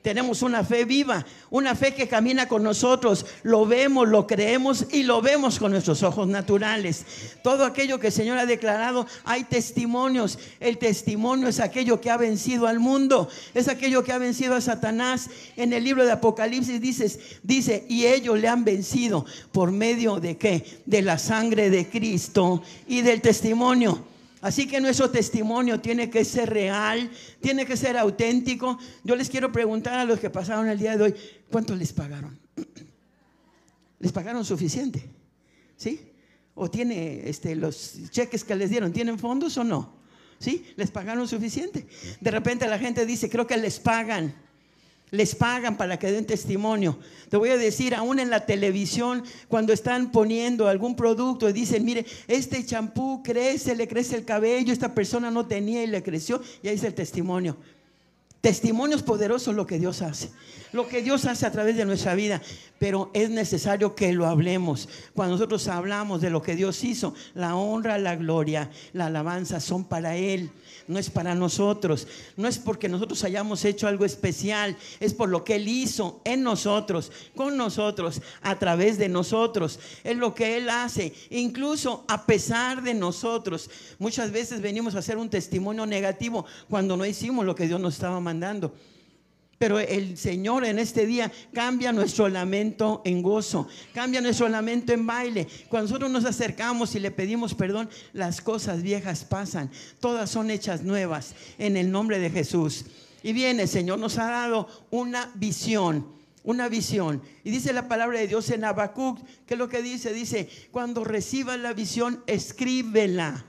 [0.01, 3.25] Tenemos una fe viva, una fe que camina con nosotros.
[3.43, 7.05] Lo vemos, lo creemos y lo vemos con nuestros ojos naturales.
[7.43, 10.39] Todo aquello que el Señor ha declarado, hay testimonios.
[10.59, 14.61] El testimonio es aquello que ha vencido al mundo, es aquello que ha vencido a
[14.61, 15.29] Satanás.
[15.55, 20.37] En el libro de Apocalipsis dices, dice, y ellos le han vencido por medio de
[20.37, 20.81] qué?
[20.87, 24.10] De la sangre de Cristo y del testimonio.
[24.41, 28.79] Así que nuestro testimonio tiene que ser real, tiene que ser auténtico.
[29.03, 31.15] Yo les quiero preguntar a los que pasaron el día de hoy,
[31.51, 32.39] ¿cuánto les pagaron?
[33.99, 35.07] ¿Les pagaron suficiente?
[35.77, 36.01] ¿Sí?
[36.55, 39.93] ¿O tiene este, los cheques que les dieron, tienen fondos o no?
[40.39, 40.65] ¿Sí?
[40.75, 41.85] ¿Les pagaron suficiente?
[42.19, 44.33] De repente la gente dice, creo que les pagan
[45.11, 46.97] les pagan para que den testimonio.
[47.29, 51.83] Te voy a decir, aún en la televisión, cuando están poniendo algún producto y dicen,
[51.83, 56.41] mire, este champú crece, le crece el cabello, esta persona no tenía y le creció,
[56.63, 57.57] y ahí es el testimonio.
[58.41, 60.31] Testimonios poderosos lo que Dios hace,
[60.73, 62.41] lo que Dios hace a través de nuestra vida,
[62.79, 64.89] pero es necesario que lo hablemos.
[65.13, 69.85] Cuando nosotros hablamos de lo que Dios hizo, la honra, la gloria, la alabanza son
[69.85, 70.51] para Él
[70.87, 75.43] no es para nosotros, no es porque nosotros hayamos hecho algo especial, es por lo
[75.43, 80.69] que Él hizo en nosotros, con nosotros, a través de nosotros, es lo que Él
[80.69, 83.69] hace, incluso a pesar de nosotros.
[83.99, 87.93] Muchas veces venimos a hacer un testimonio negativo cuando no hicimos lo que Dios nos
[87.93, 88.30] estaba mandando.
[89.61, 95.05] Pero el Señor en este día cambia nuestro lamento en gozo, cambia nuestro lamento en
[95.05, 95.47] baile.
[95.69, 100.81] Cuando nosotros nos acercamos y le pedimos perdón, las cosas viejas pasan, todas son hechas
[100.81, 102.85] nuevas en el nombre de Jesús.
[103.21, 106.07] Y viene, el Señor nos ha dado una visión,
[106.43, 107.21] una visión.
[107.43, 111.03] Y dice la palabra de Dios en Habacuc, que es lo que dice, dice, cuando
[111.03, 113.45] recibas la visión, escríbela,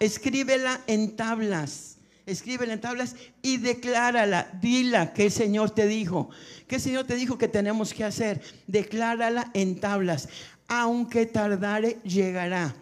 [0.00, 1.91] escríbela en tablas
[2.26, 6.30] escríbela en tablas y declárala, dila que el Señor te dijo.
[6.66, 8.40] ¿Qué el Señor te dijo que tenemos que hacer?
[8.66, 10.28] Declárala en tablas.
[10.68, 12.74] Aunque tardare, llegará.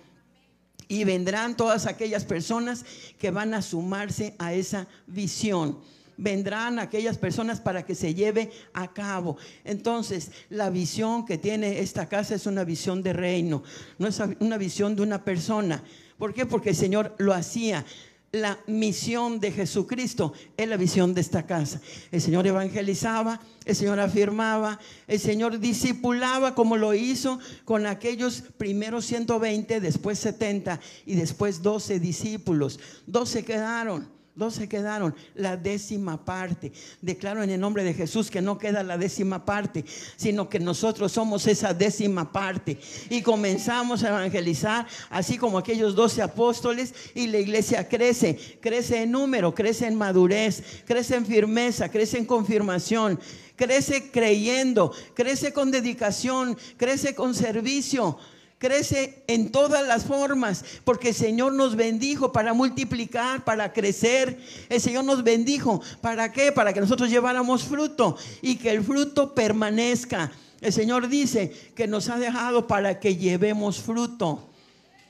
[0.88, 2.84] Y vendrán todas aquellas personas
[3.18, 5.78] que van a sumarse a esa visión
[6.20, 9.38] vendrán aquellas personas para que se lleve a cabo.
[9.64, 13.62] Entonces, la visión que tiene esta casa es una visión de reino,
[13.98, 15.82] no es una visión de una persona.
[16.18, 16.44] ¿Por qué?
[16.44, 17.86] Porque el Señor lo hacía
[18.32, 21.80] la misión de Jesucristo es la visión de esta casa.
[22.12, 24.78] El Señor evangelizaba, el Señor afirmaba,
[25.08, 31.98] el Señor discipulaba como lo hizo con aquellos primeros 120, después 70 y después 12
[31.98, 32.78] discípulos.
[33.06, 34.19] 12 quedaron.
[34.40, 36.72] Dos se quedaron, la décima parte.
[37.02, 39.84] Declaro en el nombre de Jesús que no queda la décima parte,
[40.16, 42.78] sino que nosotros somos esa décima parte.
[43.10, 49.12] Y comenzamos a evangelizar, así como aquellos doce apóstoles, y la iglesia crece, crece en
[49.12, 53.20] número, crece en madurez, crece en firmeza, crece en confirmación
[53.56, 58.16] crece creyendo, crece con dedicación, crece con servicio
[58.60, 64.38] crece en todas las formas, porque el Señor nos bendijo para multiplicar, para crecer.
[64.68, 66.52] El Señor nos bendijo, ¿para qué?
[66.52, 70.30] Para que nosotros lleváramos fruto y que el fruto permanezca.
[70.60, 74.50] El Señor dice que nos ha dejado para que llevemos fruto.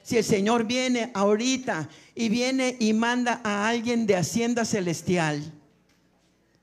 [0.05, 5.43] Si el Señor viene ahorita y viene y manda a alguien de Hacienda Celestial,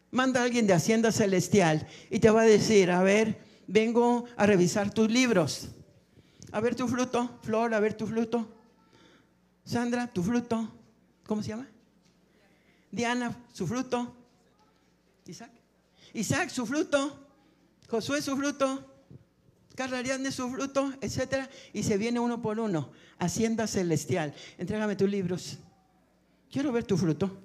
[0.10, 3.38] manda a alguien de Hacienda Celestial y te va a decir, a ver,
[3.68, 5.68] vengo a revisar tus libros.
[6.52, 8.48] A ver tu fruto, Flor, a ver tu fruto.
[9.66, 10.72] Sandra, tu fruto.
[11.26, 11.68] ¿Cómo se llama?
[12.92, 14.16] Diana, su fruto.
[15.26, 15.52] Isaac.
[16.14, 17.28] Isaac, su fruto.
[17.90, 18.94] Josué, su fruto.
[19.76, 21.50] Carla Ariadne, su fruto, etc.
[21.74, 22.92] Y se viene uno por uno.
[23.20, 24.34] Hacienda celestial.
[24.58, 25.58] Entrégame tus libros.
[26.50, 27.38] Quiero ver tu fruto.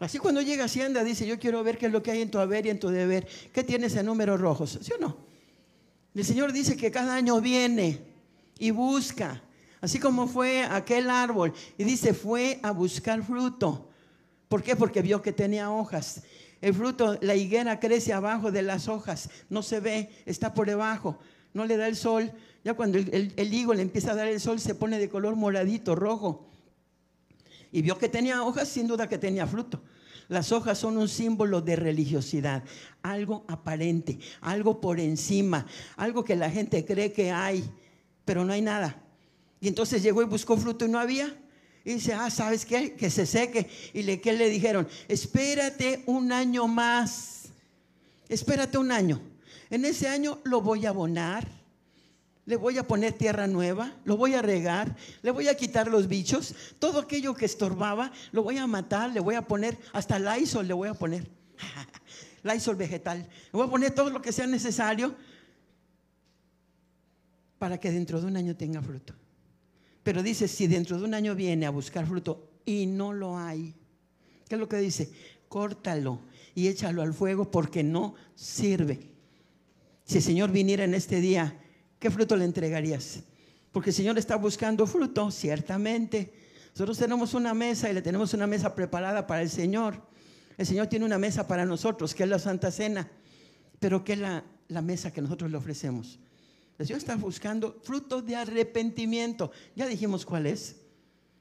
[0.00, 2.38] Así cuando llega Hacienda dice, yo quiero ver qué es lo que hay en tu
[2.38, 3.26] haber y en tu deber.
[3.52, 4.78] ¿Qué tienes en números rojos?
[4.80, 5.27] ¿Sí o no?
[6.18, 8.00] El Señor dice que cada año viene
[8.58, 9.40] y busca,
[9.80, 13.88] así como fue aquel árbol, y dice, fue a buscar fruto.
[14.48, 14.74] ¿Por qué?
[14.74, 16.24] Porque vio que tenía hojas.
[16.60, 21.20] El fruto, la higuera crece abajo de las hojas, no se ve, está por debajo,
[21.54, 22.32] no le da el sol.
[22.64, 25.36] Ya cuando el, el higo le empieza a dar el sol, se pone de color
[25.36, 26.48] moradito, rojo.
[27.70, 29.80] Y vio que tenía hojas, sin duda que tenía fruto.
[30.28, 32.62] Las hojas son un símbolo de religiosidad,
[33.02, 37.64] algo aparente, algo por encima, algo que la gente cree que hay,
[38.26, 39.02] pero no hay nada.
[39.60, 41.34] Y entonces llegó y buscó fruto y no había.
[41.82, 42.92] Y dice, ah, ¿sabes qué?
[42.92, 43.70] Que se seque.
[43.94, 44.86] Y le, ¿qué le dijeron?
[45.08, 47.44] Espérate un año más.
[48.28, 49.22] Espérate un año.
[49.70, 51.57] En ese año lo voy a abonar
[52.48, 56.08] le voy a poner tierra nueva, lo voy a regar, le voy a quitar los
[56.08, 60.66] bichos, todo aquello que estorbaba, lo voy a matar, le voy a poner, hasta Lysol
[60.66, 61.28] le voy a poner,
[62.42, 65.14] Lysol vegetal, le voy a poner todo lo que sea necesario
[67.58, 69.12] para que dentro de un año tenga fruto.
[70.02, 73.74] Pero dice, si dentro de un año viene a buscar fruto y no lo hay,
[74.48, 75.12] ¿qué es lo que dice?
[75.50, 76.20] Córtalo
[76.54, 79.00] y échalo al fuego porque no sirve.
[80.06, 81.54] Si el Señor viniera en este día
[81.98, 83.20] ¿qué fruto le entregarías?
[83.72, 86.32] Porque el Señor está buscando fruto, ciertamente.
[86.74, 90.02] Nosotros tenemos una mesa y le tenemos una mesa preparada para el Señor.
[90.56, 93.10] El Señor tiene una mesa para nosotros, que es la Santa Cena.
[93.78, 96.18] Pero ¿qué es la, la mesa que nosotros le ofrecemos?
[96.78, 99.50] El Señor está buscando fruto de arrepentimiento.
[99.74, 100.76] Ya dijimos cuál es.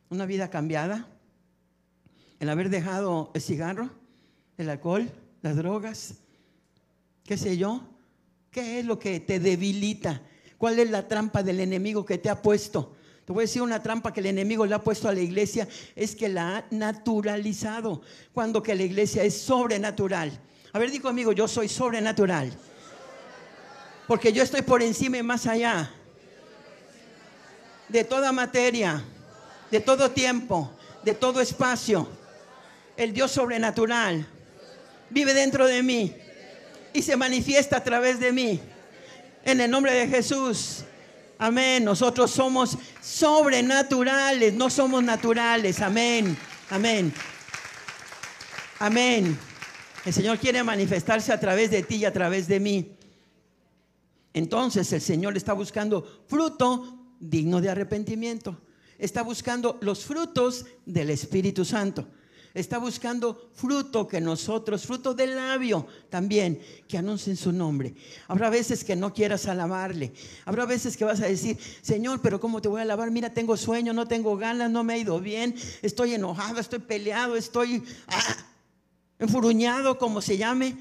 [0.09, 1.07] Una vida cambiada.
[2.39, 3.89] El haber dejado el cigarro,
[4.57, 5.09] el alcohol,
[5.41, 6.15] las drogas,
[7.23, 7.81] qué sé yo.
[8.51, 10.21] ¿Qué es lo que te debilita?
[10.57, 12.95] ¿Cuál es la trampa del enemigo que te ha puesto?
[13.25, 15.67] Te voy a decir una trampa que el enemigo le ha puesto a la iglesia,
[15.95, 18.01] es que la ha naturalizado,
[18.33, 20.31] cuando que la iglesia es sobrenatural.
[20.71, 22.51] A ver, digo amigo, yo soy sobrenatural.
[24.07, 25.91] Porque yo estoy por encima y más allá
[27.89, 29.03] de toda materia,
[29.69, 30.71] de todo tiempo,
[31.03, 32.07] de todo espacio.
[32.95, 34.25] El Dios sobrenatural
[35.09, 36.15] vive dentro de mí
[36.93, 38.61] y se manifiesta a través de mí.
[39.43, 40.83] En el nombre de Jesús.
[41.37, 41.83] Amén.
[41.83, 45.81] Nosotros somos sobrenaturales, no somos naturales.
[45.81, 46.37] Amén.
[46.69, 47.13] Amén.
[48.79, 49.37] Amén.
[50.05, 52.97] El Señor quiere manifestarse a través de ti y a través de mí.
[54.33, 58.61] Entonces el Señor está buscando fruto digno de arrepentimiento.
[58.97, 62.07] Está buscando los frutos del Espíritu Santo
[62.59, 67.93] está buscando fruto que nosotros, fruto del labio también, que anuncien su nombre.
[68.27, 70.11] Habrá veces que no quieras alabarle.
[70.43, 73.11] Habrá veces que vas a decir, Señor, pero ¿cómo te voy a alabar?
[73.11, 77.35] Mira, tengo sueño, no tengo ganas, no me ha ido bien, estoy enojado, estoy peleado,
[77.35, 78.37] estoy ah,
[79.19, 80.75] enfuruñado, como se llame,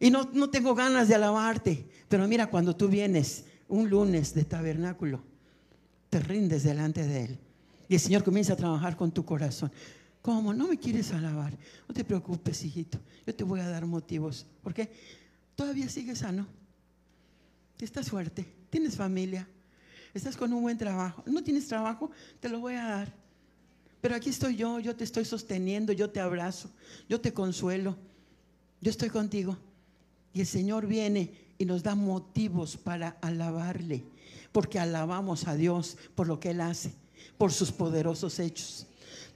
[0.00, 1.86] y no, no tengo ganas de alabarte.
[2.08, 5.22] Pero mira, cuando tú vienes un lunes de tabernáculo,
[6.10, 7.38] te rindes delante de Él.
[7.88, 9.72] Y el Señor comienza a trabajar con tu corazón.
[10.28, 10.52] ¿Cómo?
[10.52, 11.56] ¿No me quieres alabar?
[11.88, 12.98] No te preocupes, hijito.
[13.26, 14.44] Yo te voy a dar motivos.
[14.62, 14.92] ¿Por qué?
[15.56, 16.46] Todavía sigues sano.
[17.80, 18.46] Estás fuerte.
[18.68, 19.48] Tienes familia.
[20.12, 21.22] Estás con un buen trabajo.
[21.24, 22.10] ¿No tienes trabajo?
[22.40, 23.14] Te lo voy a dar.
[24.02, 24.78] Pero aquí estoy yo.
[24.80, 25.94] Yo te estoy sosteniendo.
[25.94, 26.68] Yo te abrazo.
[27.08, 27.96] Yo te consuelo.
[28.82, 29.56] Yo estoy contigo.
[30.34, 34.04] Y el Señor viene y nos da motivos para alabarle.
[34.52, 36.92] Porque alabamos a Dios por lo que Él hace.
[37.38, 38.87] Por sus poderosos hechos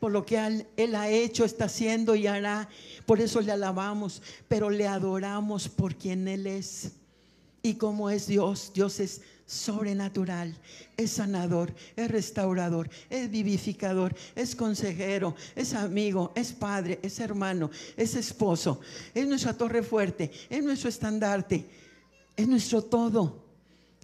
[0.03, 2.69] por lo que él, ha hecho, está haciendo y hará.
[3.07, 6.91] Por eso le alabamos, pero le adoramos por quien Él es.
[7.63, 10.57] Y como es Dios, Dios es sobrenatural,
[10.97, 18.17] es sanador, es restaurador, es vivificador, es consejero, es amigo, es padre, es hermano, es
[18.17, 18.81] esposo,
[19.15, 21.65] es nuestra torre fuerte, es nuestro estandarte,
[22.35, 23.41] es nuestro todo.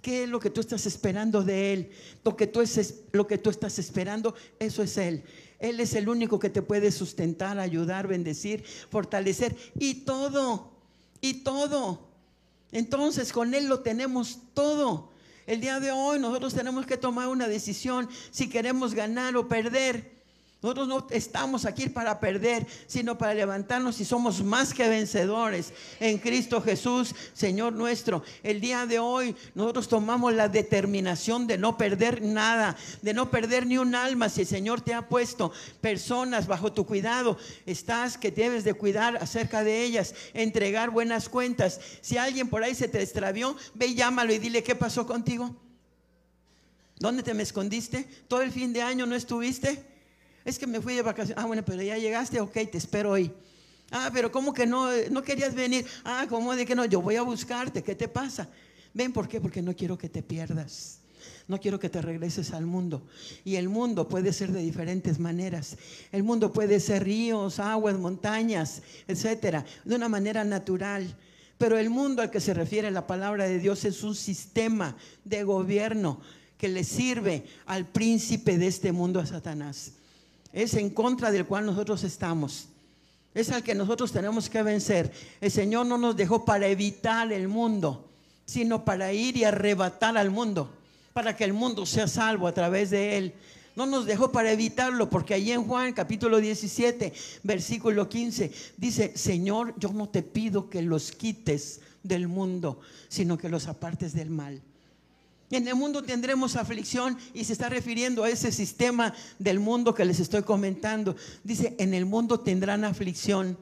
[0.01, 1.89] ¿Qué es lo que tú estás esperando de Él?
[2.23, 5.25] Lo que tú, es, lo que tú estás esperando, eso es Él.
[5.59, 10.71] Él es el único que te puede sustentar, ayudar, bendecir, fortalecer y todo,
[11.21, 12.07] y todo.
[12.71, 15.11] Entonces con Él lo tenemos todo.
[15.45, 20.18] El día de hoy nosotros tenemos que tomar una decisión si queremos ganar o perder.
[20.61, 25.71] Nosotros no estamos aquí para perder, sino para levantarnos y somos más que vencedores
[26.01, 28.23] en Cristo Jesús, Señor nuestro.
[28.43, 33.67] El día de hoy nosotros tomamos la determinación de no perder nada, de no perder
[33.67, 34.27] ni un alma.
[34.27, 39.15] Si el Señor te ha puesto personas bajo tu cuidado, estás que debes de cuidar
[39.15, 41.79] acerca de ellas, entregar buenas cuentas.
[42.01, 45.55] Si alguien por ahí se te extravió, ve y llámalo y dile qué pasó contigo.
[46.97, 48.03] ¿Dónde te me escondiste?
[48.27, 49.98] ¿Todo el fin de año no estuviste?
[50.45, 51.41] Es que me fui de vacaciones.
[51.41, 53.31] Ah, bueno, pero ya llegaste, ok, te espero hoy.
[53.91, 55.85] Ah, pero ¿cómo que no, no querías venir?
[56.03, 56.85] Ah, ¿cómo de que no?
[56.85, 58.47] Yo voy a buscarte, ¿qué te pasa?
[58.93, 59.41] Ven, ¿por qué?
[59.41, 60.99] Porque no quiero que te pierdas.
[61.47, 63.05] No quiero que te regreses al mundo.
[63.43, 65.77] Y el mundo puede ser de diferentes maneras.
[66.11, 71.17] El mundo puede ser ríos, aguas, montañas, etcétera, de una manera natural.
[71.57, 74.95] Pero el mundo al que se refiere la palabra de Dios es un sistema
[75.25, 76.21] de gobierno
[76.57, 79.93] que le sirve al príncipe de este mundo, a Satanás
[80.53, 82.67] es en contra del cual nosotros estamos.
[83.33, 85.11] Es al que nosotros tenemos que vencer.
[85.39, 88.09] El Señor no nos dejó para evitar el mundo,
[88.45, 90.71] sino para ir y arrebatar al mundo,
[91.13, 93.33] para que el mundo sea salvo a través de Él.
[93.75, 97.13] No nos dejó para evitarlo, porque allí en Juan capítulo 17,
[97.43, 103.47] versículo 15, dice, Señor, yo no te pido que los quites del mundo, sino que
[103.47, 104.61] los apartes del mal.
[105.51, 110.05] En el mundo tendremos aflicción y se está refiriendo a ese sistema del mundo que
[110.05, 111.15] les estoy comentando.
[111.43, 113.57] Dice, en el mundo tendrán aflicción,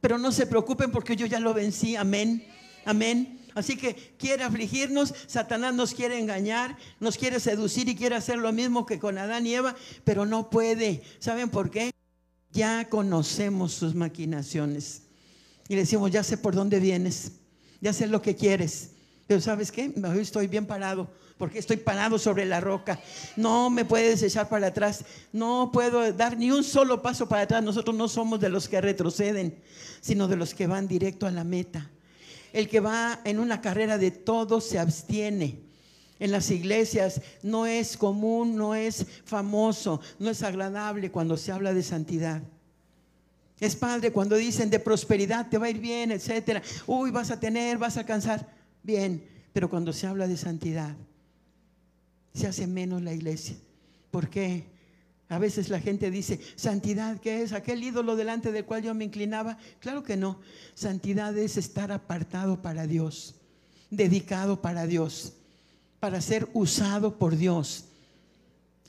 [0.00, 1.96] pero no se preocupen porque yo ya lo vencí.
[1.96, 2.46] Amén.
[2.84, 3.40] Amén.
[3.54, 8.52] Así que quiere afligirnos, Satanás nos quiere engañar, nos quiere seducir y quiere hacer lo
[8.52, 9.74] mismo que con Adán y Eva,
[10.04, 11.02] pero no puede.
[11.18, 11.90] ¿Saben por qué?
[12.52, 15.02] Ya conocemos sus maquinaciones.
[15.68, 17.32] Y le decimos, ya sé por dónde vienes,
[17.80, 18.90] ya sé lo que quieres.
[19.28, 19.92] Pero ¿sabes qué?
[20.10, 21.06] Hoy estoy bien parado,
[21.36, 22.98] porque estoy parado sobre la roca.
[23.36, 25.04] No me puedes echar para atrás.
[25.34, 27.62] No puedo dar ni un solo paso para atrás.
[27.62, 29.54] Nosotros no somos de los que retroceden,
[30.00, 31.90] sino de los que van directo a la meta.
[32.54, 35.60] El que va en una carrera de todo se abstiene.
[36.18, 41.74] En las iglesias no es común, no es famoso, no es agradable cuando se habla
[41.74, 42.40] de santidad.
[43.60, 46.62] Es padre cuando dicen de prosperidad, te va a ir bien, etcétera.
[46.86, 50.94] Uy, vas a tener, vas a alcanzar bien, pero cuando se habla de santidad,
[52.34, 53.56] se hace menos la iglesia.
[54.10, 54.64] ¿Por qué?
[55.28, 57.52] A veces la gente dice, santidad, ¿qué es?
[57.52, 59.58] ¿Aquel ídolo delante del cual yo me inclinaba?
[59.80, 60.40] Claro que no.
[60.74, 63.34] Santidad es estar apartado para Dios,
[63.90, 65.34] dedicado para Dios,
[66.00, 67.84] para ser usado por Dios.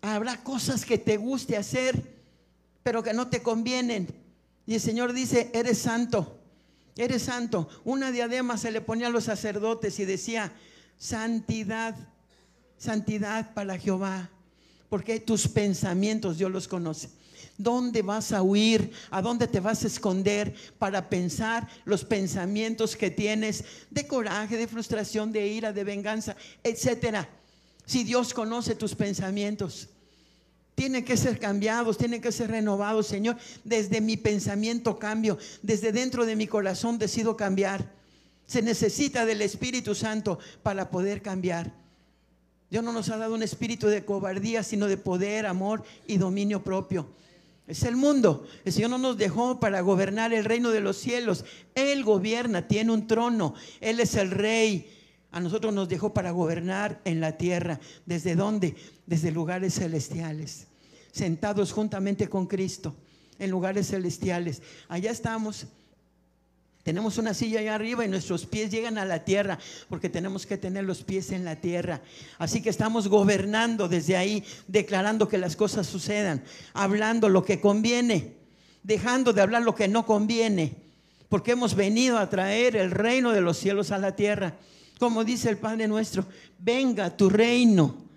[0.01, 2.01] Habrá cosas que te guste hacer,
[2.83, 4.07] pero que no te convienen.
[4.65, 6.38] Y el Señor dice, eres santo.
[6.99, 7.69] Eres santo.
[7.85, 10.51] Una diadema se le ponía a los sacerdotes y decía,
[10.97, 11.95] santidad,
[12.77, 14.29] santidad para Jehová.
[14.89, 17.09] Porque tus pensamientos Dios los conoce.
[17.57, 18.91] ¿Dónde vas a huir?
[19.11, 24.67] ¿A dónde te vas a esconder para pensar los pensamientos que tienes de coraje, de
[24.67, 27.29] frustración, de ira, de venganza, etcétera?
[27.85, 29.87] Si Dios conoce tus pensamientos
[30.79, 33.35] tienen que ser cambiados, tienen que ser renovados, Señor.
[33.65, 37.91] Desde mi pensamiento cambio, desde dentro de mi corazón decido cambiar.
[38.45, 41.73] Se necesita del Espíritu Santo para poder cambiar.
[42.69, 46.63] Dios no nos ha dado un espíritu de cobardía, sino de poder, amor y dominio
[46.63, 47.09] propio.
[47.67, 48.47] Es el mundo.
[48.63, 51.43] El Señor no nos dejó para gobernar el reino de los cielos.
[51.75, 53.53] Él gobierna, tiene un trono.
[53.81, 54.89] Él es el rey.
[55.31, 57.81] A nosotros nos dejó para gobernar en la tierra.
[58.05, 58.77] ¿Desde dónde?
[59.05, 60.68] Desde lugares celestiales
[61.11, 62.95] sentados juntamente con Cristo
[63.39, 64.61] en lugares celestiales.
[64.87, 65.67] Allá estamos.
[66.83, 69.59] Tenemos una silla allá arriba y nuestros pies llegan a la tierra
[69.89, 72.01] porque tenemos que tener los pies en la tierra.
[72.37, 78.33] Así que estamos gobernando desde ahí, declarando que las cosas sucedan, hablando lo que conviene,
[78.81, 80.77] dejando de hablar lo que no conviene,
[81.27, 84.55] porque hemos venido a traer el reino de los cielos a la tierra.
[84.99, 86.25] Como dice el Padre nuestro,
[86.57, 88.08] venga tu reino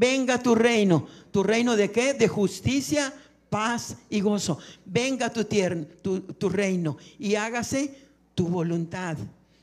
[0.00, 1.06] venga tu reino.
[1.30, 2.14] ¿Tu reino de qué?
[2.14, 3.12] De justicia,
[3.50, 4.58] paz y gozo.
[4.86, 7.94] Venga tu, tu, tu reino y hágase
[8.34, 9.18] tu voluntad.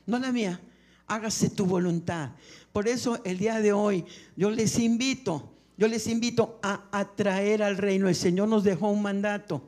[0.06, 0.60] No la mía,
[1.08, 2.30] hágase tu voluntad.
[2.72, 4.04] Por eso el día de hoy
[4.36, 8.08] yo les invito, yo les invito a atraer al reino.
[8.08, 9.60] El Señor nos dejó un mandato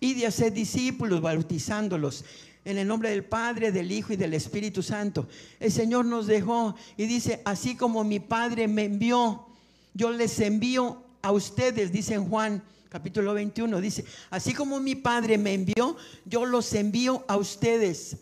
[0.00, 2.24] y de hacer discípulos, bautizándolos
[2.64, 5.28] en el nombre del Padre, del Hijo y del Espíritu Santo.
[5.60, 9.46] El Señor nos dejó y dice, así como mi Padre me envió,
[9.94, 12.62] yo les envío a ustedes, dice Juan
[12.94, 18.18] capítulo 21, dice, así como mi Padre me envió, yo los envío a ustedes.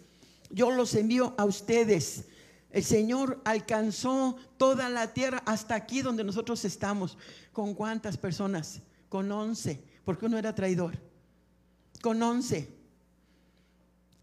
[0.48, 2.24] Yo los envío a ustedes.
[2.70, 7.18] El Señor alcanzó toda la tierra hasta aquí donde nosotros estamos.
[7.52, 8.80] ¿Con cuántas personas?
[9.10, 10.98] Con once, porque uno era traidor.
[12.00, 12.70] Con once.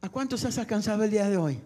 [0.02, 1.62] ¿A cuántos has alcanzado el día de hoy?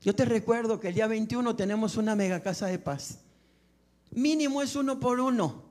[0.00, 3.18] Yo te recuerdo que el día 21 tenemos una mega casa de paz.
[4.14, 5.64] Mínimo es uno por uno.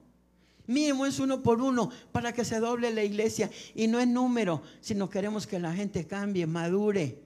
[0.68, 3.50] Mínimo es uno por uno para que se doble la iglesia.
[3.76, 7.20] Y no es número, sino queremos que la gente cambie, madure,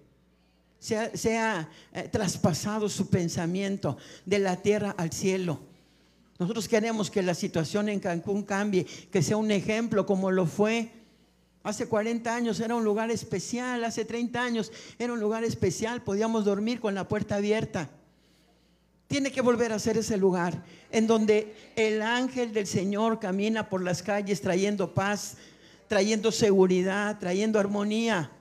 [0.79, 5.59] sea, sea eh, traspasado su pensamiento de la tierra al cielo.
[6.39, 10.91] Nosotros queremos que la situación en Cancún cambie, que sea un ejemplo como lo fue.
[11.63, 16.45] Hace 40 años era un lugar especial, hace 30 años era un lugar especial, podíamos
[16.45, 17.89] dormir con la puerta abierta.
[19.07, 23.81] Tiene que volver a ser ese lugar en donde el ángel del Señor camina por
[23.81, 25.37] las calles trayendo paz,
[25.87, 28.31] trayendo seguridad, trayendo armonía,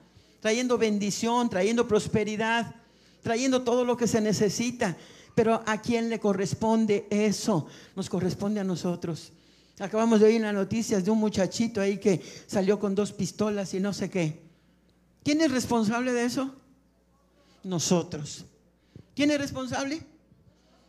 [0.41, 2.75] trayendo bendición, trayendo prosperidad,
[3.23, 4.97] trayendo todo lo que se necesita.
[5.35, 7.67] Pero ¿a quién le corresponde eso?
[7.95, 9.31] Nos corresponde a nosotros.
[9.79, 13.79] Acabamos de oír las noticias de un muchachito ahí que salió con dos pistolas y
[13.79, 14.41] no sé qué.
[15.23, 16.55] ¿Quién es responsable de eso?
[17.63, 18.45] Nosotros.
[19.15, 20.01] ¿Quién es responsable?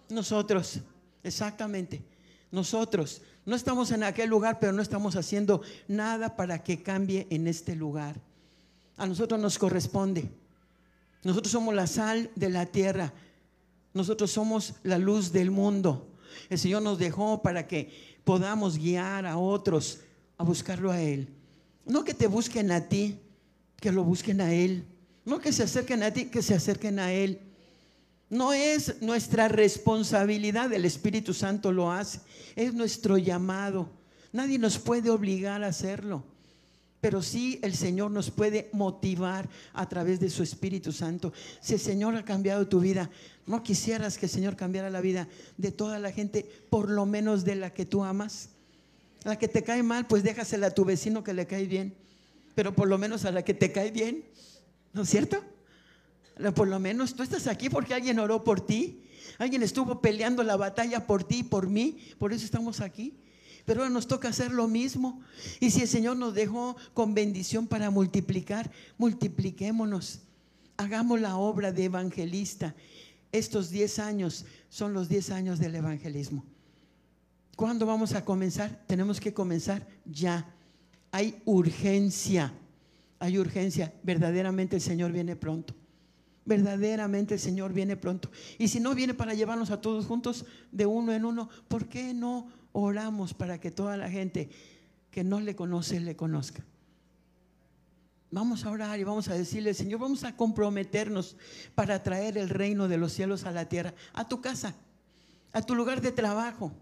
[0.08, 0.80] Nosotros.
[1.22, 2.02] Exactamente.
[2.50, 3.22] Nosotros.
[3.44, 7.74] No estamos en aquel lugar, pero no estamos haciendo nada para que cambie en este
[7.74, 8.20] lugar.
[8.96, 10.30] A nosotros nos corresponde.
[11.24, 13.12] Nosotros somos la sal de la tierra.
[13.94, 16.14] Nosotros somos la luz del mundo.
[16.50, 20.00] El Señor nos dejó para que podamos guiar a otros
[20.36, 21.28] a buscarlo a Él.
[21.86, 23.18] No que te busquen a ti,
[23.80, 24.84] que lo busquen a Él.
[25.24, 27.40] No que se acerquen a ti, que se acerquen a Él.
[28.30, 32.20] No es nuestra responsabilidad, el Espíritu Santo lo hace,
[32.56, 33.88] es nuestro llamado.
[34.32, 36.24] Nadie nos puede obligar a hacerlo,
[37.00, 41.32] pero sí el Señor nos puede motivar a través de su Espíritu Santo.
[41.62, 43.08] Si el Señor ha cambiado tu vida,
[43.46, 45.26] ¿no quisieras que el Señor cambiara la vida
[45.56, 48.50] de toda la gente, por lo menos de la que tú amas?
[49.24, 51.94] La que te cae mal, pues déjasela a tu vecino que le cae bien,
[52.54, 54.22] pero por lo menos a la que te cae bien,
[54.92, 55.42] ¿no es cierto?
[56.54, 59.02] Por lo menos tú estás aquí porque alguien oró por ti.
[59.38, 61.98] Alguien estuvo peleando la batalla por ti y por mí.
[62.18, 63.14] Por eso estamos aquí.
[63.64, 65.20] Pero ahora nos toca hacer lo mismo.
[65.60, 70.20] Y si el Señor nos dejó con bendición para multiplicar, multipliquémonos.
[70.76, 72.74] Hagamos la obra de evangelista.
[73.30, 76.44] Estos 10 años son los 10 años del evangelismo.
[77.56, 78.84] ¿Cuándo vamos a comenzar?
[78.86, 80.54] Tenemos que comenzar ya.
[81.10, 82.54] Hay urgencia.
[83.18, 83.92] Hay urgencia.
[84.02, 85.74] Verdaderamente el Señor viene pronto.
[86.48, 88.30] Verdaderamente el Señor viene pronto.
[88.56, 92.14] Y si no viene para llevarnos a todos juntos de uno en uno, ¿por qué
[92.14, 94.48] no oramos para que toda la gente
[95.10, 96.64] que no le conoce le conozca?
[98.30, 101.36] Vamos a orar y vamos a decirle, Señor, vamos a comprometernos
[101.74, 104.74] para traer el reino de los cielos a la tierra, a tu casa,
[105.52, 106.72] a tu lugar de trabajo,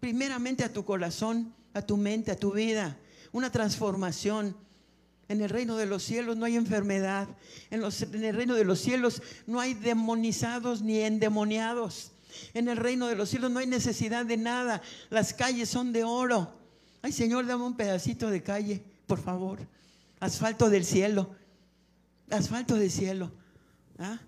[0.00, 2.98] primeramente a tu corazón, a tu mente, a tu vida,
[3.32, 4.54] una transformación
[5.32, 7.28] en el reino de los cielos no hay enfermedad.
[7.70, 12.12] En, el reino de los cielos no hay demonizados ni endemoniados.
[12.54, 14.82] En el reino de los cielos no hay necesidad de nada.
[15.10, 16.54] Las calles son de oro.
[17.02, 19.58] Ay, Señor, dame un pedacito de calle, por favor.
[20.20, 21.34] Asfalto del cielo.
[22.30, 23.32] Asfalto del cielo.
[23.98, 24.18] ¿Ah?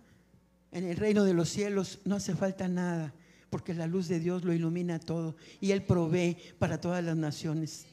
[0.72, 3.14] En el reino de los cielos no hace falta nada,
[3.48, 7.86] porque la luz de Dios lo ilumina todo y Él provee para todas las naciones.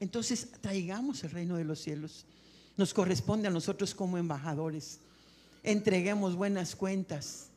[0.00, 2.26] Entonces, traigamos el reino de los cielos.
[2.76, 4.98] Nos corresponde a nosotros como embajadores.
[5.62, 7.48] Entreguemos buenas cuentas.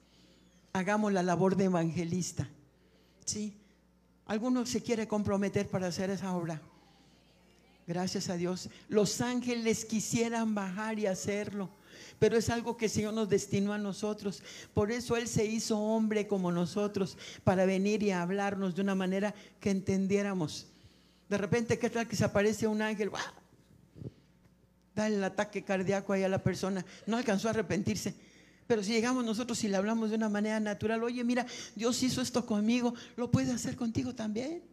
[0.73, 2.49] Hagamos la labor de evangelista.
[3.25, 3.57] ¿Sí?
[4.25, 6.61] ¿Alguno se quiere comprometer para hacer esa obra?
[7.87, 8.69] Gracias a Dios.
[8.87, 11.69] Los ángeles quisieran bajar y hacerlo,
[12.17, 14.41] pero es algo que el Señor nos destinó a nosotros.
[14.73, 19.35] Por eso Él se hizo hombre como nosotros, para venir y hablarnos de una manera
[19.59, 20.67] que entendiéramos.
[21.29, 23.11] De repente, ¿qué tal que se aparece un ángel?
[24.95, 28.15] Da el ataque cardíaco ahí a la persona, no alcanzó a arrepentirse.
[28.67, 31.45] Pero si llegamos nosotros y le hablamos de una manera natural, oye, mira,
[31.75, 34.63] Dios hizo esto conmigo, lo puede hacer contigo también.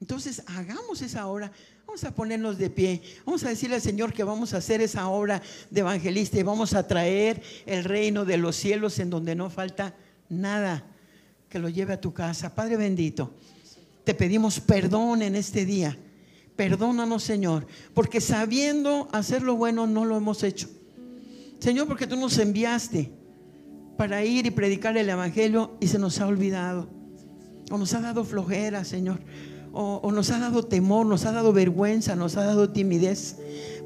[0.00, 1.52] Entonces, hagamos esa obra.
[1.86, 3.02] Vamos a ponernos de pie.
[3.26, 6.72] Vamos a decirle al Señor que vamos a hacer esa obra de evangelista y vamos
[6.72, 9.94] a traer el reino de los cielos en donde no falta
[10.28, 10.84] nada
[11.48, 12.54] que lo lleve a tu casa.
[12.54, 13.34] Padre bendito,
[14.04, 15.96] te pedimos perdón en este día
[16.60, 20.68] Perdónanos, Señor, porque sabiendo hacer lo bueno no lo hemos hecho.
[21.58, 23.14] Señor, porque tú nos enviaste
[23.96, 26.90] para ir y predicar el Evangelio y se nos ha olvidado.
[27.70, 29.20] O nos ha dado flojera, Señor.
[29.72, 33.36] O, nos ha dado temor, nos ha dado vergüenza, nos ha dado timidez.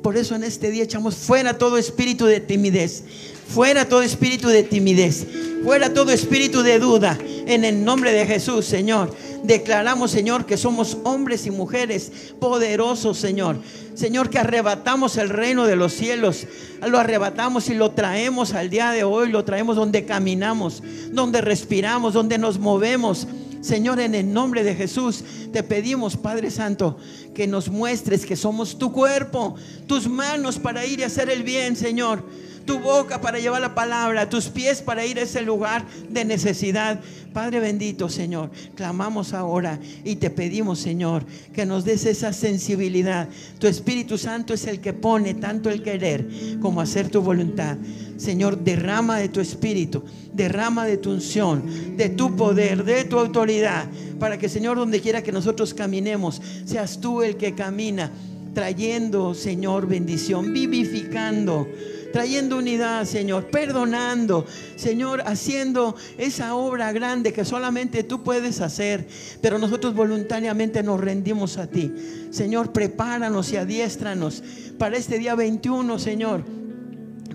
[0.03, 3.05] Por eso en este día echamos fuera todo espíritu de timidez.
[3.49, 5.27] Fuera todo espíritu de timidez.
[5.65, 7.19] Fuera todo espíritu de duda.
[7.47, 9.15] En el nombre de Jesús, Señor.
[9.45, 12.11] Declaramos, Señor, que somos hombres y mujeres
[12.41, 13.59] poderosos, Señor.
[13.95, 16.47] Señor, que arrebatamos el reino de los cielos.
[16.87, 19.31] Lo arrebatamos y lo traemos al día de hoy.
[19.31, 23.27] Lo traemos donde caminamos, donde respiramos, donde nos movemos.
[23.61, 26.99] Señor, en el nombre de Jesús, te pedimos, Padre Santo,
[27.35, 29.55] que nos muestres que somos tu cuerpo,
[29.87, 32.23] tus manos para ir y hacer el bien, Señor
[32.65, 37.01] tu boca para llevar la palabra, tus pies para ir a ese lugar de necesidad.
[37.33, 43.29] Padre bendito, Señor, clamamos ahora y te pedimos, Señor, que nos des esa sensibilidad.
[43.59, 46.27] Tu Espíritu Santo es el que pone tanto el querer
[46.61, 47.77] como hacer tu voluntad.
[48.17, 53.87] Señor, derrama de tu espíritu, derrama de tu unción, de tu poder, de tu autoridad,
[54.21, 58.13] para que, Señor, donde quiera que nosotros caminemos, seas tú el que camina,
[58.55, 61.67] trayendo, Señor, bendición, vivificando
[62.15, 64.47] trayendo unidad, Señor, perdonando,
[64.77, 69.09] Señor, haciendo esa obra grande que solamente tú puedes hacer,
[69.41, 71.93] pero nosotros voluntariamente nos rendimos a ti.
[72.31, 74.45] Señor, prepáranos y adiéstranos
[74.79, 76.64] para este día 21, Señor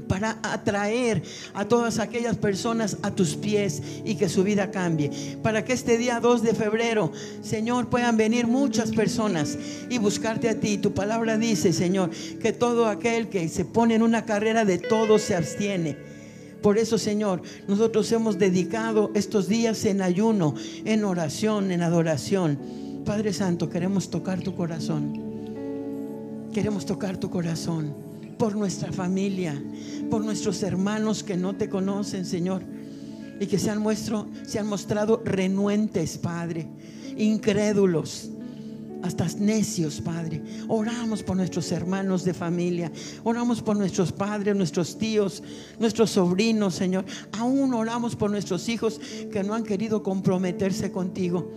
[0.09, 1.21] para atraer
[1.53, 5.37] a todas aquellas personas a tus pies y que su vida cambie.
[5.41, 9.57] Para que este día 2 de febrero, Señor, puedan venir muchas personas
[9.89, 10.79] y buscarte a ti.
[10.79, 12.09] Tu palabra dice, Señor,
[12.41, 15.95] que todo aquel que se pone en una carrera de todo se abstiene.
[16.63, 22.59] Por eso, Señor, nosotros hemos dedicado estos días en ayuno, en oración, en adoración.
[23.05, 25.29] Padre Santo, queremos tocar tu corazón.
[26.51, 28.09] Queremos tocar tu corazón
[28.39, 29.61] por nuestra familia,
[30.09, 32.63] por nuestros hermanos que no te conocen, Señor,
[33.39, 33.83] y que se han,
[34.45, 36.67] se han mostrado renuentes, Padre,
[37.17, 38.31] incrédulos
[39.01, 40.41] hasta necios, Padre.
[40.67, 42.91] Oramos por nuestros hermanos de familia,
[43.23, 45.41] oramos por nuestros padres, nuestros tíos,
[45.79, 47.05] nuestros sobrinos, Señor.
[47.37, 48.99] Aún oramos por nuestros hijos
[49.31, 51.49] que no han querido comprometerse contigo.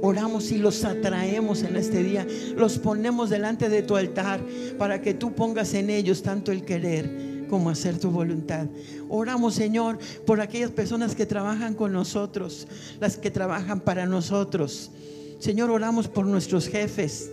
[0.00, 2.24] Oramos y los atraemos en este día.
[2.56, 4.40] Los ponemos delante de tu altar
[4.78, 8.66] para que tú pongas en ellos tanto el querer como hacer tu voluntad.
[9.08, 12.68] Oramos, Señor, por aquellas personas que trabajan con nosotros,
[13.00, 14.90] las que trabajan para nosotros.
[15.38, 17.30] Señor, oramos por nuestros jefes,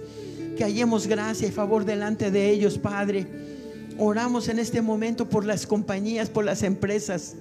[0.57, 3.27] que hallemos gracia y favor delante de ellos, Padre.
[3.97, 7.35] Oramos en este momento por las compañías, por las empresas.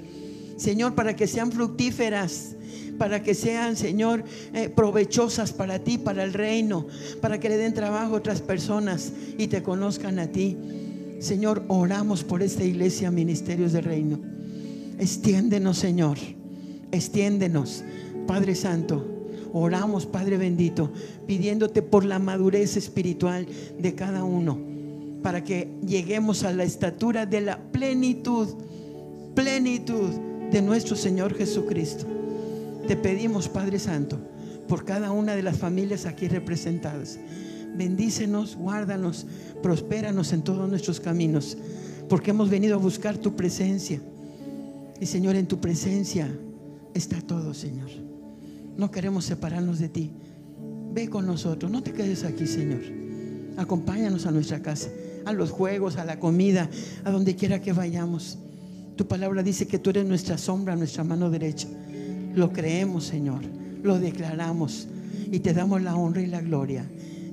[0.57, 2.55] Señor, para que sean fructíferas
[2.99, 6.87] para que sean, Señor, eh, provechosas para ti, para el reino,
[7.21, 10.57] para que le den trabajo a otras personas y te conozcan a ti.
[11.19, 14.19] Señor, oramos por esta iglesia, ministerios de reino.
[14.99, 16.19] Extiéndenos, Señor,
[16.93, 17.83] extiéndenos,
[18.27, 19.11] Padre Santo.
[19.53, 20.93] Oramos, Padre bendito,
[21.27, 23.47] pidiéndote por la madurez espiritual
[23.79, 24.59] de cada uno,
[25.23, 28.49] para que lleguemos a la estatura de la plenitud,
[29.35, 30.11] plenitud
[30.51, 32.05] de nuestro Señor Jesucristo.
[32.89, 34.19] Te pedimos, Padre Santo,
[34.69, 37.19] por cada una de las familias aquí representadas.
[37.77, 39.27] Bendícenos, guárdanos,
[39.63, 41.57] prospéranos en todos nuestros caminos,
[42.09, 44.01] porque hemos venido a buscar tu presencia.
[45.01, 46.29] Y Señor, en tu presencia
[46.95, 47.91] está todo, Señor.
[48.77, 50.11] No queremos separarnos de ti.
[50.93, 52.81] Ve con nosotros, no te quedes aquí, Señor.
[53.57, 54.89] Acompáñanos a nuestra casa,
[55.25, 56.69] a los juegos, a la comida,
[57.05, 58.39] a donde quiera que vayamos.
[58.97, 61.67] Tu palabra dice que tú eres nuestra sombra, nuestra mano derecha.
[62.35, 63.43] Lo creemos, Señor.
[63.83, 64.87] Lo declaramos
[65.31, 66.85] y te damos la honra y la gloria.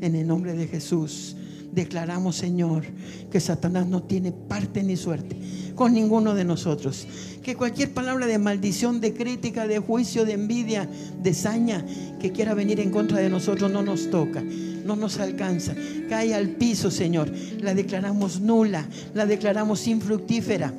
[0.01, 1.35] En el nombre de Jesús.
[1.71, 2.83] Declaramos, Señor,
[3.31, 5.37] que Satanás no tiene parte ni suerte
[5.75, 7.07] con ninguno de nosotros.
[7.41, 10.89] Que cualquier palabra de maldición, de crítica, de juicio, de envidia,
[11.23, 11.85] de saña
[12.19, 14.43] que quiera venir en contra de nosotros no nos toca,
[14.85, 15.73] no nos alcanza.
[16.09, 17.31] Cae al piso, Señor.
[17.61, 20.73] La declaramos nula, la declaramos infructífera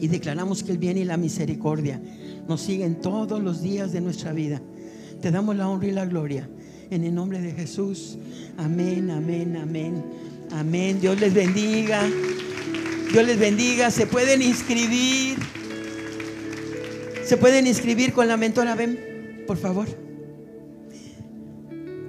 [0.00, 2.00] y declaramos que el bien y la misericordia
[2.46, 4.62] nos siguen todos los días de nuestra vida.
[5.20, 6.48] Te damos la honra y la gloria.
[6.90, 8.16] En el nombre de Jesús.
[8.56, 10.02] Amén, amén, amén.
[10.50, 11.00] Amén.
[11.00, 12.02] Dios les bendiga.
[13.12, 13.90] Dios les bendiga.
[13.90, 15.36] Se pueden inscribir.
[17.24, 18.74] Se pueden inscribir con la mentora.
[18.74, 19.86] Ven, por favor.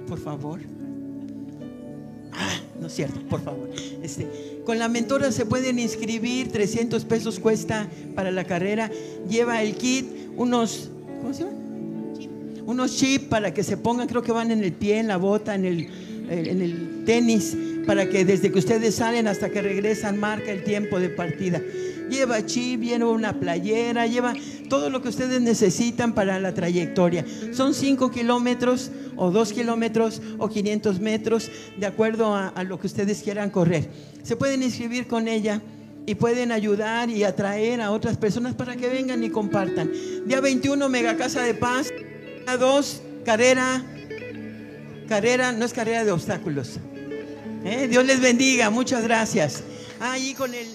[0.08, 0.60] Por favor.
[2.32, 3.70] Ah, no es cierto, por favor.
[4.02, 6.50] Este, con la mentora se pueden inscribir.
[6.50, 8.90] 300 pesos cuesta para la carrera.
[9.28, 10.06] Lleva el kit
[10.38, 10.90] unos,
[11.20, 11.59] ¿cómo se llama?
[12.70, 15.56] Unos chips para que se pongan, creo que van en el pie, en la bota,
[15.56, 15.88] en el,
[16.30, 21.00] en el tenis, para que desde que ustedes salen hasta que regresan marca el tiempo
[21.00, 21.60] de partida.
[22.08, 24.34] Lleva chip, lleva una playera, lleva
[24.68, 27.24] todo lo que ustedes necesitan para la trayectoria.
[27.50, 32.86] Son 5 kilómetros o 2 kilómetros o 500 metros, de acuerdo a, a lo que
[32.86, 33.88] ustedes quieran correr.
[34.22, 35.60] Se pueden inscribir con ella
[36.06, 39.90] y pueden ayudar y atraer a otras personas para que vengan y compartan.
[40.24, 41.92] Día 21, Mega Casa de Paz.
[42.46, 43.82] 2, carrera.
[45.08, 46.78] Carrera, no es carrera de obstáculos.
[47.64, 47.88] ¿Eh?
[47.90, 49.62] Dios les bendiga, muchas gracias.
[50.00, 50.68] Ahí con el...